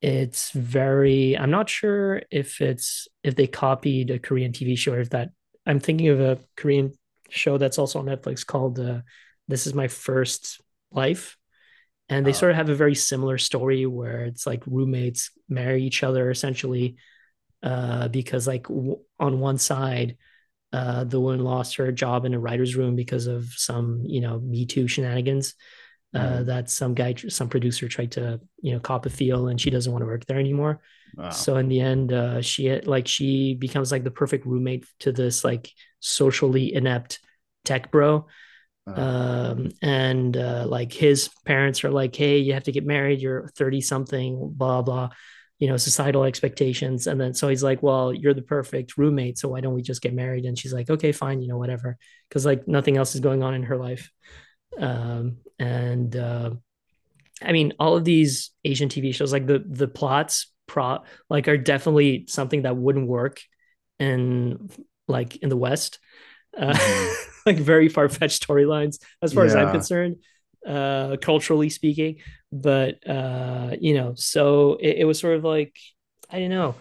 it's 0.00 0.50
very 0.52 1.36
I'm 1.36 1.50
not 1.50 1.68
sure 1.68 2.22
if 2.30 2.60
it's 2.60 3.08
if 3.24 3.34
they 3.34 3.46
copied 3.46 4.10
a 4.10 4.18
Korean 4.18 4.52
TV 4.52 4.76
show 4.76 4.92
or 4.94 5.00
if 5.00 5.10
that 5.10 5.30
I'm 5.66 5.80
thinking 5.80 6.08
of 6.08 6.20
a 6.20 6.38
Korean 6.56 6.92
show 7.30 7.58
that's 7.58 7.78
also 7.78 7.98
on 7.98 8.06
Netflix 8.06 8.46
called 8.46 8.78
uh, 8.80 9.00
This 9.48 9.66
Is 9.66 9.74
My 9.74 9.88
First 9.88 10.60
Life 10.92 11.36
and 12.08 12.26
they 12.26 12.30
Oh. 12.30 12.34
sort 12.34 12.50
of 12.52 12.56
have 12.56 12.70
a 12.70 12.74
very 12.74 12.94
similar 12.94 13.38
story 13.38 13.84
where 13.86 14.24
it's 14.24 14.46
like 14.46 14.62
roommates 14.66 15.30
marry 15.48 15.82
each 15.84 16.02
other 16.02 16.30
essentially 16.30 16.96
uh, 17.62 18.08
because 18.08 18.46
like 18.46 18.64
w- 18.68 18.98
on 19.18 19.40
one 19.40 19.58
side 19.58 20.16
uh, 20.72 21.04
the 21.04 21.20
woman 21.20 21.40
lost 21.42 21.76
her 21.76 21.90
job 21.92 22.24
in 22.24 22.34
a 22.34 22.38
writer's 22.38 22.76
room 22.76 22.94
because 22.96 23.26
of 23.26 23.46
some 23.56 24.02
you 24.04 24.20
know 24.20 24.38
me 24.40 24.66
too 24.66 24.88
shenanigans 24.88 25.54
uh, 26.14 26.18
Right. 26.20 26.46
that 26.46 26.70
some 26.70 26.94
guy 26.94 27.14
some 27.28 27.48
producer 27.48 27.88
tried 27.88 28.12
to 28.12 28.40
you 28.62 28.72
know 28.72 28.80
cop 28.80 29.06
a 29.06 29.10
feel 29.10 29.48
and 29.48 29.60
she 29.60 29.70
doesn't 29.70 29.92
want 29.92 30.02
to 30.02 30.06
work 30.06 30.24
there 30.26 30.38
anymore 30.38 30.80
Wow. 31.16 31.30
so 31.30 31.56
in 31.56 31.68
the 31.68 31.80
end 31.80 32.12
uh, 32.12 32.40
she 32.42 32.80
like 32.80 33.08
she 33.08 33.54
becomes 33.54 33.90
like 33.90 34.04
the 34.04 34.10
perfect 34.10 34.46
roommate 34.46 34.86
to 35.00 35.12
this 35.12 35.44
like 35.44 35.72
socially 36.00 36.74
inept 36.74 37.20
tech 37.64 37.90
bro. 37.90 38.26
Um 38.86 39.68
and 39.82 40.34
uh 40.34 40.64
like 40.66 40.92
his 40.94 41.28
parents 41.44 41.84
are 41.84 41.90
like 41.90 42.16
hey 42.16 42.38
you 42.38 42.54
have 42.54 42.64
to 42.64 42.72
get 42.72 42.86
married. 42.86 43.20
You're 43.20 43.48
30 43.48 43.82
something 43.82 44.50
blah 44.54 44.80
blah 44.80 45.10
you 45.58 45.68
know 45.68 45.76
societal 45.76 46.24
expectations. 46.24 47.06
And 47.06 47.20
then 47.20 47.34
so 47.34 47.48
he's 47.48 47.62
like 47.62 47.82
well 47.82 48.14
you're 48.14 48.32
the 48.32 48.40
perfect 48.40 48.96
roommate 48.96 49.36
so 49.36 49.50
why 49.50 49.60
don't 49.60 49.74
we 49.74 49.82
just 49.82 50.00
get 50.00 50.14
married? 50.14 50.46
And 50.46 50.58
she's 50.58 50.72
like 50.72 50.88
okay 50.88 51.12
fine 51.12 51.42
you 51.42 51.48
know 51.48 51.58
whatever. 51.58 51.98
Because 52.28 52.46
like 52.46 52.66
nothing 52.66 52.96
else 52.96 53.14
is 53.14 53.20
going 53.20 53.42
on 53.42 53.54
in 53.54 53.64
her 53.64 53.76
life. 53.76 54.10
Um 54.78 55.38
and 55.58 56.14
uh 56.16 56.50
i 57.42 57.52
mean 57.52 57.72
all 57.78 57.96
of 57.96 58.04
these 58.04 58.50
asian 58.64 58.88
tv 58.88 59.14
shows 59.14 59.32
like 59.32 59.46
the 59.46 59.64
the 59.66 59.88
plots 59.88 60.52
pro 60.68 61.00
like 61.30 61.48
are 61.48 61.58
definitely 61.58 62.26
something 62.28 62.62
that 62.62 62.76
wouldn't 62.76 63.08
work 63.08 63.40
in 63.98 64.70
like 65.08 65.36
in 65.36 65.48
the 65.50 65.56
west. 65.56 66.00
Uh, 66.56 66.74
Mhm. 66.74 67.16
like 67.46 67.58
very 67.58 67.88
far-fetched 67.88 68.46
storylines 68.46 68.98
as 69.22 69.32
far 69.32 69.44
as 69.44 69.54
i'm 69.56 69.70
concerned 69.70 70.16
uh 70.66 71.16
culturally 71.20 71.70
speaking. 71.70 72.16
But 72.52 73.06
uh 73.08 73.76
you 73.80 73.94
know 73.94 74.14
so 74.16 74.76
it, 74.80 74.98
it 74.98 75.04
was 75.06 75.18
sort 75.18 75.36
of 75.36 75.44
like 75.44 75.74
i 76.30 76.38
don't 76.40 76.50
know. 76.50 76.76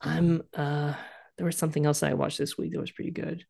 I'm 0.00 0.42
uh 0.54 0.94
there 1.38 1.46
was 1.46 1.56
something 1.58 1.86
else 1.86 2.02
i 2.02 2.14
watched 2.14 2.38
this 2.38 2.58
week 2.58 2.72
that 2.72 2.80
was 2.80 2.90
pretty 2.92 3.12
good. 3.12 3.44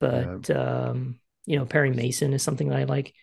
But 0.00 0.50
um 0.50 1.20
you 1.46 1.58
know 1.58 1.66
perry 1.66 1.90
mason 1.92 2.32
is 2.34 2.42
something 2.42 2.68
that 2.68 2.78
i 2.78 2.84
like. 2.84 3.14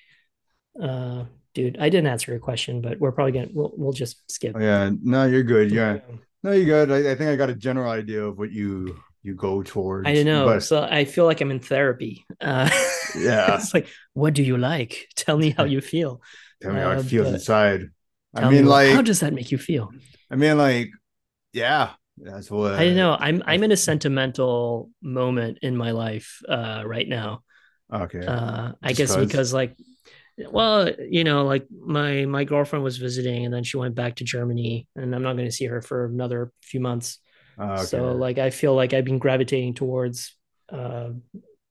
Uh 0.82 1.26
dude 1.60 1.78
i 1.80 1.88
didn't 1.94 2.08
answer 2.14 2.32
your 2.32 2.40
question 2.50 2.82
but 2.86 2.94
we're 3.02 3.12
probably 3.18 3.34
gonna 3.38 3.50
we'll, 3.58 3.72
we'll 3.80 3.98
just 4.04 4.16
skip 4.36 4.54
Oh, 4.56 4.62
yeah. 4.70 4.90
No, 5.14 5.26
you're 5.32 5.44
good. 5.56 5.68
Yeah. 5.80 6.00
No, 6.44 6.52
you're 6.58 6.66
good. 6.76 6.88
I, 6.98 7.12
I 7.12 7.16
think 7.16 7.30
I 7.30 7.36
got 7.36 7.50
a 7.50 7.56
general 7.68 7.92
idea 7.92 8.22
of 8.30 8.38
what 8.38 8.52
you 8.60 8.96
you 9.28 9.34
go 9.36 9.62
towards. 9.62 10.08
I 10.08 10.14
don't 10.16 10.26
know. 10.34 10.46
But 10.46 10.64
so 10.64 10.76
I 11.00 11.04
feel 11.14 11.26
like 11.30 11.42
I'm 11.44 11.52
in 11.52 11.60
therapy. 11.60 12.14
Uh, 12.40 12.70
Yeah. 13.28 13.56
it's 13.60 13.74
like, 13.74 13.88
what 14.14 14.34
do 14.34 14.44
you 14.44 14.56
like? 14.58 14.94
Tell 15.24 15.38
me 15.44 15.50
how 15.58 15.66
you 15.66 15.82
feel. 15.82 16.22
tell 16.62 16.72
me 16.74 16.80
how 16.80 16.92
uh, 16.92 17.00
it 17.00 17.04
feels 17.12 17.28
but- 17.28 17.34
inside. 17.36 17.82
I 18.34 18.42
mean, 18.50 18.64
me, 18.64 18.70
like, 18.78 18.94
how 18.96 19.02
does 19.02 19.20
that 19.20 19.34
make 19.34 19.52
you 19.52 19.58
feel? 19.58 19.92
I 20.32 20.36
mean, 20.38 20.56
like, 20.58 20.88
yeah. 21.52 21.86
That's 22.18 22.50
what 22.52 22.76
I 22.80 22.86
don't 22.86 22.96
know. 23.04 23.18
I'm 23.20 23.42
I'm 23.52 23.64
in 23.68 23.72
a 23.72 23.78
sentimental 23.90 24.90
moment 25.02 25.60
in 25.62 25.76
my 25.76 25.92
life 25.92 26.30
uh, 26.48 26.84
right 26.86 27.08
now. 27.08 27.44
Okay. 27.92 28.24
Uh, 28.26 28.74
I 28.84 28.90
Just 28.94 28.98
guess 29.00 29.16
'cause? 29.16 29.28
because 29.28 29.52
like, 29.54 29.76
well, 30.52 30.90
you 31.00 31.24
know, 31.24 31.46
like 31.46 31.68
my 31.72 32.26
my 32.26 32.44
girlfriend 32.44 32.84
was 32.84 32.98
visiting 32.98 33.46
and 33.46 33.54
then 33.54 33.64
she 33.64 33.78
went 33.78 33.96
back 33.96 34.16
to 34.18 34.24
Germany, 34.24 34.88
and 34.96 35.14
I'm 35.14 35.24
not 35.24 35.34
going 35.34 35.48
to 35.48 35.52
see 35.52 35.66
her 35.66 35.82
for 35.82 36.06
another 36.06 36.52
few 36.62 36.80
months. 36.80 37.20
okay. 37.60 37.84
So 37.84 38.14
like, 38.14 38.38
I 38.38 38.50
feel 38.50 38.76
like 38.76 38.94
I've 38.94 39.06
been 39.06 39.20
gravitating 39.20 39.74
towards 39.76 40.36
uh, 40.72 41.10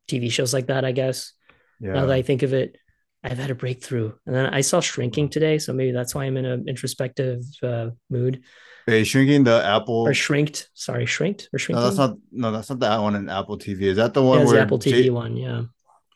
TV 0.08 0.30
shows 0.30 0.52
like 0.52 0.66
that. 0.66 0.84
I 0.84 0.92
guess. 0.92 1.32
yeah. 1.80 1.92
now 1.92 2.06
that 2.06 2.14
I 2.14 2.22
think 2.22 2.42
of 2.42 2.52
it, 2.52 2.76
I've 3.24 3.38
had 3.38 3.50
a 3.50 3.54
breakthrough. 3.54 4.12
And 4.26 4.34
then 4.34 4.46
I 4.46 4.60
saw 4.60 4.80
Shrinking 4.80 5.28
today, 5.28 5.58
so 5.58 5.72
maybe 5.72 5.92
that's 5.92 6.14
why 6.14 6.24
I'm 6.24 6.36
in 6.36 6.44
an 6.44 6.68
introspective 6.68 7.42
uh, 7.62 7.90
mood. 8.10 8.42
Hey, 8.86 9.04
shrinking 9.04 9.44
the 9.44 9.62
Apple. 9.62 10.06
Or 10.08 10.14
shrinked. 10.14 10.70
Sorry, 10.72 11.04
shrinked 11.04 11.44
or 11.48 11.48
no, 11.52 11.58
shrinking. 11.58 11.84
that's 11.84 11.96
not. 11.98 12.16
No, 12.32 12.52
that's 12.52 12.70
not 12.70 12.78
that 12.78 12.98
one 12.98 13.16
in 13.16 13.28
Apple 13.28 13.58
TV. 13.58 13.82
Is 13.82 13.96
that 13.98 14.14
the 14.14 14.22
one 14.22 14.40
it's 14.40 14.46
where 14.46 14.56
the 14.56 14.62
Apple 14.62 14.78
TV 14.78 15.04
J- 15.04 15.10
one, 15.10 15.36
yeah. 15.36 15.64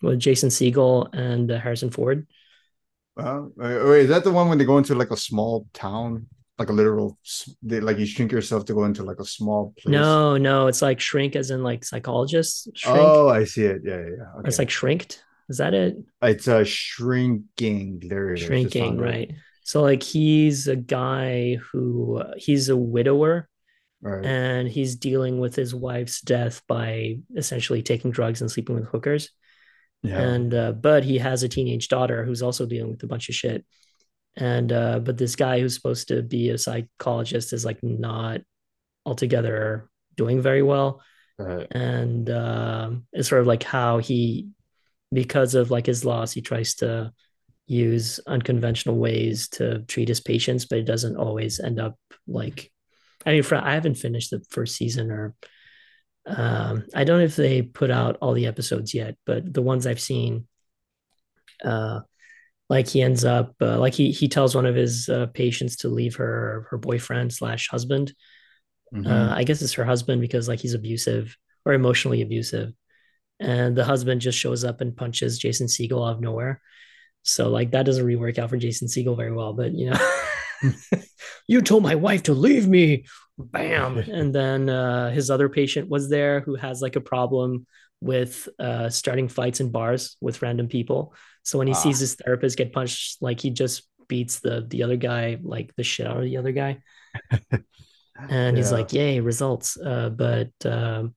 With 0.01 0.19
Jason 0.19 0.49
Segel 0.49 1.13
and 1.13 1.51
uh, 1.51 1.59
Harrison 1.59 1.91
Ford. 1.91 2.27
Uh, 3.17 3.43
wait, 3.57 4.03
is 4.03 4.09
that 4.09 4.25
the 4.25 4.33
one 4.33 4.49
when 4.49 4.59
they 4.59 4.65
go 4.65 4.79
into 4.79 4.95
like 4.95 5.11
a 5.11 5.17
small 5.17 5.67
town, 5.75 6.27
like 6.59 6.71
a 6.71 6.73
literal, 6.73 7.19
they, 7.63 7.81
like 7.81 7.99
you 7.99 8.07
shrink 8.07 8.33
yourself 8.33 8.65
to 8.67 8.75
go 8.75 8.85
into 8.85 9.03
like 9.03 9.19
a 9.21 9.25
small 9.25 9.75
place? 9.79 9.93
No, 9.93 10.37
no, 10.37 10.67
it's 10.67 10.81
like 10.83 11.01
shrink 11.01 11.37
as 11.37 11.51
in 11.51 11.63
like 11.63 11.85
psychologists 11.85 12.69
shrink. 12.75 12.99
Oh, 12.99 13.29
I 13.29 13.45
see 13.45 13.65
it. 13.65 13.83
Yeah, 13.85 13.97
yeah, 13.99 14.07
yeah. 14.19 14.25
Or 14.35 14.43
it's 14.47 14.59
like 14.59 14.71
shrinked. 14.71 15.23
Is 15.49 15.59
that 15.59 15.75
it? 15.75 15.97
It's 16.23 16.47
a 16.49 16.65
shrinking. 16.65 18.01
There 18.07 18.31
it 18.31 18.35
is. 18.35 18.41
Just 18.41 18.49
Shrinking, 18.49 18.97
found 18.97 19.01
it. 19.01 19.03
right. 19.03 19.33
So 19.65 19.83
like 19.83 20.03
he's 20.03 20.67
a 20.69 20.77
guy 20.77 21.57
who 21.57 22.19
uh, 22.19 22.33
he's 22.37 22.69
a 22.69 22.77
widower 22.77 23.49
Right. 24.01 24.25
and 24.25 24.69
he's 24.69 24.97
dealing 24.97 25.39
with 25.39 25.55
his 25.55 25.73
wife's 25.75 26.21
death 26.23 26.63
by 26.67 27.19
essentially 27.37 27.83
taking 27.83 28.11
drugs 28.11 28.41
and 28.41 28.51
sleeping 28.51 28.75
with 28.75 28.87
hookers. 28.87 29.31
Yeah. 30.03 30.21
and 30.21 30.55
uh, 30.55 30.73
but 30.73 31.05
he 31.05 31.19
has 31.19 31.43
a 31.43 31.49
teenage 31.49 31.89
daughter 31.89 32.25
who's 32.25 32.43
also 32.43 32.67
dealing 32.67 32.91
with 32.93 33.03
a 33.03 33.07
bunch 33.07 33.29
of 33.29 33.35
shit 33.35 33.65
and 34.37 34.73
uh, 34.73 34.99
but 34.99 35.19
this 35.19 35.37
guy 35.37 35.61
who's 35.61 35.75
supposed 35.75 36.09
to 36.09 36.23
be 36.23 36.51
a 36.51 36.59
psychologist 36.59 37.53
is 37.53 37.65
like 37.65 37.79
not 37.83 38.41
altogether 39.05 39.89
doing 40.17 40.41
very 40.41 40.63
well 40.63 41.03
Right. 41.39 41.67
and 41.71 42.29
um, 42.31 43.07
it's 43.13 43.29
sort 43.29 43.41
of 43.41 43.47
like 43.47 43.63
how 43.63 43.99
he 43.99 44.49
because 45.13 45.55
of 45.55 45.71
like 45.71 45.87
his 45.87 46.05
loss 46.05 46.31
he 46.33 46.41
tries 46.41 46.75
to 46.77 47.13
use 47.67 48.21
unconventional 48.27 48.97
ways 48.97 49.49
to 49.51 49.81
treat 49.89 50.09
his 50.09 50.21
patients 50.21 50.67
but 50.67 50.79
it 50.79 50.85
doesn't 50.85 51.17
always 51.17 51.59
end 51.59 51.81
up 51.81 51.97
like 52.27 52.71
i 53.25 53.33
mean 53.33 53.43
for, 53.43 53.57
i 53.57 53.73
haven't 53.75 53.95
finished 53.95 54.31
the 54.31 54.43
first 54.51 54.77
season 54.77 55.11
or 55.11 55.35
um, 56.27 56.85
i 56.95 57.05
don't 57.05 57.18
know 57.18 57.25
if 57.25 57.37
they 57.37 57.62
put 57.62 57.91
out 57.91 58.16
all 58.20 58.33
the 58.33 58.47
episodes 58.47 58.95
yet 58.95 59.16
but 59.27 59.53
the 59.53 59.62
ones 59.62 59.87
i've 59.87 60.01
seen 60.01 60.47
uh, 61.64 62.01
like 62.68 62.89
he 62.89 63.03
ends 63.03 63.25
up 63.25 63.55
uh, 63.61 63.79
like 63.79 63.95
he 63.95 64.11
he 64.12 64.29
tells 64.29 64.55
one 64.55 64.66
of 64.66 64.75
his 64.75 65.09
uh, 65.09 65.27
patients 65.35 65.77
to 65.77 65.89
leave 65.89 66.16
her 66.16 66.66
her 66.70 66.79
boyfriend 66.79 67.33
slash 67.33 67.68
husband 67.68 68.14
Mhm. 68.95 69.07
uh, 69.11 69.35
I 69.35 69.45
guess 69.45 69.62
it's 69.62 69.73
her 69.73 69.87
husband 69.87 70.20
because 70.20 70.49
like 70.49 70.61
he's 70.61 70.75
abusive 70.75 71.35
or 71.64 71.73
emotionally 71.73 72.20
abusive. 72.20 72.75
And 73.41 73.75
the 73.75 73.87
husband 73.87 74.20
just 74.20 74.39
shows 74.39 74.64
up 74.64 74.83
and 74.83 74.95
punches 74.95 75.39
Jason 75.39 75.66
Segel 75.66 76.07
out 76.07 76.16
of 76.16 76.20
nowhere. 76.20 76.61
So 77.23 77.49
like 77.49 77.70
that 77.70 77.87
doesn't 77.87 78.05
really 78.05 78.20
work 78.20 78.39
out 78.39 78.51
for 78.51 78.59
Jason 78.59 78.89
Segel 78.89 79.16
very 79.16 79.33
well, 79.33 79.55
but 79.55 79.73
you 79.73 79.89
know, 79.89 79.97
you 81.47 81.61
told 81.63 81.83
my 81.83 81.95
wife 81.95 82.25
to 82.25 82.35
leave 82.35 82.69
me, 82.69 83.05
bam. 83.39 83.99
And 84.09 84.35
then 84.35 84.69
uh, 84.69 85.11
his 85.11 85.31
other 85.31 85.49
patient 85.49 85.89
was 85.89 86.09
there 86.09 86.41
who 86.41 86.55
has 86.57 86.81
like 86.81 86.97
a 86.97 87.01
problem 87.01 87.67
with 88.01 88.49
uh, 88.59 88.89
starting 88.89 89.29
fights 89.29 89.61
in 89.61 89.71
bars 89.71 90.17
with 90.21 90.43
random 90.43 90.69
people. 90.69 91.15
So 91.45 91.59
when 91.59 91.69
he 91.69 91.75
ah. 91.75 91.77
sees 91.77 91.99
his 91.99 92.15
therapist 92.15 92.57
get 92.57 92.73
punched, 92.73 93.23
like 93.23 93.41
he 93.41 93.51
just 93.51 93.89
beats 94.09 94.41
the 94.41 94.67
the 94.69 94.83
other 94.83 94.97
guy 94.97 95.39
like 95.43 95.75
the 95.77 95.83
shit 95.83 96.07
out 96.07 96.19
of 96.19 96.25
the 96.25 96.37
other 96.37 96.53
guy. 96.53 96.83
and 97.51 97.63
yeah. 98.31 98.51
he's 98.57 98.73
like, 98.73 98.93
"Yay, 98.93 99.21
results!" 99.21 99.79
Uh, 99.79 100.11
but 100.11 100.51
um, 100.65 101.15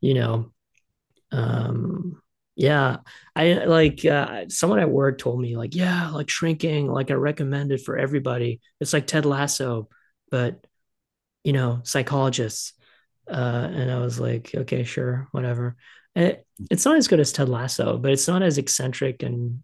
you 0.00 0.14
know, 0.14 0.52
um, 1.32 2.20
yeah, 2.58 2.96
I 3.36 3.52
like 3.66 4.04
uh, 4.04 4.46
someone 4.48 4.80
at 4.80 4.90
work 4.90 5.18
told 5.18 5.40
me 5.40 5.56
like, 5.56 5.76
yeah, 5.76 6.10
like 6.10 6.28
shrinking, 6.28 6.88
like 6.88 7.12
I 7.12 7.14
recommend 7.14 7.70
it 7.70 7.82
for 7.82 7.96
everybody. 7.96 8.60
It's 8.80 8.92
like 8.92 9.06
Ted 9.06 9.24
Lasso, 9.24 9.88
but 10.28 10.66
you 11.44 11.52
know, 11.52 11.80
psychologists. 11.84 12.72
Uh, 13.30 13.68
and 13.72 13.92
I 13.92 14.00
was 14.00 14.18
like, 14.18 14.50
okay, 14.52 14.82
sure, 14.82 15.28
whatever. 15.30 15.76
It, 16.16 16.44
it's 16.68 16.84
not 16.84 16.96
as 16.96 17.06
good 17.06 17.20
as 17.20 17.30
Ted 17.30 17.48
Lasso, 17.48 17.96
but 17.96 18.10
it's 18.10 18.26
not 18.26 18.42
as 18.42 18.58
eccentric 18.58 19.22
and 19.22 19.62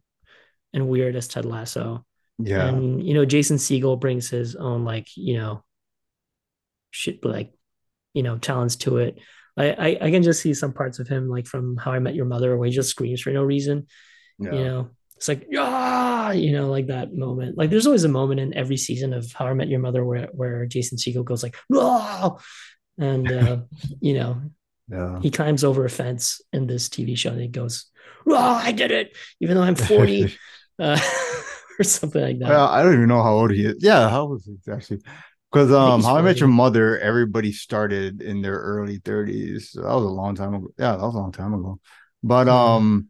and 0.72 0.86
weird 0.86 1.16
as 1.16 1.26
Ted 1.26 1.46
Lasso. 1.46 2.06
Yeah. 2.38 2.68
And 2.68 3.04
you 3.04 3.14
know, 3.14 3.24
Jason 3.24 3.56
Segel 3.56 3.98
brings 3.98 4.30
his 4.30 4.54
own 4.54 4.84
like, 4.84 5.08
you 5.16 5.36
know, 5.36 5.64
shit 6.92 7.24
like, 7.24 7.52
you 8.12 8.22
know, 8.22 8.38
talents 8.38 8.76
to 8.76 8.98
it. 8.98 9.18
I, 9.56 9.70
I, 9.70 9.98
I 10.02 10.10
can 10.10 10.22
just 10.22 10.42
see 10.42 10.54
some 10.54 10.72
parts 10.72 10.98
of 10.98 11.08
him 11.08 11.28
like 11.28 11.46
from 11.46 11.76
How 11.76 11.92
I 11.92 11.98
Met 11.98 12.14
Your 12.14 12.26
Mother 12.26 12.56
where 12.56 12.66
he 12.66 12.72
just 12.72 12.90
screams 12.90 13.20
for 13.20 13.30
no 13.30 13.42
reason. 13.42 13.86
Yeah. 14.38 14.52
You 14.52 14.64
know, 14.64 14.90
it's 15.16 15.28
like 15.28 15.46
ah, 15.56 16.32
you 16.32 16.52
know, 16.52 16.70
like 16.70 16.88
that 16.88 17.14
moment. 17.14 17.56
Like 17.56 17.70
there's 17.70 17.86
always 17.86 18.04
a 18.04 18.08
moment 18.08 18.40
in 18.40 18.54
every 18.54 18.76
season 18.76 19.12
of 19.12 19.30
How 19.32 19.46
I 19.46 19.54
Met 19.54 19.68
Your 19.68 19.80
Mother 19.80 20.04
where 20.04 20.28
where 20.32 20.66
Jason 20.66 20.98
Segel 20.98 21.24
goes 21.24 21.42
like 21.42 21.56
ah, 21.72 22.36
and 22.98 23.30
uh, 23.30 23.58
you 24.00 24.14
know, 24.14 24.42
yeah. 24.88 25.20
he 25.20 25.30
climbs 25.30 25.64
over 25.64 25.84
a 25.84 25.90
fence 25.90 26.40
in 26.52 26.66
this 26.66 26.88
TV 26.88 27.16
show 27.16 27.30
and 27.30 27.40
he 27.40 27.48
goes, 27.48 27.86
oh, 28.26 28.36
I 28.36 28.72
did 28.72 28.90
it, 28.90 29.16
even 29.40 29.56
though 29.56 29.62
I'm 29.62 29.76
40, 29.76 30.36
uh, 30.78 30.98
or 31.78 31.84
something 31.84 32.22
like 32.22 32.38
that. 32.40 32.48
Well, 32.48 32.68
I 32.68 32.82
don't 32.82 32.94
even 32.94 33.08
know 33.08 33.22
how 33.22 33.34
old 33.34 33.50
he 33.50 33.66
is. 33.66 33.76
Yeah, 33.80 34.08
how 34.08 34.22
old 34.22 34.40
is 34.40 34.46
he 34.46 34.72
actually? 34.72 35.02
Because 35.54 35.70
um, 35.70 36.02
How 36.02 36.16
I 36.16 36.22
Met 36.22 36.40
Your 36.40 36.48
Mother, 36.48 36.98
everybody 36.98 37.52
started 37.52 38.20
in 38.20 38.42
their 38.42 38.56
early 38.56 38.98
30s. 38.98 39.70
So 39.70 39.82
that 39.82 39.94
was 39.94 40.02
a 40.02 40.08
long 40.08 40.34
time 40.34 40.52
ago. 40.52 40.66
Yeah, 40.76 40.96
that 40.96 41.00
was 41.00 41.14
a 41.14 41.18
long 41.18 41.30
time 41.30 41.54
ago. 41.54 41.78
But 42.24 42.48
um, 42.48 43.08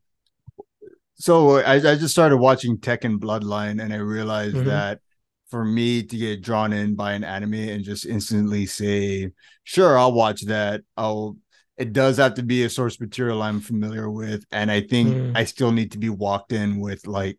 so 1.15 1.57
I, 1.57 1.77
I 1.77 1.95
just 1.95 2.11
started 2.11 2.37
watching 2.37 2.77
Tekken 2.77 3.19
Bloodline, 3.19 3.83
and 3.83 3.95
I 3.95 3.97
realized 3.97 4.57
mm-hmm. 4.57 4.69
that 4.69 5.01
for 5.49 5.65
me 5.65 6.03
to 6.03 6.17
get 6.19 6.43
drawn 6.43 6.75
in 6.75 6.95
by 6.97 7.15
an 7.15 7.25
anime 7.25 7.55
and 7.55 7.83
just 7.83 8.05
instantly 8.05 8.67
say, 8.67 9.31
"Sure, 9.63 9.99
I'll 9.99 10.13
watch 10.13 10.43
that," 10.43 10.83
I'll. 10.99 11.39
It 11.79 11.95
does 11.95 12.19
have 12.19 12.35
to 12.35 12.43
be 12.43 12.65
a 12.65 12.69
source 12.69 13.01
material 13.01 13.41
I'm 13.41 13.61
familiar 13.61 14.11
with, 14.11 14.45
and 14.53 14.71
I 14.71 14.83
think 14.83 15.09
mm. 15.09 15.33
I 15.35 15.45
still 15.45 15.73
need 15.73 15.93
to 15.93 15.99
be 15.99 16.11
walked 16.11 16.53
in 16.53 16.79
with 16.79 17.07
like 17.07 17.39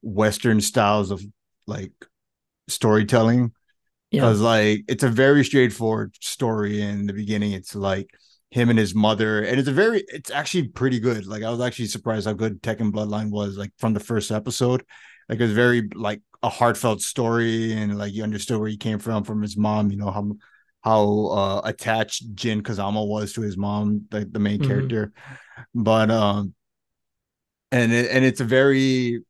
Western 0.00 0.62
styles 0.62 1.10
of 1.10 1.22
like 1.66 1.92
storytelling 2.66 3.52
because 4.10 4.40
yeah. 4.40 4.46
like 4.46 4.84
it's 4.88 5.02
a 5.02 5.08
very 5.08 5.44
straightforward 5.44 6.14
story 6.20 6.80
in 6.80 7.06
the 7.06 7.12
beginning 7.12 7.52
it's 7.52 7.74
like 7.74 8.10
him 8.50 8.70
and 8.70 8.78
his 8.78 8.94
mother 8.94 9.42
and 9.42 9.58
it's 9.58 9.68
a 9.68 9.72
very 9.72 10.02
it's 10.08 10.30
actually 10.30 10.66
pretty 10.68 10.98
good 10.98 11.26
like 11.26 11.42
i 11.42 11.50
was 11.50 11.60
actually 11.60 11.86
surprised 11.86 12.26
how 12.26 12.32
good 12.32 12.62
tekken 12.62 12.90
bloodline 12.90 13.30
was 13.30 13.58
like 13.58 13.70
from 13.78 13.92
the 13.92 14.00
first 14.00 14.30
episode 14.30 14.82
like 15.28 15.38
it 15.38 15.42
was 15.42 15.52
very 15.52 15.88
like 15.94 16.22
a 16.42 16.48
heartfelt 16.48 17.02
story 17.02 17.72
and 17.72 17.98
like 17.98 18.12
you 18.14 18.22
understood 18.22 18.58
where 18.58 18.68
he 18.68 18.76
came 18.76 18.98
from 18.98 19.22
from 19.22 19.42
his 19.42 19.56
mom 19.56 19.90
you 19.90 19.98
know 19.98 20.10
how 20.10 20.30
how 20.82 21.26
uh, 21.26 21.60
attached 21.64 22.34
jin 22.34 22.62
kazama 22.62 23.06
was 23.06 23.34
to 23.34 23.42
his 23.42 23.56
mom 23.56 24.06
like 24.12 24.32
the 24.32 24.38
main 24.38 24.58
mm-hmm. 24.58 24.68
character 24.68 25.12
but 25.74 26.10
um 26.10 26.54
and 27.70 27.92
it, 27.92 28.10
and 28.10 28.24
it's 28.24 28.40
a 28.40 28.44
very 28.44 29.20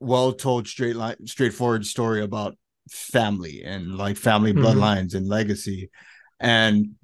well 0.00 0.32
told 0.34 0.68
straight 0.68 0.96
line 0.96 1.26
straightforward 1.26 1.86
story 1.86 2.22
about 2.22 2.56
family 2.90 3.62
and 3.64 3.96
like 3.96 4.16
family 4.16 4.52
mm-hmm. 4.52 4.64
bloodlines 4.64 5.14
and 5.14 5.26
legacy. 5.26 5.90
And 6.40 6.94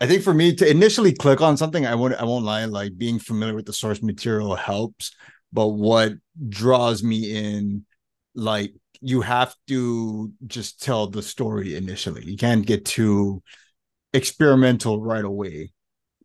I 0.00 0.06
think 0.06 0.22
for 0.22 0.34
me 0.34 0.54
to 0.56 0.68
initially 0.68 1.12
click 1.12 1.40
on 1.40 1.56
something, 1.56 1.86
I 1.86 1.94
won't 1.94 2.14
I 2.14 2.24
won't 2.24 2.44
lie, 2.44 2.64
like 2.64 2.98
being 2.98 3.18
familiar 3.18 3.54
with 3.54 3.66
the 3.66 3.72
source 3.72 4.02
material 4.02 4.54
helps. 4.56 5.12
But 5.52 5.68
what 5.68 6.14
draws 6.48 7.02
me 7.02 7.36
in, 7.36 7.84
like 8.34 8.72
you 9.00 9.20
have 9.20 9.54
to 9.68 10.32
just 10.46 10.82
tell 10.82 11.06
the 11.08 11.22
story 11.22 11.76
initially. 11.76 12.24
You 12.24 12.36
can't 12.36 12.66
get 12.66 12.84
too 12.84 13.42
experimental 14.12 15.00
right 15.00 15.24
away. 15.24 15.72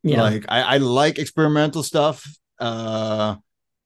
Yeah. 0.03 0.21
Like 0.21 0.45
I, 0.47 0.61
I 0.61 0.77
like 0.77 1.19
experimental 1.19 1.83
stuff. 1.83 2.25
Uh 2.59 3.35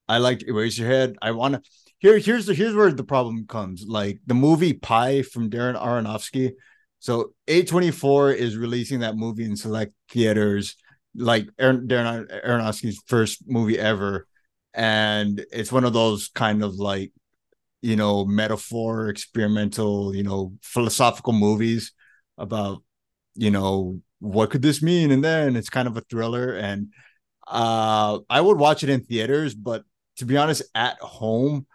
I 0.07 0.17
like 0.17 0.39
Eraserhead. 0.39 1.15
I 1.22 1.32
want 1.32 1.55
to 1.55 1.61
here 2.02 2.18
here's 2.18 2.47
the 2.47 2.54
here's 2.56 2.76
where 2.76 2.91
the 2.91 3.04
problem 3.04 3.45
comes. 3.47 3.86
Like 3.88 4.20
the 4.26 4.34
movie 4.34 4.74
Pi 4.74 5.22
from 5.22 5.49
Darren 5.49 5.80
Aronofsky. 5.80 6.54
So 6.99 7.34
A24 7.47 8.36
is 8.36 8.58
releasing 8.58 8.99
that 8.99 9.16
movie 9.16 9.45
in 9.45 9.56
select 9.56 9.93
theaters, 10.10 10.76
like 11.16 11.47
Darren 11.60 11.88
Aronofsky's 12.45 13.02
first 13.06 13.43
movie 13.47 13.78
ever, 13.78 14.28
and 14.74 15.45
it's 15.52 15.72
one 15.72 15.86
of 15.86 15.93
those 15.93 16.30
kind 16.30 16.64
of 16.64 16.76
like 16.76 17.12
you 17.82 17.95
know 17.95 18.26
metaphor 18.26 19.10
experimental 19.10 20.16
you 20.16 20.24
know 20.24 20.54
philosophical 20.62 21.34
movies 21.34 21.93
about 22.38 22.84
you 23.36 23.52
know 23.52 23.99
what 24.20 24.52
could 24.52 24.62
this 24.62 24.82
mean 24.82 25.12
and 25.12 25.24
then 25.24 25.56
it's 25.56 25.70
kind 25.70 25.88
of 25.88 25.97
a 25.97 26.02
thriller 26.02 26.54
and 26.54 26.93
uh 27.47 28.20
i 28.30 28.39
would 28.39 28.60
watch 28.60 28.84
it 28.84 28.89
in 28.89 29.02
theaters 29.02 29.56
but 29.56 29.84
to 30.16 30.26
be 30.26 30.38
honest 30.38 30.62
at 30.76 30.95
home 30.99 31.66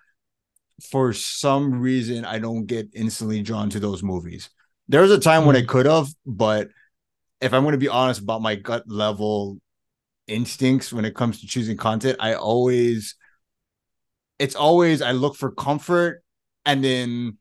for 0.91 1.13
some 1.13 1.81
reason 1.81 2.25
I 2.25 2.39
don't 2.39 2.67
get 2.67 2.89
instantly 2.93 3.43
drawn 3.43 3.71
to 3.71 3.81
those 3.81 4.03
movies. 4.03 4.51
There 4.89 5.03
was 5.03 5.11
a 5.11 5.19
time 5.19 5.43
mm. 5.43 5.47
when 5.47 5.57
I 5.57 5.61
hmm. 5.61 5.67
could 5.67 5.87
have, 5.87 6.09
but 6.25 6.69
if 7.41 7.53
I'm 7.53 7.63
going 7.63 7.73
to 7.73 7.79
be 7.79 7.89
honest 7.89 8.21
about 8.21 8.43
my 8.43 8.55
gut 8.55 8.85
level 8.87 9.59
instincts 10.27 10.93
when 10.93 11.05
it 11.05 11.15
comes 11.15 11.41
to 11.41 11.47
choosing 11.47 11.77
content, 11.77 12.19
I 12.21 12.35
always 12.35 13.15
it's 14.39 14.55
always 14.55 15.03
I 15.03 15.13
look 15.13 15.37
for 15.37 15.51
comfort 15.51 16.23
and 16.65 16.85
then 16.85 17.39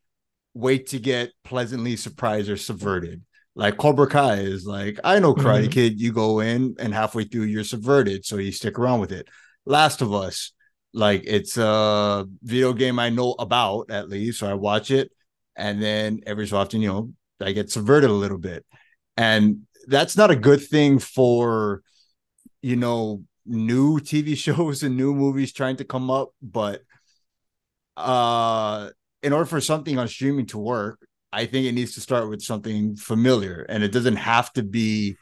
wait 0.54 0.88
to 0.88 1.00
get 1.00 1.32
pleasantly 1.44 1.96
surprised 1.98 2.50
or 2.50 2.58
subverted. 2.58 3.22
Like 3.56 3.78
Cobra 3.78 4.08
Kai 4.08 4.36
is 4.36 4.66
like, 4.66 5.00
I 5.04 5.20
know 5.20 5.34
Karate 5.34 5.64
mm-hmm. 5.64 5.72
Kid, 5.72 6.00
you 6.00 6.12
go 6.12 6.40
in 6.40 6.76
and 6.80 6.94
halfway 6.94 7.24
through 7.24 7.44
you're 7.44 7.64
subverted, 7.64 8.26
so 8.26 8.38
you 8.38 8.52
stick 8.52 8.78
around 8.78 9.00
with 9.00 9.12
it. 9.12 9.28
Last 9.66 10.02
of 10.02 10.14
Us, 10.14 10.52
like 10.96 11.24
it's 11.26 11.58
a 11.58 12.26
video 12.42 12.72
game 12.72 13.00
I 13.00 13.10
know 13.10 13.34
about 13.38 13.92
at 13.92 14.10
least, 14.10 14.40
so 14.40 14.48
I 14.48 14.54
watch 14.54 14.92
it, 14.92 15.12
and 15.56 15.84
then 15.84 16.22
every 16.26 16.48
so 16.48 16.58
often, 16.58 16.82
you 16.82 16.88
know, 16.88 17.12
I 17.42 17.52
get 17.52 17.70
subverted 17.70 18.10
a 18.10 18.14
little 18.14 18.38
bit, 18.38 18.66
and 19.18 19.64
that's 19.88 20.16
not 20.16 20.32
a 20.32 20.38
good 20.38 20.62
thing 20.66 21.00
for, 21.00 21.82
you 22.62 22.78
know, 22.78 23.24
new 23.46 24.00
TV 24.00 24.38
shows 24.38 24.84
and 24.84 24.96
new 24.96 25.14
movies 25.14 25.52
trying 25.52 25.76
to 25.78 25.84
come 25.84 26.10
up. 26.10 26.30
But 26.42 26.82
uh, 27.98 28.90
in 29.22 29.34
order 29.34 29.46
for 29.46 29.60
something 29.60 30.00
on 30.00 30.08
streaming 30.08 30.46
to 30.48 30.58
work, 30.58 31.06
I 31.34 31.46
think 31.46 31.66
it 31.66 31.74
needs 31.74 31.96
to 31.96 32.02
start 32.02 32.30
with 32.30 32.42
something 32.42 32.96
familiar, 32.96 33.66
and 33.68 33.84
it 33.84 33.92
doesn't 33.92 34.16
have 34.16 34.54
to 34.54 34.64
be 34.64 35.18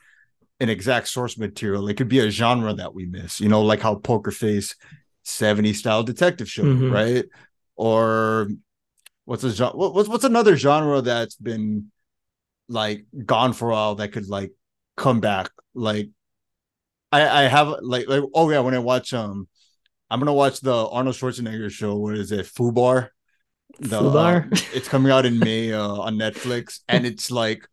an 0.59 0.69
exact 0.69 1.07
source 1.07 1.35
material. 1.35 1.87
It 1.87 1.95
could 1.95 2.09
be 2.09 2.19
a 2.19 2.29
genre 2.29 2.75
that 2.75 2.93
we 2.93 3.07
miss, 3.07 3.41
you 3.41 3.49
know, 3.49 3.63
like 3.63 3.81
how 3.81 3.95
Poker 3.95 4.29
Face 4.29 4.75
70 5.23 5.73
style 5.73 6.03
detective 6.03 6.49
show, 6.49 6.63
mm-hmm. 6.63 6.91
right? 6.91 7.25
Or 7.75 8.49
what's 9.25 9.43
a? 9.43 9.69
What's 9.69 10.09
what's 10.09 10.23
another 10.23 10.55
genre 10.55 11.01
that's 11.01 11.35
been 11.35 11.91
like 12.67 13.05
gone 13.25 13.53
for 13.53 13.69
a 13.69 13.73
while 13.73 13.95
that 13.95 14.11
could 14.11 14.27
like 14.27 14.51
come 14.95 15.19
back? 15.19 15.49
Like 15.73 16.09
I 17.11 17.43
I 17.43 17.47
have 17.47 17.67
like 17.81 18.07
like 18.07 18.23
oh 18.33 18.49
yeah, 18.49 18.59
when 18.59 18.75
I 18.75 18.79
watch 18.79 19.13
um 19.13 19.47
I'm 20.09 20.19
gonna 20.19 20.33
watch 20.33 20.59
the 20.59 20.87
Arnold 20.87 21.15
Schwarzenegger 21.15 21.71
show. 21.71 21.95
What 21.95 22.15
is 22.15 22.31
it? 22.31 22.45
Fubar. 22.45 23.09
The, 23.79 23.99
Fubar. 23.99 24.45
Uh, 24.45 24.65
it's 24.75 24.87
coming 24.87 25.11
out 25.11 25.25
in 25.25 25.39
May 25.39 25.73
uh, 25.73 25.87
on 25.87 26.17
Netflix, 26.17 26.81
and 26.87 27.05
it's 27.05 27.31
like 27.31 27.67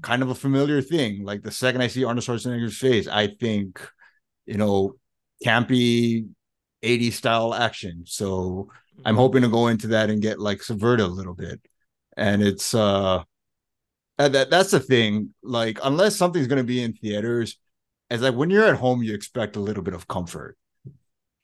kind 0.00 0.22
of 0.22 0.30
a 0.30 0.34
familiar 0.34 0.80
thing. 0.80 1.24
Like 1.24 1.42
the 1.42 1.50
second 1.50 1.80
I 1.80 1.88
see 1.88 2.04
Arnold 2.04 2.24
Schwarzenegger's 2.24 2.78
face, 2.78 3.08
I 3.08 3.28
think, 3.28 3.80
you 4.46 4.58
know, 4.58 4.94
campy 5.44 6.28
80s 6.82 7.14
style 7.14 7.54
action. 7.54 8.04
So 8.06 8.68
I'm 9.04 9.16
hoping 9.16 9.42
to 9.42 9.48
go 9.48 9.68
into 9.68 9.88
that 9.88 10.10
and 10.10 10.20
get 10.22 10.38
like 10.40 10.62
subverted 10.62 11.04
a 11.06 11.08
little 11.08 11.34
bit. 11.34 11.60
And 12.16 12.42
it's 12.42 12.74
uh 12.74 13.22
that 14.18 14.50
that's 14.50 14.70
the 14.70 14.80
thing. 14.80 15.34
Like, 15.42 15.78
unless 15.82 16.16
something's 16.16 16.46
gonna 16.46 16.64
be 16.64 16.82
in 16.82 16.92
theaters 16.92 17.56
It's 18.10 18.22
like 18.22 18.34
when 18.34 18.50
you're 18.50 18.64
at 18.66 18.76
home, 18.76 19.02
you 19.02 19.14
expect 19.14 19.56
a 19.56 19.60
little 19.60 19.82
bit 19.82 19.94
of 19.94 20.06
comfort. 20.08 20.56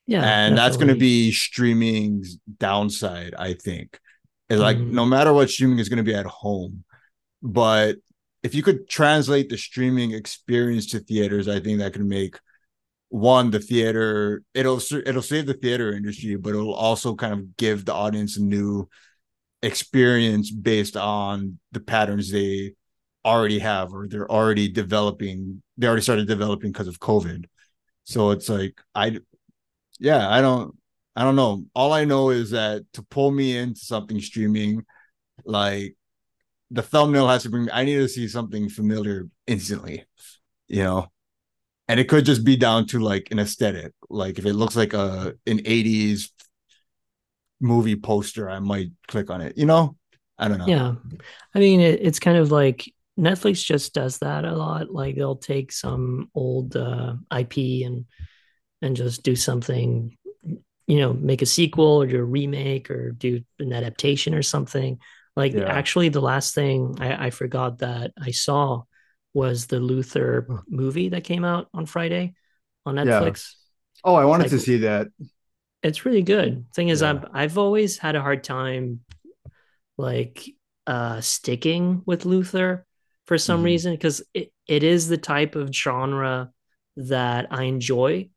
Yeah. 0.07 0.23
and 0.25 0.57
that's 0.57 0.77
going 0.79 0.89
to 0.89 0.95
be 0.97 1.33
streaming's 1.33 2.39
downside 2.59 3.35
i 3.39 3.53
think 3.53 3.99
It's 4.49 4.59
like 4.59 4.79
Mhm. 4.79 4.93
no 4.93 5.05
matter 5.05 5.35
what 5.35 5.51
streaming 5.51 5.79
is 5.81 5.91
going 5.91 5.99
to 5.99 6.03
be 6.13 6.15
at 6.15 6.25
home 6.25 6.85
but 7.43 7.97
if 8.43 8.55
you 8.55 8.63
could 8.63 8.89
translate 8.89 9.51
the 9.51 9.59
streaming 9.59 10.13
experience 10.13 10.87
to 10.93 11.01
theaters 11.01 11.47
i 11.47 11.61
think 11.61 11.81
that 11.81 11.93
could 11.93 12.07
make 12.07 12.39
one 13.11 13.51
the 13.51 13.59
theater 13.59 14.43
it'll 14.55 14.81
it'll 15.07 15.23
save 15.23 15.47
the 15.47 15.55
theater 15.55 15.93
industry 15.93 16.37
but 16.37 16.51
it'll 16.51 16.75
also 16.75 17.15
kind 17.15 17.33
of 17.33 17.57
give 17.57 17.85
the 17.85 17.95
audience 17.95 18.37
a 18.37 18.43
new 18.43 18.87
experience 19.63 20.51
based 20.51 20.97
on 20.97 21.59
the 21.73 21.81
patterns 21.81 22.31
they 22.31 22.73
already 23.25 23.59
have 23.59 23.93
or 23.93 24.07
they're 24.09 24.31
already 24.31 24.69
developing 24.69 25.63
they 25.79 25.87
already 25.87 26.03
started 26.03 26.29
developing 26.29 26.71
because 26.71 26.87
of 26.87 27.01
covid 27.01 27.47
so 28.05 28.31
it's 28.31 28.49
like 28.49 28.79
i 28.95 29.19
yeah, 29.99 30.29
I 30.29 30.41
don't 30.41 30.75
I 31.17 31.25
don't 31.25 31.37
know. 31.37 31.65
All 31.75 31.93
I 31.93 32.05
know 32.05 32.31
is 32.31 32.51
that 32.51 32.85
to 32.95 33.03
pull 33.03 33.31
me 33.31 33.57
into 33.57 33.81
something 33.81 34.21
streaming, 34.21 34.85
like 35.45 35.97
the 36.71 36.83
thumbnail 36.83 37.29
has 37.29 37.45
to 37.45 37.51
bring 37.51 37.65
me, 37.65 37.71
I 37.73 37.85
need 37.85 37.97
to 37.97 38.09
see 38.09 38.29
something 38.29 38.69
familiar 38.69 39.29
instantly, 39.47 40.05
you 40.69 40.85
know. 40.85 41.09
And 41.89 41.99
it 41.99 42.09
could 42.09 42.25
just 42.25 42.45
be 42.45 42.57
down 42.57 42.87
to 42.89 43.01
like 43.01 43.29
an 43.31 43.39
aesthetic. 43.39 43.93
Like 44.11 44.39
if 44.39 44.45
it 44.47 44.55
looks 44.55 44.77
like 44.77 44.93
a 44.93 45.35
an 45.47 45.61
80s 45.61 46.31
movie 47.61 47.97
poster, 47.97 48.49
I 48.49 48.59
might 48.59 48.91
click 49.07 49.31
on 49.31 49.41
it, 49.41 49.57
you 49.57 49.67
know? 49.67 49.97
I 50.39 50.49
don't 50.49 50.59
know. 50.59 50.67
Yeah. 50.69 50.95
I 51.55 51.59
mean, 51.59 51.81
it, 51.81 52.01
it's 52.03 52.21
kind 52.21 52.39
of 52.39 52.53
like 52.53 52.93
Netflix 53.19 53.65
just 53.65 53.95
does 53.95 54.19
that 54.19 54.45
a 54.45 54.55
lot. 54.55 54.91
Like 54.91 55.17
they'll 55.17 55.37
take 55.37 55.73
some 55.73 56.31
old 56.35 56.77
uh, 56.77 57.15
IP 57.37 57.85
and 57.87 58.05
and 58.81 58.95
just 58.95 59.25
do 59.25 59.35
something, 59.35 60.17
you 60.87 60.99
know, 60.99 61.13
make 61.13 61.43
a 61.43 61.47
sequel 61.47 62.03
or 62.03 62.07
do 62.07 62.21
a 62.21 62.25
remake 62.25 62.91
or 62.91 63.11
do 63.11 63.41
an 63.59 63.73
adaptation 63.73 64.35
or 64.35 64.43
something. 64.43 64.99
Like 65.35 65.53
Yeah. 65.55 65.65
actually, 65.65 66.11
the 66.11 66.21
last 66.21 66.55
thing 66.55 66.97
I, 67.01 67.27
I 67.27 67.31
forgot 67.31 67.79
that 67.79 68.13
I 68.21 68.31
saw 68.31 68.83
was 69.35 69.67
the 69.67 69.81
Luther 69.81 70.47
movie 70.69 71.11
that 71.11 71.25
came 71.25 71.45
out 71.45 71.69
on 71.75 71.87
Friday 71.87 72.35
on 72.87 72.97
Yeah. 72.97 73.05
Netflix. 73.05 73.53
Oh, 74.05 74.15
I 74.15 74.25
wanted 74.25 74.45
Like- 74.45 74.51
to 74.53 74.59
see 74.61 74.79
that. 74.79 75.09
It's 75.83 76.05
really 76.05 76.23
good. 76.23 76.67
Thing 76.75 76.89
is, 76.89 77.03
Yeah. 77.03 77.11
I've 77.11 77.25
I've 77.33 77.59
always 77.59 77.99
had 77.99 78.17
a 78.17 78.21
hard 78.23 78.43
time 78.43 79.01
like 79.97 80.45
uh 80.87 81.21
sticking 81.21 82.03
with 82.07 82.25
Luther 82.25 82.87
for 83.27 83.39
some 83.39 83.61
Mhm. 83.61 83.65
reason 83.65 83.93
because 83.93 84.23
it, 84.35 84.53
it 84.67 84.83
is 84.83 85.09
the 85.09 85.19
type 85.19 85.55
of 85.55 85.73
genre 85.75 86.51
that 86.97 87.49
I 87.53 87.65
enjoy. 87.65 88.31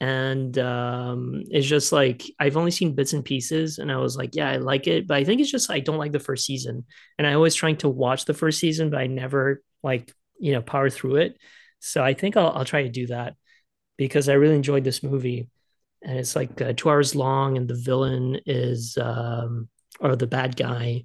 And 0.00 0.56
um 0.58 1.42
it's 1.50 1.66
just 1.66 1.92
like 1.92 2.22
I've 2.40 2.56
only 2.56 2.70
seen 2.70 2.94
bits 2.94 3.12
and 3.12 3.24
pieces 3.24 3.78
and 3.78 3.92
I 3.92 3.96
was 3.98 4.16
like, 4.16 4.34
yeah, 4.34 4.50
I 4.50 4.56
like 4.56 4.86
it, 4.86 5.06
but 5.06 5.16
I 5.16 5.24
think 5.24 5.40
it's 5.40 5.50
just 5.50 5.70
I 5.70 5.80
don't 5.80 5.98
like 5.98 6.12
the 6.12 6.20
first 6.20 6.44
season. 6.46 6.84
And 7.18 7.26
I 7.26 7.34
always 7.34 7.54
trying 7.54 7.76
to 7.78 7.88
watch 7.88 8.24
the 8.24 8.34
first 8.34 8.58
season, 8.58 8.90
but 8.90 8.98
I 9.00 9.06
never 9.06 9.62
like, 9.84 10.12
you 10.40 10.52
know, 10.54 10.62
power 10.62 10.90
through 10.90 11.16
it. 11.18 11.38
So 11.80 12.02
I 12.04 12.14
think 12.14 12.36
I'll 12.36 12.50
I'll 12.50 12.66
try 12.66 12.84
to 12.84 12.90
do 12.90 13.08
that 13.08 13.36
because 13.98 14.28
I 14.28 14.34
really 14.34 14.56
enjoyed 14.56 14.84
this 14.84 15.02
movie. 15.04 15.50
And 16.02 16.18
it's 16.18 16.36
like 16.36 16.60
uh, 16.60 16.74
two 16.76 16.90
hours 16.90 17.14
long 17.14 17.56
and 17.58 17.68
the 17.68 17.76
villain 17.76 18.40
is 18.46 18.98
um 18.98 19.68
or 20.00 20.16
the 20.16 20.26
bad 20.26 20.56
guy 20.56 21.04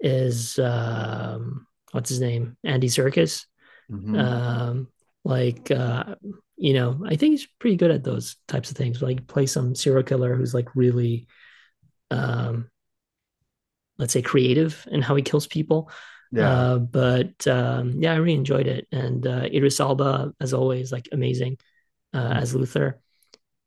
is 0.00 0.58
um 0.58 1.66
what's 1.92 2.10
his 2.10 2.20
name? 2.20 2.56
Andy 2.64 2.88
Serkis 2.88 3.46
Mhm. 3.90 4.18
um 4.18 4.88
like 5.24 5.70
uh 5.70 6.14
you 6.56 6.74
know 6.74 7.04
i 7.06 7.16
think 7.16 7.32
he's 7.32 7.46
pretty 7.60 7.76
good 7.76 7.90
at 7.90 8.04
those 8.04 8.36
types 8.48 8.70
of 8.70 8.76
things. 8.76 9.02
Like 9.02 9.26
play 9.26 9.46
some 9.46 9.74
serial 9.74 10.02
killer 10.02 10.34
who's 10.36 10.54
like 10.54 10.68
really 10.74 11.26
um 12.10 12.70
let's 13.98 14.12
say 14.12 14.22
creative 14.22 14.86
in 14.90 15.02
how 15.02 15.14
he 15.16 15.22
kills 15.22 15.46
people 15.46 15.90
yeah. 16.30 16.50
uh, 16.50 16.78
but 16.78 17.46
um, 17.46 18.00
yeah, 18.02 18.12
I 18.12 18.16
really 18.16 18.34
enjoyed 18.34 18.66
it, 18.66 18.86
and 18.92 19.26
uh, 19.26 19.46
Idris 19.52 19.80
Elba, 19.80 20.34
as 20.40 20.52
always, 20.54 20.92
like 20.92 21.08
amazing 21.12 21.58
uh, 22.14 22.34
Mm-hmm. 22.34 22.42
as 22.42 22.54
Luther, 22.54 23.00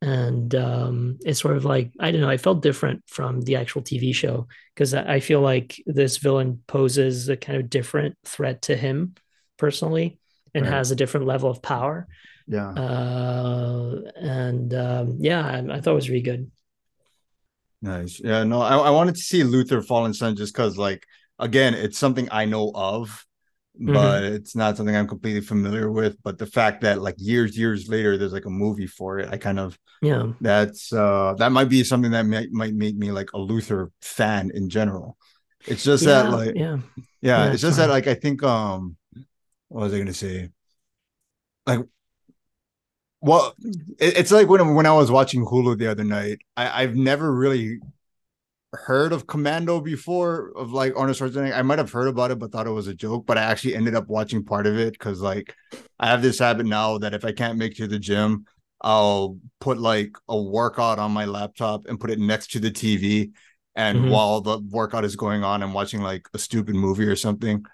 and 0.00 0.54
um, 0.54 1.18
it's 1.24 1.40
sort 1.40 1.56
of 1.56 1.64
like 1.64 1.92
I 2.00 2.10
don't 2.10 2.20
know, 2.20 2.28
I 2.30 2.36
felt 2.36 2.62
different 2.62 3.04
from 3.08 3.40
the 3.42 3.56
actual 3.56 3.82
TV 3.82 4.14
show 4.14 4.48
because 4.74 4.94
I, 4.94 5.20
feel 5.20 5.40
like 5.40 5.80
this 5.86 6.16
villain 6.18 6.62
poses 6.66 7.28
a 7.28 7.36
kind 7.36 7.58
of 7.58 7.70
different 7.70 8.16
threat 8.24 8.62
to 8.62 8.76
him 8.76 9.14
personally, 9.58 10.18
and 10.54 10.64
Right. 10.64 10.72
has 10.72 10.90
a 10.90 10.96
different 10.96 11.26
level 11.26 11.50
of 11.50 11.62
power, 11.62 12.08
yeah. 12.46 12.70
uh, 12.70 14.00
and 14.16 14.74
um, 14.74 15.16
yeah, 15.20 15.44
I, 15.46 15.76
I 15.76 15.80
thought 15.80 15.92
it 15.92 15.94
was 15.94 16.10
really 16.10 16.22
good. 16.22 16.50
Nice. 17.80 18.20
Yeah, 18.22 18.44
no, 18.44 18.60
I, 18.60 18.76
I 18.76 18.90
wanted 18.90 19.16
to 19.16 19.20
see 19.20 19.42
Luther 19.42 19.82
Fallen 19.82 20.14
Sun 20.14 20.36
just 20.36 20.54
because, 20.54 20.78
like, 20.78 21.04
again, 21.42 21.74
it's 21.74 21.98
something 21.98 22.28
I 22.32 22.46
know 22.46 22.72
of, 22.74 23.26
but 23.78 24.24
it's 24.24 24.56
not 24.56 24.78
something 24.78 24.96
I'm 24.96 25.08
completely 25.08 25.42
familiar 25.42 25.90
with. 25.92 26.16
But 26.24 26.38
the 26.38 26.46
fact 26.46 26.82
that, 26.82 27.02
like, 27.02 27.16
years, 27.18 27.58
years 27.58 27.88
later, 27.88 28.18
there's 28.18 28.34
like 28.34 28.46
a 28.46 28.50
movie 28.50 28.88
for 28.88 29.20
it, 29.20 29.30
I 29.32 29.38
kind 29.38 29.60
of 29.60 29.78
Yeah, 30.02 30.32
that's 30.40 30.92
uh 30.92 31.34
that 31.38 31.52
might 31.52 31.68
be 31.70 31.84
something 31.84 32.12
that 32.12 32.24
might 32.26 32.52
might 32.52 32.74
make 32.74 32.96
me 32.96 33.12
like 33.12 33.32
a 33.34 33.38
Luther 33.38 33.90
fan 34.02 34.50
in 34.54 34.70
general. 34.70 35.18
It's 35.66 35.84
just 35.84 36.04
yeah, 36.04 36.06
that, 36.06 36.30
like, 36.30 36.54
yeah, 36.54 36.78
yeah, 37.34 37.46
Yeah, 37.46 37.52
it's 37.52 37.62
just 37.62 37.78
that, 37.78 37.90
like, 37.90 38.06
I 38.08 38.14
think, 38.14 38.42
um, 38.44 38.96
what 39.68 39.82
was 39.84 39.94
I 39.94 39.98
gonna 39.98 40.14
say? 40.14 40.50
Like, 41.66 41.86
well, 43.20 43.54
it, 43.98 44.18
it's 44.18 44.32
like 44.32 44.48
when 44.48 44.74
when 44.74 44.86
I 44.86 44.92
was 44.92 45.10
watching 45.10 45.44
Hulu 45.44 45.78
the 45.78 45.90
other 45.90 46.04
night, 46.04 46.40
I, 46.56 46.82
I've 46.82 46.96
never 46.96 47.32
really 47.32 47.80
heard 48.72 49.12
of 49.12 49.26
Commando 49.26 49.80
before 49.80 50.52
of 50.56 50.72
like 50.72 50.94
Arnold 50.96 51.16
Schwarzenegger. 51.16 51.54
I 51.56 51.62
might 51.62 51.78
have 51.78 51.92
heard 51.92 52.08
about 52.08 52.30
it, 52.30 52.38
but 52.38 52.52
thought 52.52 52.66
it 52.66 52.70
was 52.70 52.86
a 52.88 52.94
joke. 52.94 53.26
But 53.26 53.38
I 53.38 53.42
actually 53.42 53.74
ended 53.74 53.94
up 53.94 54.08
watching 54.08 54.44
part 54.44 54.66
of 54.66 54.78
it 54.78 54.92
because 54.92 55.20
like 55.20 55.54
I 55.98 56.08
have 56.08 56.22
this 56.22 56.38
habit 56.38 56.66
now 56.66 56.98
that 56.98 57.14
if 57.14 57.24
I 57.24 57.32
can't 57.32 57.58
make 57.58 57.72
it 57.72 57.76
to 57.78 57.86
the 57.86 57.98
gym, 57.98 58.46
I'll 58.80 59.38
put 59.60 59.78
like 59.78 60.16
a 60.28 60.40
workout 60.40 60.98
on 60.98 61.12
my 61.12 61.26
laptop 61.26 61.86
and 61.86 62.00
put 62.00 62.10
it 62.10 62.18
next 62.18 62.52
to 62.52 62.60
the 62.60 62.70
TV. 62.70 63.32
And 63.74 63.98
Mhm. 63.98 64.10
while 64.10 64.40
the 64.40 64.58
workout 64.58 65.04
is 65.04 65.16
going 65.16 65.44
on, 65.44 65.62
I'm 65.62 65.72
watching 65.72 66.00
like 66.02 66.26
a 66.34 66.38
stupid 66.38 66.74
movie 66.74 67.06
or 67.06 67.16
something. 67.16 67.64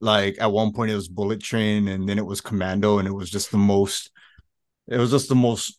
Like 0.00 0.36
at 0.40 0.52
one 0.52 0.72
point 0.72 0.90
it 0.90 0.94
was 0.94 1.08
Bullet 1.08 1.40
Train 1.40 1.88
and 1.88 2.08
then 2.08 2.18
it 2.18 2.26
was 2.26 2.40
Commando, 2.40 2.98
and 2.98 3.08
it 3.08 3.12
was 3.12 3.30
just 3.30 3.50
the 3.50 3.58
most 3.58 4.10
it 4.88 4.98
was 4.98 5.10
just 5.10 5.28
the 5.28 5.34
most 5.34 5.78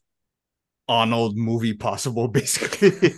Arnold 0.88 1.38
movie 1.38 1.74
possible, 1.74 2.28
basically. 2.40 3.14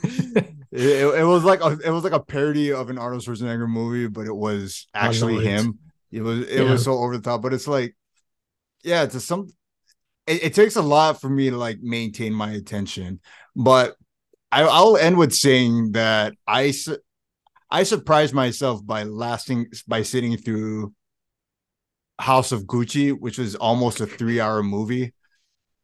It, 0.71 1.19
it 1.21 1.23
was 1.25 1.43
like 1.43 1.61
a, 1.61 1.77
it 1.85 1.89
was 1.91 2.03
like 2.03 2.13
a 2.13 2.19
parody 2.19 2.71
of 2.71 2.89
an 2.89 2.97
Arnold 2.97 3.23
Schwarzenegger 3.23 3.67
movie, 3.69 4.07
but 4.07 4.25
it 4.27 4.35
was 4.35 4.87
actually 4.93 5.39
him. 5.39 5.79
It 6.11 6.21
was 6.21 6.47
it 6.47 6.63
Yeah. 6.63 6.71
was 6.71 6.83
so 6.83 6.93
over 6.93 7.17
the 7.17 7.23
top, 7.23 7.41
but 7.41 7.53
it's 7.53 7.67
like, 7.67 7.95
yeah, 8.83 9.03
it's 9.03 9.23
some. 9.23 9.47
It, 10.27 10.43
it 10.43 10.53
takes 10.53 10.75
a 10.75 10.81
lot 10.81 11.21
for 11.21 11.29
me 11.29 11.49
to 11.49 11.57
like 11.57 11.79
maintain 11.81 12.33
my 12.33 12.51
attention, 12.51 13.19
but 13.55 13.95
I, 14.51 14.63
I'll 14.63 14.97
end 14.97 15.17
with 15.17 15.33
saying 15.33 15.93
that 15.93 16.33
I 16.47 16.73
I 17.69 17.83
surprised 17.83 18.33
myself 18.33 18.85
by 18.85 19.03
lasting 19.03 19.67
by 19.87 20.03
sitting 20.03 20.37
through 20.37 20.93
House 22.19 22.51
of 22.51 22.63
Gucci, 22.65 23.17
which 23.17 23.37
was 23.37 23.55
almost 23.55 23.99
a 23.99 24.05
three 24.05 24.39
hour 24.39 24.61
movie. 24.63 25.13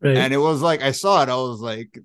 right. 0.02 0.18
And 0.18 0.34
it 0.34 0.38
was 0.38 0.62
like 0.62 0.82
I 0.82 0.92
saw 0.92 1.24
it, 1.24 1.30
I 1.30 1.36
was 1.36 1.60
like, 1.62 2.00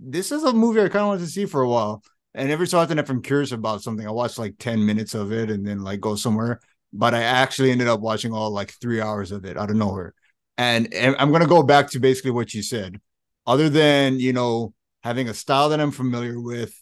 this 0.00 0.32
is 0.32 0.44
a 0.44 0.52
movie 0.52 0.80
I 0.80 0.88
kind 0.88 1.02
of 1.02 1.08
wanted 1.08 1.20
to 1.26 1.30
see 1.30 1.46
for 1.46 1.62
a 1.62 1.68
while. 1.68 2.02
And 2.38 2.52
every 2.52 2.68
so 2.68 2.78
often, 2.78 3.00
if 3.00 3.10
I'm 3.10 3.20
curious 3.20 3.50
about 3.50 3.82
something, 3.82 4.06
I 4.06 4.12
watch 4.12 4.38
like 4.38 4.54
10 4.58 4.86
minutes 4.86 5.14
of 5.14 5.32
it 5.32 5.50
and 5.50 5.66
then 5.66 5.80
like 5.80 6.00
go 6.00 6.14
somewhere. 6.14 6.60
But 6.92 7.12
I 7.12 7.22
actually 7.22 7.72
ended 7.72 7.88
up 7.88 8.00
watching 8.00 8.32
all 8.32 8.52
like 8.52 8.70
three 8.80 9.00
hours 9.00 9.32
of 9.32 9.44
it 9.44 9.56
out 9.56 9.70
of 9.70 9.76
nowhere. 9.76 10.14
And, 10.56 10.94
and 10.94 11.16
I'm 11.18 11.32
gonna 11.32 11.48
go 11.48 11.64
back 11.64 11.90
to 11.90 12.00
basically 12.00 12.30
what 12.30 12.54
you 12.54 12.62
said. 12.62 13.00
Other 13.46 13.68
than 13.68 14.20
you 14.20 14.32
know 14.32 14.72
having 15.02 15.28
a 15.28 15.34
style 15.34 15.70
that 15.70 15.80
I'm 15.80 15.90
familiar 15.90 16.40
with, 16.40 16.74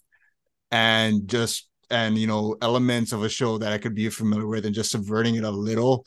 and 0.71 1.29
just 1.29 1.69
and 1.91 2.19
you 2.19 2.27
know 2.27 2.57
elements 2.61 3.13
of 3.13 3.23
a 3.23 3.29
show 3.29 3.59
that 3.59 3.73
I 3.73 3.79
could 3.79 3.95
be 3.95 4.09
familiar 4.09 4.47
with, 4.47 4.67
and 4.67 4.75
just 4.75 4.91
subverting 4.91 5.37
it 5.37 5.45
a 5.45 5.51
little, 5.51 6.07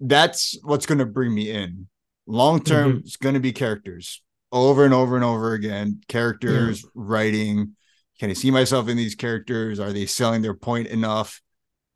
that's 0.00 0.58
what's 0.62 0.86
gonna 0.86 1.06
bring 1.06 1.34
me 1.34 1.50
in. 1.50 1.88
Long 2.26 2.62
term, 2.62 2.90
mm-hmm. 2.90 2.98
it's 3.00 3.16
gonna 3.16 3.40
be 3.40 3.52
characters 3.52 4.22
over 4.52 4.84
and 4.84 4.94
over 4.94 5.16
and 5.16 5.24
over 5.24 5.52
again. 5.54 6.00
Characters, 6.08 6.84
writing. 6.94 7.76
Can 8.18 8.30
I 8.30 8.34
see 8.34 8.50
myself 8.50 8.88
in 8.88 8.96
these 8.96 9.14
characters? 9.14 9.78
Are 9.80 9.92
they 9.92 10.06
selling 10.06 10.42
their 10.42 10.54
point 10.54 10.88
enough? 10.88 11.40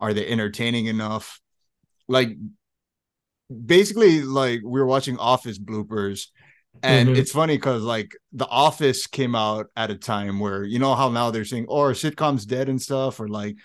Are 0.00 0.14
they 0.14 0.26
entertaining 0.26 0.86
enough? 0.86 1.40
Like 2.08 2.36
basically, 3.64 4.22
like 4.22 4.60
we 4.64 4.80
were 4.80 4.86
watching 4.86 5.18
Office 5.18 5.58
bloopers, 5.58 6.26
and 6.82 7.10
Mhm. 7.10 7.16
it's 7.16 7.32
funny 7.32 7.56
because 7.56 7.82
like 7.82 8.12
The 8.32 8.46
Office 8.46 9.06
came 9.06 9.34
out 9.34 9.66
at 9.76 9.90
a 9.90 9.96
time 9.96 10.40
where 10.40 10.64
you 10.64 10.78
know 10.78 10.94
how 10.94 11.08
now 11.10 11.30
they're 11.30 11.44
saying, 11.44 11.66
"Oh, 11.68 11.90
sitcoms 11.92 12.46
dead 12.46 12.68
and 12.68 12.80
stuff," 12.80 13.20
or 13.20 13.28
like 13.28 13.56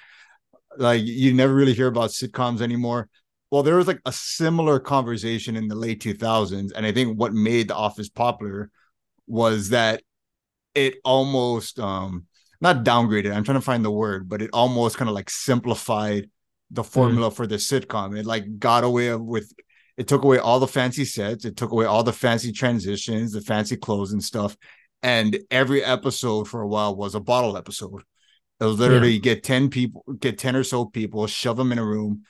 like 0.78 1.04
you 1.06 1.34
never 1.34 1.54
really 1.54 1.74
hear 1.74 1.88
about 1.88 2.12
sitcoms 2.12 2.62
anymore. 2.62 3.10
well, 3.52 3.64
there 3.64 3.78
was 3.78 3.88
like 3.88 4.02
a 4.06 4.12
similar 4.14 4.80
conversation 4.80 5.56
in 5.58 5.68
the 5.70 5.76
late 5.76 6.02
2000s. 6.02 6.72
And 6.74 6.86
I 6.86 6.92
think 6.94 7.18
what 7.20 7.34
made 7.34 7.70
The 7.70 7.76
Office 7.76 8.10
popular 8.10 8.72
was 9.28 9.70
that 9.70 10.04
it 10.76 10.96
almost, 11.06 11.80
um, 11.80 12.26
not 12.62 12.84
downgraded, 12.84 13.34
I'm 13.34 13.44
trying 13.44 13.58
to 13.58 13.62
find 13.62 13.84
the 13.84 13.92
word, 13.92 14.30
but 14.30 14.42
it 14.42 14.50
almost 14.54 14.98
kind 14.98 15.10
of 15.10 15.16
like 15.16 15.30
simplified 15.30 16.30
the 16.72 16.84
mm. 16.84 16.88
formula 16.88 17.30
mm. 17.30 17.34
for 17.34 17.48
the 17.48 17.56
sitcom. 17.56 18.18
It 18.18 18.26
like 18.26 18.60
got 18.60 18.84
away 18.84 19.14
with, 19.16 19.52
it 19.98 20.08
took 20.08 20.24
away 20.24 20.40
all 20.40 20.60
the 20.60 20.68
fancy 20.68 21.06
sets, 21.06 21.46
it 21.46 21.58
took 21.58 21.72
away 21.72 21.86
all 21.86 22.04
the 22.04 22.14
fancy 22.14 22.52
transitions, 22.52 23.32
the 23.32 23.42
fancy 23.42 23.78
clothes 23.78 24.12
and 24.12 24.24
stuff. 24.24 24.58
And 25.04 25.38
every 25.52 25.84
episode 25.84 26.48
for 26.48 26.62
a 26.62 26.68
while 26.68 26.96
was 26.96 27.16
a 27.16 27.20
bottle 27.20 27.58
episode. 27.58 28.04
It 28.60 28.64
was 28.64 28.80
literally 28.80 29.12
yeah. 29.12 29.20
get 29.20 29.44
10 29.44 29.70
people, 29.70 30.04
get 30.20 30.38
10 30.38 30.56
or 30.56 30.64
so 30.64 30.86
people, 30.86 31.28
shove 31.28 31.58
them 31.58 31.72
in 31.72 31.80
a 31.80 31.86
room 31.86 32.24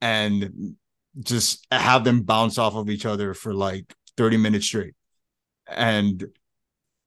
and 0.00 0.76
just 1.20 1.66
have 1.70 2.04
them 2.04 2.22
bounce 2.22 2.58
off 2.58 2.74
of 2.74 2.90
each 2.90 3.06
other 3.06 3.34
for 3.34 3.54
like 3.54 3.94
30 4.16 4.36
minutes 4.36 4.66
straight. 4.66 4.94
And 5.68 6.24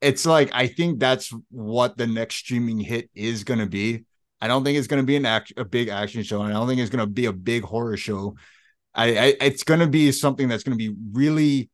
it's 0.02 0.26
like 0.26 0.50
I 0.54 0.68
think 0.68 1.00
that's 1.00 1.32
what 1.50 1.98
the 1.98 2.08
next 2.08 2.36
streaming 2.36 2.80
hit 2.80 3.10
is 3.14 3.44
going 3.44 3.60
to 3.60 3.68
be. 3.68 4.06
I 4.42 4.48
don't 4.48 4.64
think 4.64 4.78
it's 4.78 4.88
going 4.88 5.02
to 5.02 5.06
be 5.06 5.16
an 5.16 5.26
act 5.26 5.54
a 5.56 5.64
big 5.64 5.90
action 5.90 6.24
show, 6.24 6.42
and 6.42 6.52
I 6.52 6.58
don't 6.58 6.68
think 6.68 6.82
it's 6.82 6.90
going 6.90 7.06
to 7.06 7.12
be 7.12 7.28
a 7.28 7.34
big 7.34 7.64
horror 7.64 7.98
show. 7.98 8.36
I, 8.96 9.18
I 9.18 9.36
it's 9.42 9.64
going 9.64 9.80
to 9.80 9.88
be 9.88 10.12
something 10.12 10.48
that's 10.48 10.64
going 10.64 10.78
to 10.78 10.90
be 10.90 10.96
really, 11.14 11.70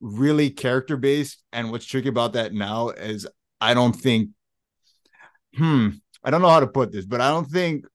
really 0.00 0.50
character 0.50 0.98
based. 0.98 1.42
And 1.52 1.70
what's 1.70 1.86
tricky 1.86 2.08
about 2.08 2.34
that 2.34 2.52
now 2.52 2.90
is 2.90 3.26
I 3.60 3.72
don't 3.72 3.94
think, 3.94 4.30
hmm, 5.56 5.88
I 6.22 6.30
don't 6.30 6.42
know 6.42 6.50
how 6.50 6.60
to 6.60 6.66
put 6.66 6.92
this, 6.92 7.06
but 7.06 7.22
I 7.22 7.30
don't 7.30 7.48
think 7.48 7.86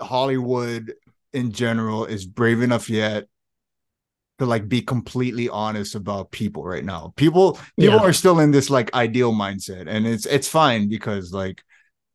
Hollywood 0.00 0.94
in 1.34 1.52
general 1.52 2.06
is 2.06 2.24
brave 2.24 2.62
enough 2.62 2.88
yet 2.88 3.26
to 4.38 4.46
like 4.46 4.68
be 4.68 4.82
completely 4.82 5.48
honest 5.48 5.94
about 5.94 6.30
people 6.30 6.64
right 6.64 6.84
now. 6.84 7.12
People 7.16 7.58
people 7.78 7.96
yeah. 7.96 8.02
are 8.02 8.12
still 8.12 8.40
in 8.40 8.50
this 8.50 8.70
like 8.70 8.92
ideal 8.94 9.32
mindset 9.32 9.86
and 9.86 10.06
it's 10.06 10.26
it's 10.26 10.48
fine 10.48 10.88
because 10.88 11.32
like 11.32 11.62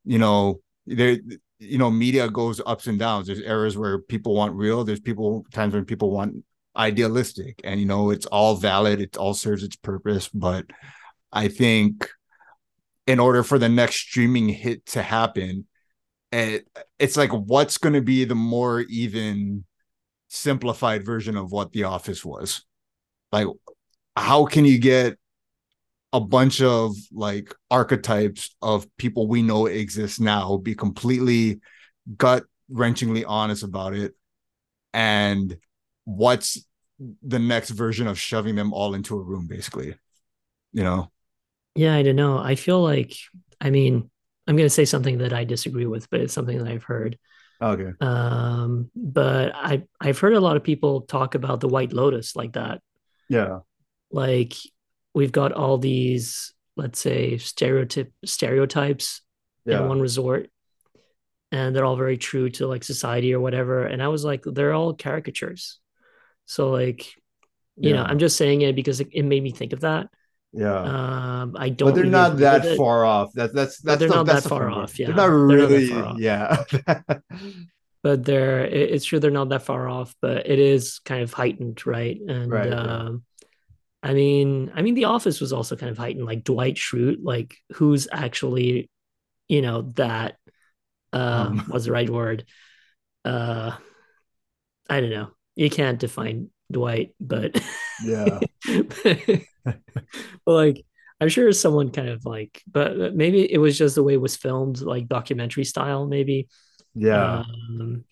you 0.05 0.19
know 0.19 0.59
there 0.85 1.17
you 1.59 1.77
know 1.77 1.91
media 1.91 2.29
goes 2.29 2.61
ups 2.65 2.87
and 2.87 2.99
downs. 2.99 3.27
There's 3.27 3.41
eras 3.41 3.77
where 3.77 3.99
people 3.99 4.35
want 4.35 4.55
real, 4.55 4.83
there's 4.83 4.99
people 4.99 5.45
times 5.53 5.73
when 5.73 5.85
people 5.85 6.11
want 6.11 6.43
idealistic 6.75 7.59
and 7.63 7.79
you 7.79 7.85
know 7.85 8.09
it's 8.09 8.25
all 8.25 8.55
valid, 8.55 9.01
it 9.01 9.17
all 9.17 9.33
serves 9.33 9.63
its 9.63 9.75
purpose, 9.75 10.29
but 10.29 10.65
I 11.31 11.47
think 11.47 12.09
in 13.07 13.19
order 13.19 13.43
for 13.43 13.57
the 13.57 13.69
next 13.69 13.95
streaming 13.95 14.49
hit 14.49 14.85
to 14.87 15.01
happen, 15.01 15.65
it, 16.31 16.67
it's 16.99 17.17
like 17.17 17.31
what's 17.31 17.77
going 17.77 17.93
to 17.93 18.01
be 18.01 18.23
the 18.23 18.35
more 18.35 18.81
even 18.81 19.65
simplified 20.29 21.05
version 21.05 21.35
of 21.35 21.51
what 21.51 21.73
the 21.73 21.83
office 21.83 22.23
was. 22.23 22.63
Like 23.31 23.47
how 24.15 24.45
can 24.45 24.65
you 24.65 24.79
get 24.79 25.17
a 26.11 26.19
bunch 26.19 26.61
of 26.61 26.95
like 27.11 27.53
archetypes 27.69 28.55
of 28.61 28.87
people 28.97 29.27
we 29.27 29.41
know 29.41 29.67
exist 29.67 30.19
now 30.19 30.57
be 30.57 30.73
completely 30.73 31.59
gut 32.17 32.43
wrenchingly 32.71 33.23
honest 33.27 33.63
about 33.63 33.93
it 33.93 34.15
and 34.93 35.57
what's 36.05 36.65
the 37.21 37.37
next 37.37 37.69
version 37.69 38.07
of 38.07 38.19
shoving 38.19 38.55
them 38.55 38.73
all 38.73 38.95
into 38.95 39.15
a 39.15 39.21
room 39.21 39.47
basically 39.47 39.95
you 40.73 40.83
know? 40.83 41.11
Yeah 41.75 41.95
i 41.95 42.01
don't 42.01 42.15
know. 42.15 42.39
I 42.39 42.55
feel 42.55 42.81
like 42.81 43.13
i 43.61 43.69
mean 43.69 44.09
I'm 44.49 44.55
going 44.55 44.65
to 44.65 44.73
say 44.73 44.85
something 44.85 45.19
that 45.19 45.31
I 45.31 45.43
disagree 45.43 45.85
with, 45.85 46.09
but 46.09 46.21
it's 46.21 46.33
something 46.33 46.57
that 46.57 46.67
I've 46.67 46.83
heard. 46.83 47.19
Okay. 47.61 47.91
Um, 47.99 48.89
but 48.95 49.53
I 49.53 49.83
I've 49.99 50.19
heard 50.19 50.33
a 50.33 50.39
lot 50.39 50.55
of 50.55 50.63
people 50.63 51.01
talk 51.01 51.35
about 51.35 51.59
the 51.59 51.67
White 51.67 51.91
Lotus 51.93 52.35
like 52.35 52.53
that. 52.53 52.81
Yeah. 53.27 53.59
Like 54.11 54.53
we've 55.13 55.31
got 55.31 55.51
all 55.51 55.77
these, 55.77 56.53
let's 56.77 56.99
say, 56.99 57.37
stereotype 57.37 58.13
stereotypes 58.23 59.21
yeah. 59.65 59.81
in 59.81 59.89
one 59.89 59.99
resort, 59.99 60.49
and 61.51 61.75
they're 61.75 61.85
all 61.85 61.97
very 61.97 62.17
true 62.17 62.49
to 62.51 62.67
like 62.67 62.83
society 62.83 63.33
or 63.33 63.41
whatever. 63.41 63.83
And 63.83 64.01
I 64.01 64.07
was 64.07 64.23
like, 64.23 64.43
they're 64.45 64.73
all 64.73 64.93
caricatures. 64.93 65.79
So 66.45 66.69
like, 66.69 67.13
you 67.75 67.89
yeah. 67.89 67.97
know, 67.97 68.03
I'm 68.03 68.19
just 68.19 68.37
saying 68.37 68.61
it 68.61 68.75
because 68.75 69.01
it, 69.01 69.09
it 69.11 69.23
made 69.23 69.43
me 69.43 69.51
think 69.51 69.73
of 69.73 69.81
that. 69.81 70.07
Yeah. 70.51 70.81
Um, 71.41 71.55
I 71.57 71.69
don't. 71.69 71.89
But 71.89 71.95
they're 71.95 72.05
not 72.05 72.37
that 72.37 72.75
far 72.75 73.05
off. 73.05 73.31
That's 73.33 73.53
that's 73.53 73.79
that's 73.81 73.99
they're 73.99 74.09
not 74.09 74.25
that's 74.25 74.43
that 74.43 74.49
far 74.49 74.69
off. 74.69 74.97
Yeah. 74.97 75.07
They're 75.07 75.15
not 75.15 75.29
really. 75.29 75.87
They're 75.87 76.01
not 76.01 76.19
yeah. 76.19 76.63
but 78.03 78.25
they're 78.25 78.65
it's 78.65 79.05
true 79.05 79.19
they're 79.19 79.31
not 79.31 79.49
that 79.49 79.63
far 79.63 79.87
off, 79.87 80.15
but 80.21 80.47
it 80.49 80.59
is 80.59 80.99
kind 80.99 81.21
of 81.21 81.33
heightened, 81.33 81.85
right? 81.85 82.19
And 82.19 82.51
right, 82.51 82.73
um, 82.73 83.23
yeah. 83.41 83.47
I 84.01 84.13
mean, 84.13 84.71
I 84.73 84.81
mean, 84.81 84.95
The 84.95 85.05
Office 85.05 85.41
was 85.41 85.53
also 85.53 85.75
kind 85.75 85.91
of 85.91 85.97
heightened. 85.97 86.25
Like 86.25 86.43
Dwight 86.43 86.75
Schrute, 86.75 87.17
like 87.21 87.55
who's 87.73 88.07
actually, 88.11 88.89
you 89.47 89.61
know, 89.61 89.83
that 89.97 90.37
uh, 91.13 91.47
um. 91.49 91.65
was 91.69 91.85
the 91.85 91.91
right 91.91 92.09
word. 92.09 92.45
Uh, 93.23 93.71
I 94.89 95.01
don't 95.01 95.11
know. 95.11 95.29
You 95.55 95.69
can't 95.69 95.99
define 95.99 96.49
Dwight, 96.71 97.13
but 97.19 97.61
yeah. 98.03 98.39
like 100.45 100.85
I'm 101.21 101.29
sure 101.29 101.51
someone 101.51 101.91
kind 101.91 102.09
of 102.09 102.25
like, 102.25 102.61
but 102.71 103.13
maybe 103.13 103.51
it 103.51 103.57
was 103.57 103.77
just 103.77 103.95
the 103.95 104.03
way 104.03 104.13
it 104.13 104.21
was 104.21 104.37
filmed, 104.37 104.81
like 104.81 105.07
documentary 105.07 105.65
style, 105.65 106.07
maybe. 106.07 106.47
Yeah. 106.95 107.43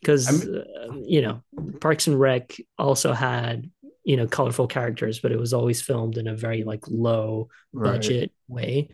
Because, 0.01 0.45
um, 0.45 0.55
uh, 0.55 0.95
you 1.05 1.21
know, 1.21 1.41
Parks 1.79 2.07
and 2.07 2.19
Rec 2.19 2.55
also 2.77 3.13
had, 3.13 3.69
you 4.03 4.17
know, 4.17 4.27
colorful 4.27 4.67
characters, 4.67 5.19
but 5.19 5.31
it 5.31 5.39
was 5.39 5.53
always 5.53 5.81
filmed 5.81 6.17
in 6.17 6.27
a 6.27 6.35
very 6.35 6.63
like 6.63 6.83
low 6.87 7.47
budget 7.73 8.31
right. 8.49 8.63
way. 8.63 8.89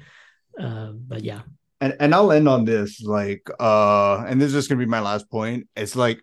Uh, 0.59 0.91
but 0.93 1.24
yeah. 1.24 1.41
And, 1.82 1.95
and 1.99 2.16
I'll 2.16 2.32
end 2.32 2.47
on 2.47 2.66
this, 2.66 3.01
like, 3.01 3.49
uh, 3.59 4.24
and 4.28 4.39
this 4.39 4.53
is 4.53 4.68
gonna 4.68 4.80
be 4.80 4.86
my 4.86 5.01
last 5.01 5.30
point. 5.30 5.68
It's 5.76 5.95
like, 5.95 6.22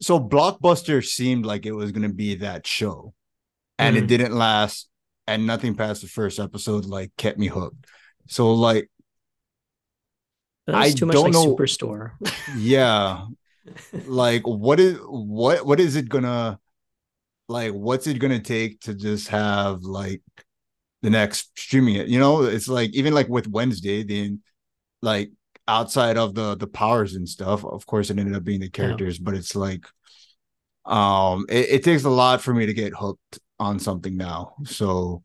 so 0.00 0.18
Blockbuster 0.18 1.04
seemed 1.04 1.44
like 1.44 1.66
it 1.66 1.72
was 1.72 1.92
gonna 1.92 2.08
be 2.08 2.36
that 2.36 2.66
show, 2.66 3.14
and 3.78 3.94
mm. 3.94 4.00
it 4.00 4.06
didn't 4.08 4.34
last 4.34 4.88
and 5.28 5.46
nothing 5.46 5.74
past 5.74 6.00
the 6.00 6.08
first 6.08 6.40
episode 6.40 6.86
like 6.86 7.14
kept 7.16 7.38
me 7.38 7.46
hooked. 7.48 7.86
So 8.28 8.54
like 8.54 8.90
I 10.66 10.90
too 10.90 11.06
much 11.06 11.14
don't 11.14 11.24
like 11.24 11.32
know 11.34 11.54
Superstore. 11.54 12.12
yeah. 12.56 13.26
like 14.06 14.46
what 14.46 14.80
is 14.80 14.98
what 15.04 15.66
what 15.66 15.78
is 15.78 15.96
it 15.96 16.08
gonna 16.08 16.58
like 17.46 17.72
what's 17.72 18.06
it 18.06 18.18
gonna 18.18 18.40
take 18.40 18.80
to 18.80 18.94
just 18.94 19.28
have 19.28 19.82
like 19.82 20.22
the 21.02 21.10
next 21.10 21.50
streaming 21.58 21.96
it? 21.96 22.08
You 22.08 22.18
know, 22.18 22.44
it's 22.44 22.68
like 22.68 22.90
even 22.94 23.12
like 23.12 23.28
with 23.28 23.48
Wednesday, 23.48 24.02
then 24.02 24.40
like 25.02 25.30
outside 25.68 26.16
of 26.16 26.34
the 26.34 26.56
the 26.56 26.66
powers 26.66 27.14
and 27.14 27.28
stuff, 27.28 27.66
of 27.66 27.84
course 27.84 28.08
it 28.08 28.18
ended 28.18 28.34
up 28.34 28.44
being 28.44 28.60
the 28.60 28.70
characters, 28.70 29.18
yeah. 29.18 29.24
but 29.24 29.34
it's 29.34 29.54
like 29.54 29.84
um 30.86 31.44
it, 31.50 31.68
it 31.68 31.84
takes 31.84 32.04
a 32.04 32.10
lot 32.10 32.40
for 32.40 32.54
me 32.54 32.64
to 32.64 32.72
get 32.72 32.94
hooked 32.94 33.40
on 33.58 33.78
something 33.78 34.16
now. 34.16 34.54
So 34.64 35.22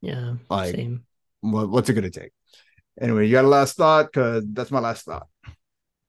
yeah, 0.00 0.34
like 0.48 0.74
same. 0.74 1.04
What, 1.40 1.68
what's 1.68 1.88
it 1.88 1.94
gonna 1.94 2.10
take? 2.10 2.32
Anyway, 3.00 3.26
you 3.26 3.32
got 3.32 3.44
a 3.44 3.48
last 3.48 3.76
thought? 3.76 4.12
Cause 4.12 4.44
that's 4.52 4.70
my 4.70 4.80
last 4.80 5.04
thought. 5.04 5.28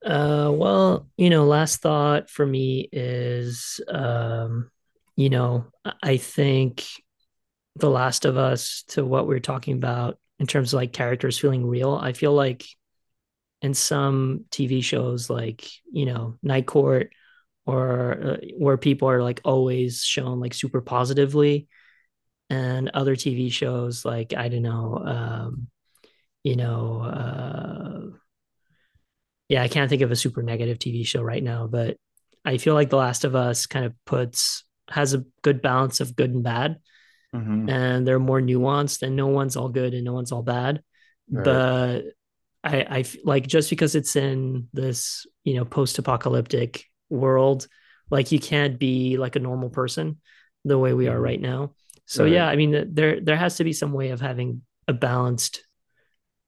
Uh, 0.04 0.50
well, 0.52 1.08
you 1.16 1.28
know, 1.28 1.44
last 1.44 1.80
thought 1.82 2.30
for 2.30 2.46
me 2.46 2.88
is, 2.92 3.80
um, 3.88 4.70
you 5.16 5.28
know, 5.28 5.66
I 6.02 6.16
think 6.16 6.84
The 7.76 7.90
Last 7.90 8.24
of 8.24 8.36
Us 8.36 8.84
to 8.88 9.04
what 9.04 9.26
we 9.26 9.34
are 9.34 9.40
talking 9.40 9.74
about 9.74 10.18
in 10.38 10.46
terms 10.46 10.72
of 10.72 10.78
like 10.78 10.92
characters 10.92 11.38
feeling 11.38 11.66
real. 11.66 11.94
I 11.94 12.12
feel 12.12 12.32
like 12.32 12.64
in 13.60 13.74
some 13.74 14.44
TV 14.50 14.82
shows, 14.82 15.28
like 15.28 15.68
you 15.92 16.06
know, 16.06 16.38
Night 16.42 16.66
Court 16.66 17.12
or 17.68 18.18
uh, 18.24 18.36
where 18.56 18.78
people 18.78 19.10
are 19.10 19.22
like 19.22 19.42
always 19.44 20.02
shown 20.02 20.40
like 20.40 20.54
super 20.54 20.80
positively 20.80 21.68
and 22.48 22.90
other 22.94 23.14
tv 23.14 23.52
shows 23.52 24.06
like 24.06 24.32
i 24.34 24.48
don't 24.48 24.62
know 24.62 24.96
um 25.04 25.68
you 26.42 26.56
know 26.56 27.02
uh 27.02 28.00
yeah 29.50 29.62
i 29.62 29.68
can't 29.68 29.90
think 29.90 30.00
of 30.00 30.10
a 30.10 30.16
super 30.16 30.42
negative 30.42 30.78
tv 30.78 31.06
show 31.06 31.22
right 31.22 31.42
now 31.42 31.66
but 31.66 31.98
i 32.42 32.56
feel 32.56 32.72
like 32.72 32.88
the 32.88 32.96
last 32.96 33.24
of 33.24 33.36
us 33.36 33.66
kind 33.66 33.84
of 33.84 33.92
puts 34.06 34.64
has 34.88 35.12
a 35.12 35.24
good 35.42 35.60
balance 35.60 36.00
of 36.00 36.16
good 36.16 36.30
and 36.30 36.42
bad 36.42 36.78
mm-hmm. 37.34 37.68
and 37.68 38.06
they're 38.06 38.18
more 38.18 38.40
nuanced 38.40 39.02
and 39.02 39.14
no 39.14 39.26
one's 39.26 39.56
all 39.56 39.68
good 39.68 39.92
and 39.92 40.04
no 40.04 40.14
one's 40.14 40.32
all 40.32 40.42
bad 40.42 40.82
right. 41.30 41.44
but 41.44 42.02
I, 42.64 42.98
I 43.00 43.04
like 43.24 43.46
just 43.46 43.68
because 43.68 43.94
it's 43.94 44.16
in 44.16 44.68
this 44.72 45.26
you 45.44 45.54
know 45.54 45.66
post-apocalyptic 45.66 46.86
world 47.10 47.66
like 48.10 48.32
you 48.32 48.38
can't 48.38 48.78
be 48.78 49.16
like 49.16 49.36
a 49.36 49.40
normal 49.40 49.70
person 49.70 50.18
the 50.64 50.78
way 50.78 50.92
we 50.92 51.08
are 51.08 51.14
mm-hmm. 51.14 51.22
right 51.22 51.40
now 51.40 51.72
so 52.06 52.24
right. 52.24 52.32
yeah 52.32 52.48
i 52.48 52.56
mean 52.56 52.94
there 52.94 53.20
there 53.20 53.36
has 53.36 53.56
to 53.56 53.64
be 53.64 53.72
some 53.72 53.92
way 53.92 54.10
of 54.10 54.20
having 54.20 54.62
a 54.86 54.92
balanced 54.92 55.64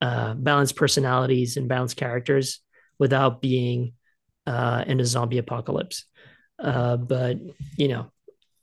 uh 0.01 0.35
balanced 0.35 0.77
personalities 0.77 1.57
and 1.57 1.69
balanced 1.69 1.97
characters 1.97 2.61
without 2.99 3.41
being 3.41 3.93
uh 4.47 4.85
in 4.87 5.01
a 5.01 5.05
zombie 5.05 5.39
apocalypse 5.39 6.05
Uh, 6.61 6.97
but 6.97 7.39
you 7.77 7.89
know, 7.89 8.11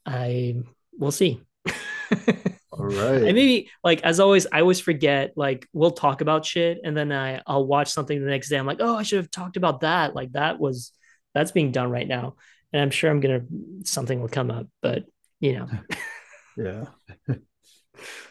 I 0.06 0.54
we'll 0.96 1.10
see. 1.10 1.40
All 2.70 2.84
right. 2.84 3.22
And 3.22 3.34
maybe 3.34 3.70
like 3.82 4.02
as 4.02 4.20
always, 4.20 4.46
I 4.52 4.60
always 4.60 4.80
forget. 4.80 5.32
Like 5.36 5.66
we'll 5.72 5.90
talk 5.90 6.20
about 6.20 6.46
shit, 6.46 6.78
and 6.84 6.96
then 6.96 7.10
I 7.10 7.42
I'll 7.46 7.66
watch 7.66 7.90
something 7.90 8.20
the 8.20 8.30
next 8.30 8.50
day. 8.50 8.56
I'm 8.56 8.66
like, 8.66 8.78
oh, 8.80 8.96
I 8.96 9.02
should 9.02 9.18
have 9.18 9.30
talked 9.30 9.56
about 9.56 9.80
that. 9.80 10.14
Like 10.14 10.32
that 10.32 10.60
was 10.60 10.92
that's 11.38 11.52
being 11.52 11.72
done 11.72 11.90
right 11.90 12.06
now, 12.08 12.34
and 12.72 12.82
I'm 12.82 12.90
sure 12.90 13.10
I'm 13.10 13.20
gonna 13.20 13.42
something 13.84 14.20
will 14.20 14.28
come 14.28 14.50
up. 14.50 14.66
But 14.82 15.04
you 15.40 15.58
know, 15.58 15.68
yeah. 16.56 16.84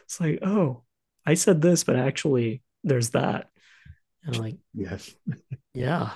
it's 0.03 0.20
like, 0.20 0.39
oh, 0.41 0.84
I 1.26 1.36
said 1.36 1.62
this, 1.62 1.84
but 1.84 1.95
actually, 1.95 2.62
there's 2.84 3.12
that. 3.12 3.49
And 4.24 4.36
I'm 4.36 4.41
like, 4.41 4.58
Yes. 4.74 5.14
yeah. 5.74 6.12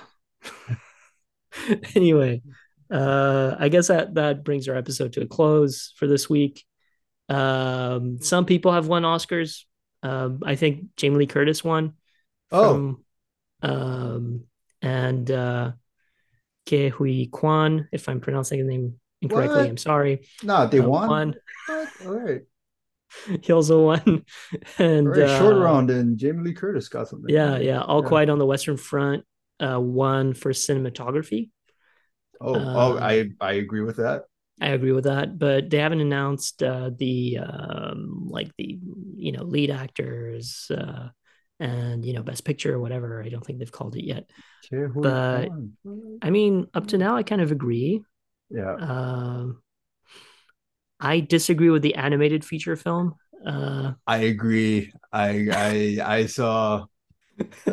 anyway, 1.94 2.42
uh, 2.90 3.56
I 3.58 3.68
guess 3.68 3.88
that 3.88 4.14
that 4.14 4.44
brings 4.44 4.68
our 4.68 4.76
episode 4.76 5.14
to 5.14 5.22
a 5.22 5.26
close 5.26 5.94
for 5.96 6.06
this 6.06 6.28
week. 6.28 6.64
Um, 7.28 8.18
some 8.20 8.44
people 8.44 8.72
have 8.72 8.88
won 8.88 9.02
Oscars. 9.04 9.64
Um, 10.02 10.40
I 10.44 10.56
think 10.56 10.96
Jamie 10.96 11.16
Lee 11.16 11.26
Curtis 11.26 11.64
won. 11.64 11.94
Oh. 12.50 12.98
Um, 13.62 14.44
and 14.82 15.30
uh, 15.30 15.72
Ke 16.66 16.90
Huy 16.92 17.26
Quan, 17.30 17.88
if 17.92 18.08
I'm 18.08 18.20
pronouncing 18.20 18.58
the 18.60 18.64
name 18.72 18.94
incorrectly, 19.20 19.62
What? 19.62 19.68
I'm 19.68 19.76
sorry. 19.76 20.26
No, 20.42 20.66
they 20.66 20.80
Uh, 20.80 20.88
won. 20.88 21.08
won. 21.08 21.34
All 21.68 21.86
right. 22.12 22.42
He 23.42 23.52
also 23.52 23.84
won. 23.84 24.24
and 24.78 25.06
right. 25.06 25.28
Short 25.28 25.54
uh, 25.54 25.60
round, 25.60 25.90
and 25.90 26.18
Jamie 26.18 26.42
Lee 26.44 26.54
Curtis 26.54 26.88
got 26.88 27.08
something. 27.08 27.28
Yeah, 27.32 27.58
yeah. 27.58 27.80
All 27.82 28.02
Yeah. 28.02 28.08
Quiet 28.08 28.30
on 28.30 28.38
the 28.38 28.46
Western 28.46 28.76
Front 28.76 29.24
uh, 29.60 29.78
won 29.80 30.34
for 30.34 30.52
cinematography. 30.52 31.50
Oh, 32.40 32.54
oh, 32.54 32.96
Um, 32.96 32.98
I 33.02 33.30
I 33.40 33.52
agree 33.54 33.82
with 33.82 33.96
that. 33.96 34.24
I 34.60 34.68
agree 34.68 34.92
with 34.92 35.04
that, 35.04 35.38
but 35.38 35.70
they 35.70 35.78
haven't 35.78 36.00
announced 36.00 36.62
uh, 36.62 36.90
the 36.96 37.38
um, 37.38 38.28
like 38.28 38.50
the 38.56 38.78
you 39.16 39.32
know 39.32 39.42
lead 39.44 39.70
actors 39.70 40.70
uh, 40.70 41.08
and 41.62 42.04
you 42.04 42.12
know 42.12 42.22
best 42.22 42.44
picture 42.44 42.74
or 42.74 42.80
whatever. 42.80 43.22
I 43.22 43.28
don't 43.30 43.44
think 43.46 43.58
they've 43.58 43.70
called 43.78 43.94
it 43.96 44.04
yet. 44.04 44.24
Ke 44.66 44.90
Huy 44.92 45.02
But- 45.02 45.48
Quan. 45.48 46.18
I 46.22 46.30
mean, 46.30 46.66
up 46.74 46.88
to 46.88 46.98
now, 46.98 47.16
I 47.16 47.22
kind 47.22 47.40
of 47.40 47.50
agree. 47.52 48.02
yeah. 48.50 48.74
Um, 48.74 49.62
I 51.00 51.20
disagree 51.20 51.70
with 51.70 51.82
the 51.82 51.94
animated 51.96 52.44
feature 52.44 52.76
film. 52.76 53.14
Uh, 53.44 53.92
I 54.06 54.18
agree. 54.30 54.92
I 55.12 55.48
I 55.50 55.74
I 56.18 56.26
saw. 56.26 56.86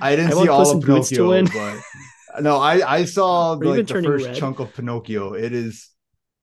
I 0.00 0.16
didn't 0.16 0.32
I 0.34 0.42
see 0.42 0.48
all 0.48 0.62
of 0.70 0.74
in 0.76 0.80
to 0.80 0.86
Pinocchio, 0.86 1.28
win. 1.28 1.46
but 1.52 2.42
no, 2.42 2.56
I 2.58 2.74
I 3.00 3.04
saw 3.04 3.54
Or 3.54 3.64
like 3.64 3.86
the 3.86 4.02
first 4.02 4.26
Red. 4.26 4.34
chunk 4.36 4.58
of 4.58 4.74
Pinocchio. 4.74 5.34
It 5.34 5.52
is, 5.52 5.90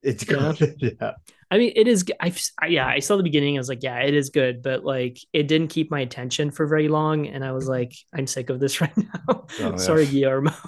it's 0.02 0.24
Yeah. 0.30 0.54
good. 0.58 0.76
Yeah, 1.02 1.14
I 1.52 1.58
mean, 1.58 1.74
it 1.76 1.88
is. 1.88 2.06
I've 2.20 2.40
yeah, 2.68 2.88
I 2.88 3.00
saw 3.00 3.18
the 3.18 3.24
beginning. 3.24 3.58
I 3.58 3.60
was 3.60 3.70
like, 3.70 3.82
yeah, 3.82 4.00
it 4.02 4.14
is 4.14 4.30
good, 4.30 4.62
but 4.62 4.86
like, 4.86 5.18
it 5.34 5.48
didn't 5.48 5.70
keep 5.70 5.90
my 5.90 6.02
attention 6.02 6.52
for 6.52 6.68
very 6.68 6.88
long, 6.88 7.28
and 7.28 7.44
I 7.44 7.54
was 7.54 7.68
like, 7.68 7.94
I'm 8.14 8.28
sick 8.28 8.50
of 8.50 8.60
this 8.60 8.82
right 8.82 8.96
now. 8.98 9.22
Oh, 9.28 9.46
yeah. 9.60 9.76
Sorry, 9.78 10.06
Guillermo. 10.06 10.54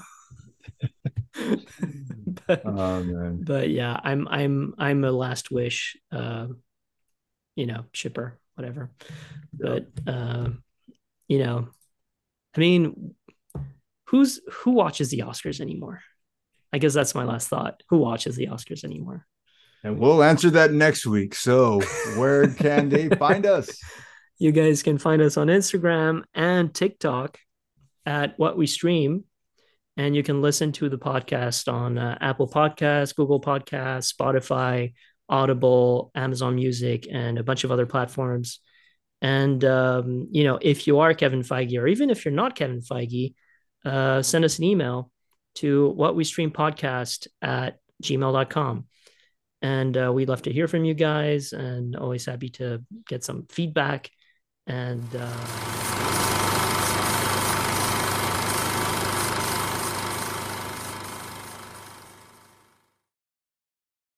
but, 2.48 2.62
Oh 2.66 3.04
man, 3.04 3.44
but 3.44 3.70
yeah, 3.70 4.00
I'm 4.04 4.28
I'm 4.28 4.74
I'm 4.80 5.04
a 5.04 5.12
last 5.12 5.52
wish, 5.52 5.98
uh, 6.12 6.48
you 7.56 7.68
know, 7.68 7.86
shipper, 7.94 8.40
whatever. 8.56 8.90
But 9.54 9.88
um, 10.08 10.64
you 11.28 11.40
know, 11.40 11.70
I 12.56 12.60
mean, 12.60 13.14
who's 14.08 14.42
who 14.52 14.72
watches 14.72 15.12
the 15.12 15.20
Oscars 15.20 15.62
anymore? 15.62 16.02
I 16.74 16.80
guess 16.80 16.94
that's 16.94 17.16
my 17.16 17.24
last 17.24 17.50
thought. 17.50 17.84
Who 17.90 18.00
watches 18.00 18.36
the 18.36 18.48
Oscars 18.48 18.84
anymore? 18.84 19.28
And 19.84 20.00
we'll 20.00 20.24
answer 20.24 20.50
that 20.52 20.74
next 20.74 21.06
week. 21.06 21.36
So, 21.36 21.82
where 22.16 22.48
can 22.48 22.90
they 22.90 23.10
find 23.20 23.46
us? 23.46 23.80
You 24.38 24.52
guys 24.52 24.84
can 24.84 24.98
find 24.98 25.22
us 25.22 25.38
on 25.38 25.48
Instagram 25.48 26.24
and 26.34 26.74
TikTok 26.74 27.38
at 28.06 28.38
What 28.38 28.58
We 28.58 28.68
Stream. 28.68 29.26
And 29.98 30.16
you 30.16 30.24
can 30.24 30.42
listen 30.42 30.72
to 30.74 30.90
the 30.90 30.98
podcast 30.98 31.72
on 31.72 31.98
uh, 31.98 32.18
Apple 32.22 32.48
Podcasts, 32.48 33.16
Google 33.16 33.42
Podcasts, 33.42 34.14
Spotify, 34.14 34.94
Audible, 35.30 36.12
Amazon 36.16 36.56
Music, 36.56 37.08
and 37.12 37.38
a 37.38 37.44
bunch 37.44 37.64
of 37.64 37.72
other 37.72 37.86
platforms. 37.86 38.60
And, 39.22 39.64
um, 39.66 40.28
you 40.32 40.44
know, 40.44 40.58
if 40.62 40.88
you 40.88 41.00
are 41.00 41.14
Kevin 41.14 41.42
Feige, 41.42 41.80
or 41.80 41.88
even 41.88 42.10
if 42.10 42.26
you're 42.26 42.34
not 42.34 42.56
Kevin 42.56 42.82
Feige, 42.82 43.36
uh, 43.86 44.22
send 44.22 44.46
us 44.46 44.58
an 44.58 44.64
email 44.64 45.12
to 45.56 45.90
what 45.90 46.16
we 46.16 46.24
stream 46.24 46.52
podcast 46.52 47.28
at 47.42 47.80
gmail.com. 48.04 48.86
And 49.62 49.96
uh, 49.96 50.12
we'd 50.14 50.30
love 50.30 50.42
to 50.44 50.54
hear 50.54 50.68
from 50.68 50.86
you 50.86 50.94
guys 50.94 51.54
and 51.54 51.96
always 51.96 52.26
happy 52.26 52.50
to 52.50 52.84
get 53.08 53.24
some 53.24 53.46
feedback. 53.50 54.10
And 54.66 55.06
uh, 55.16 55.91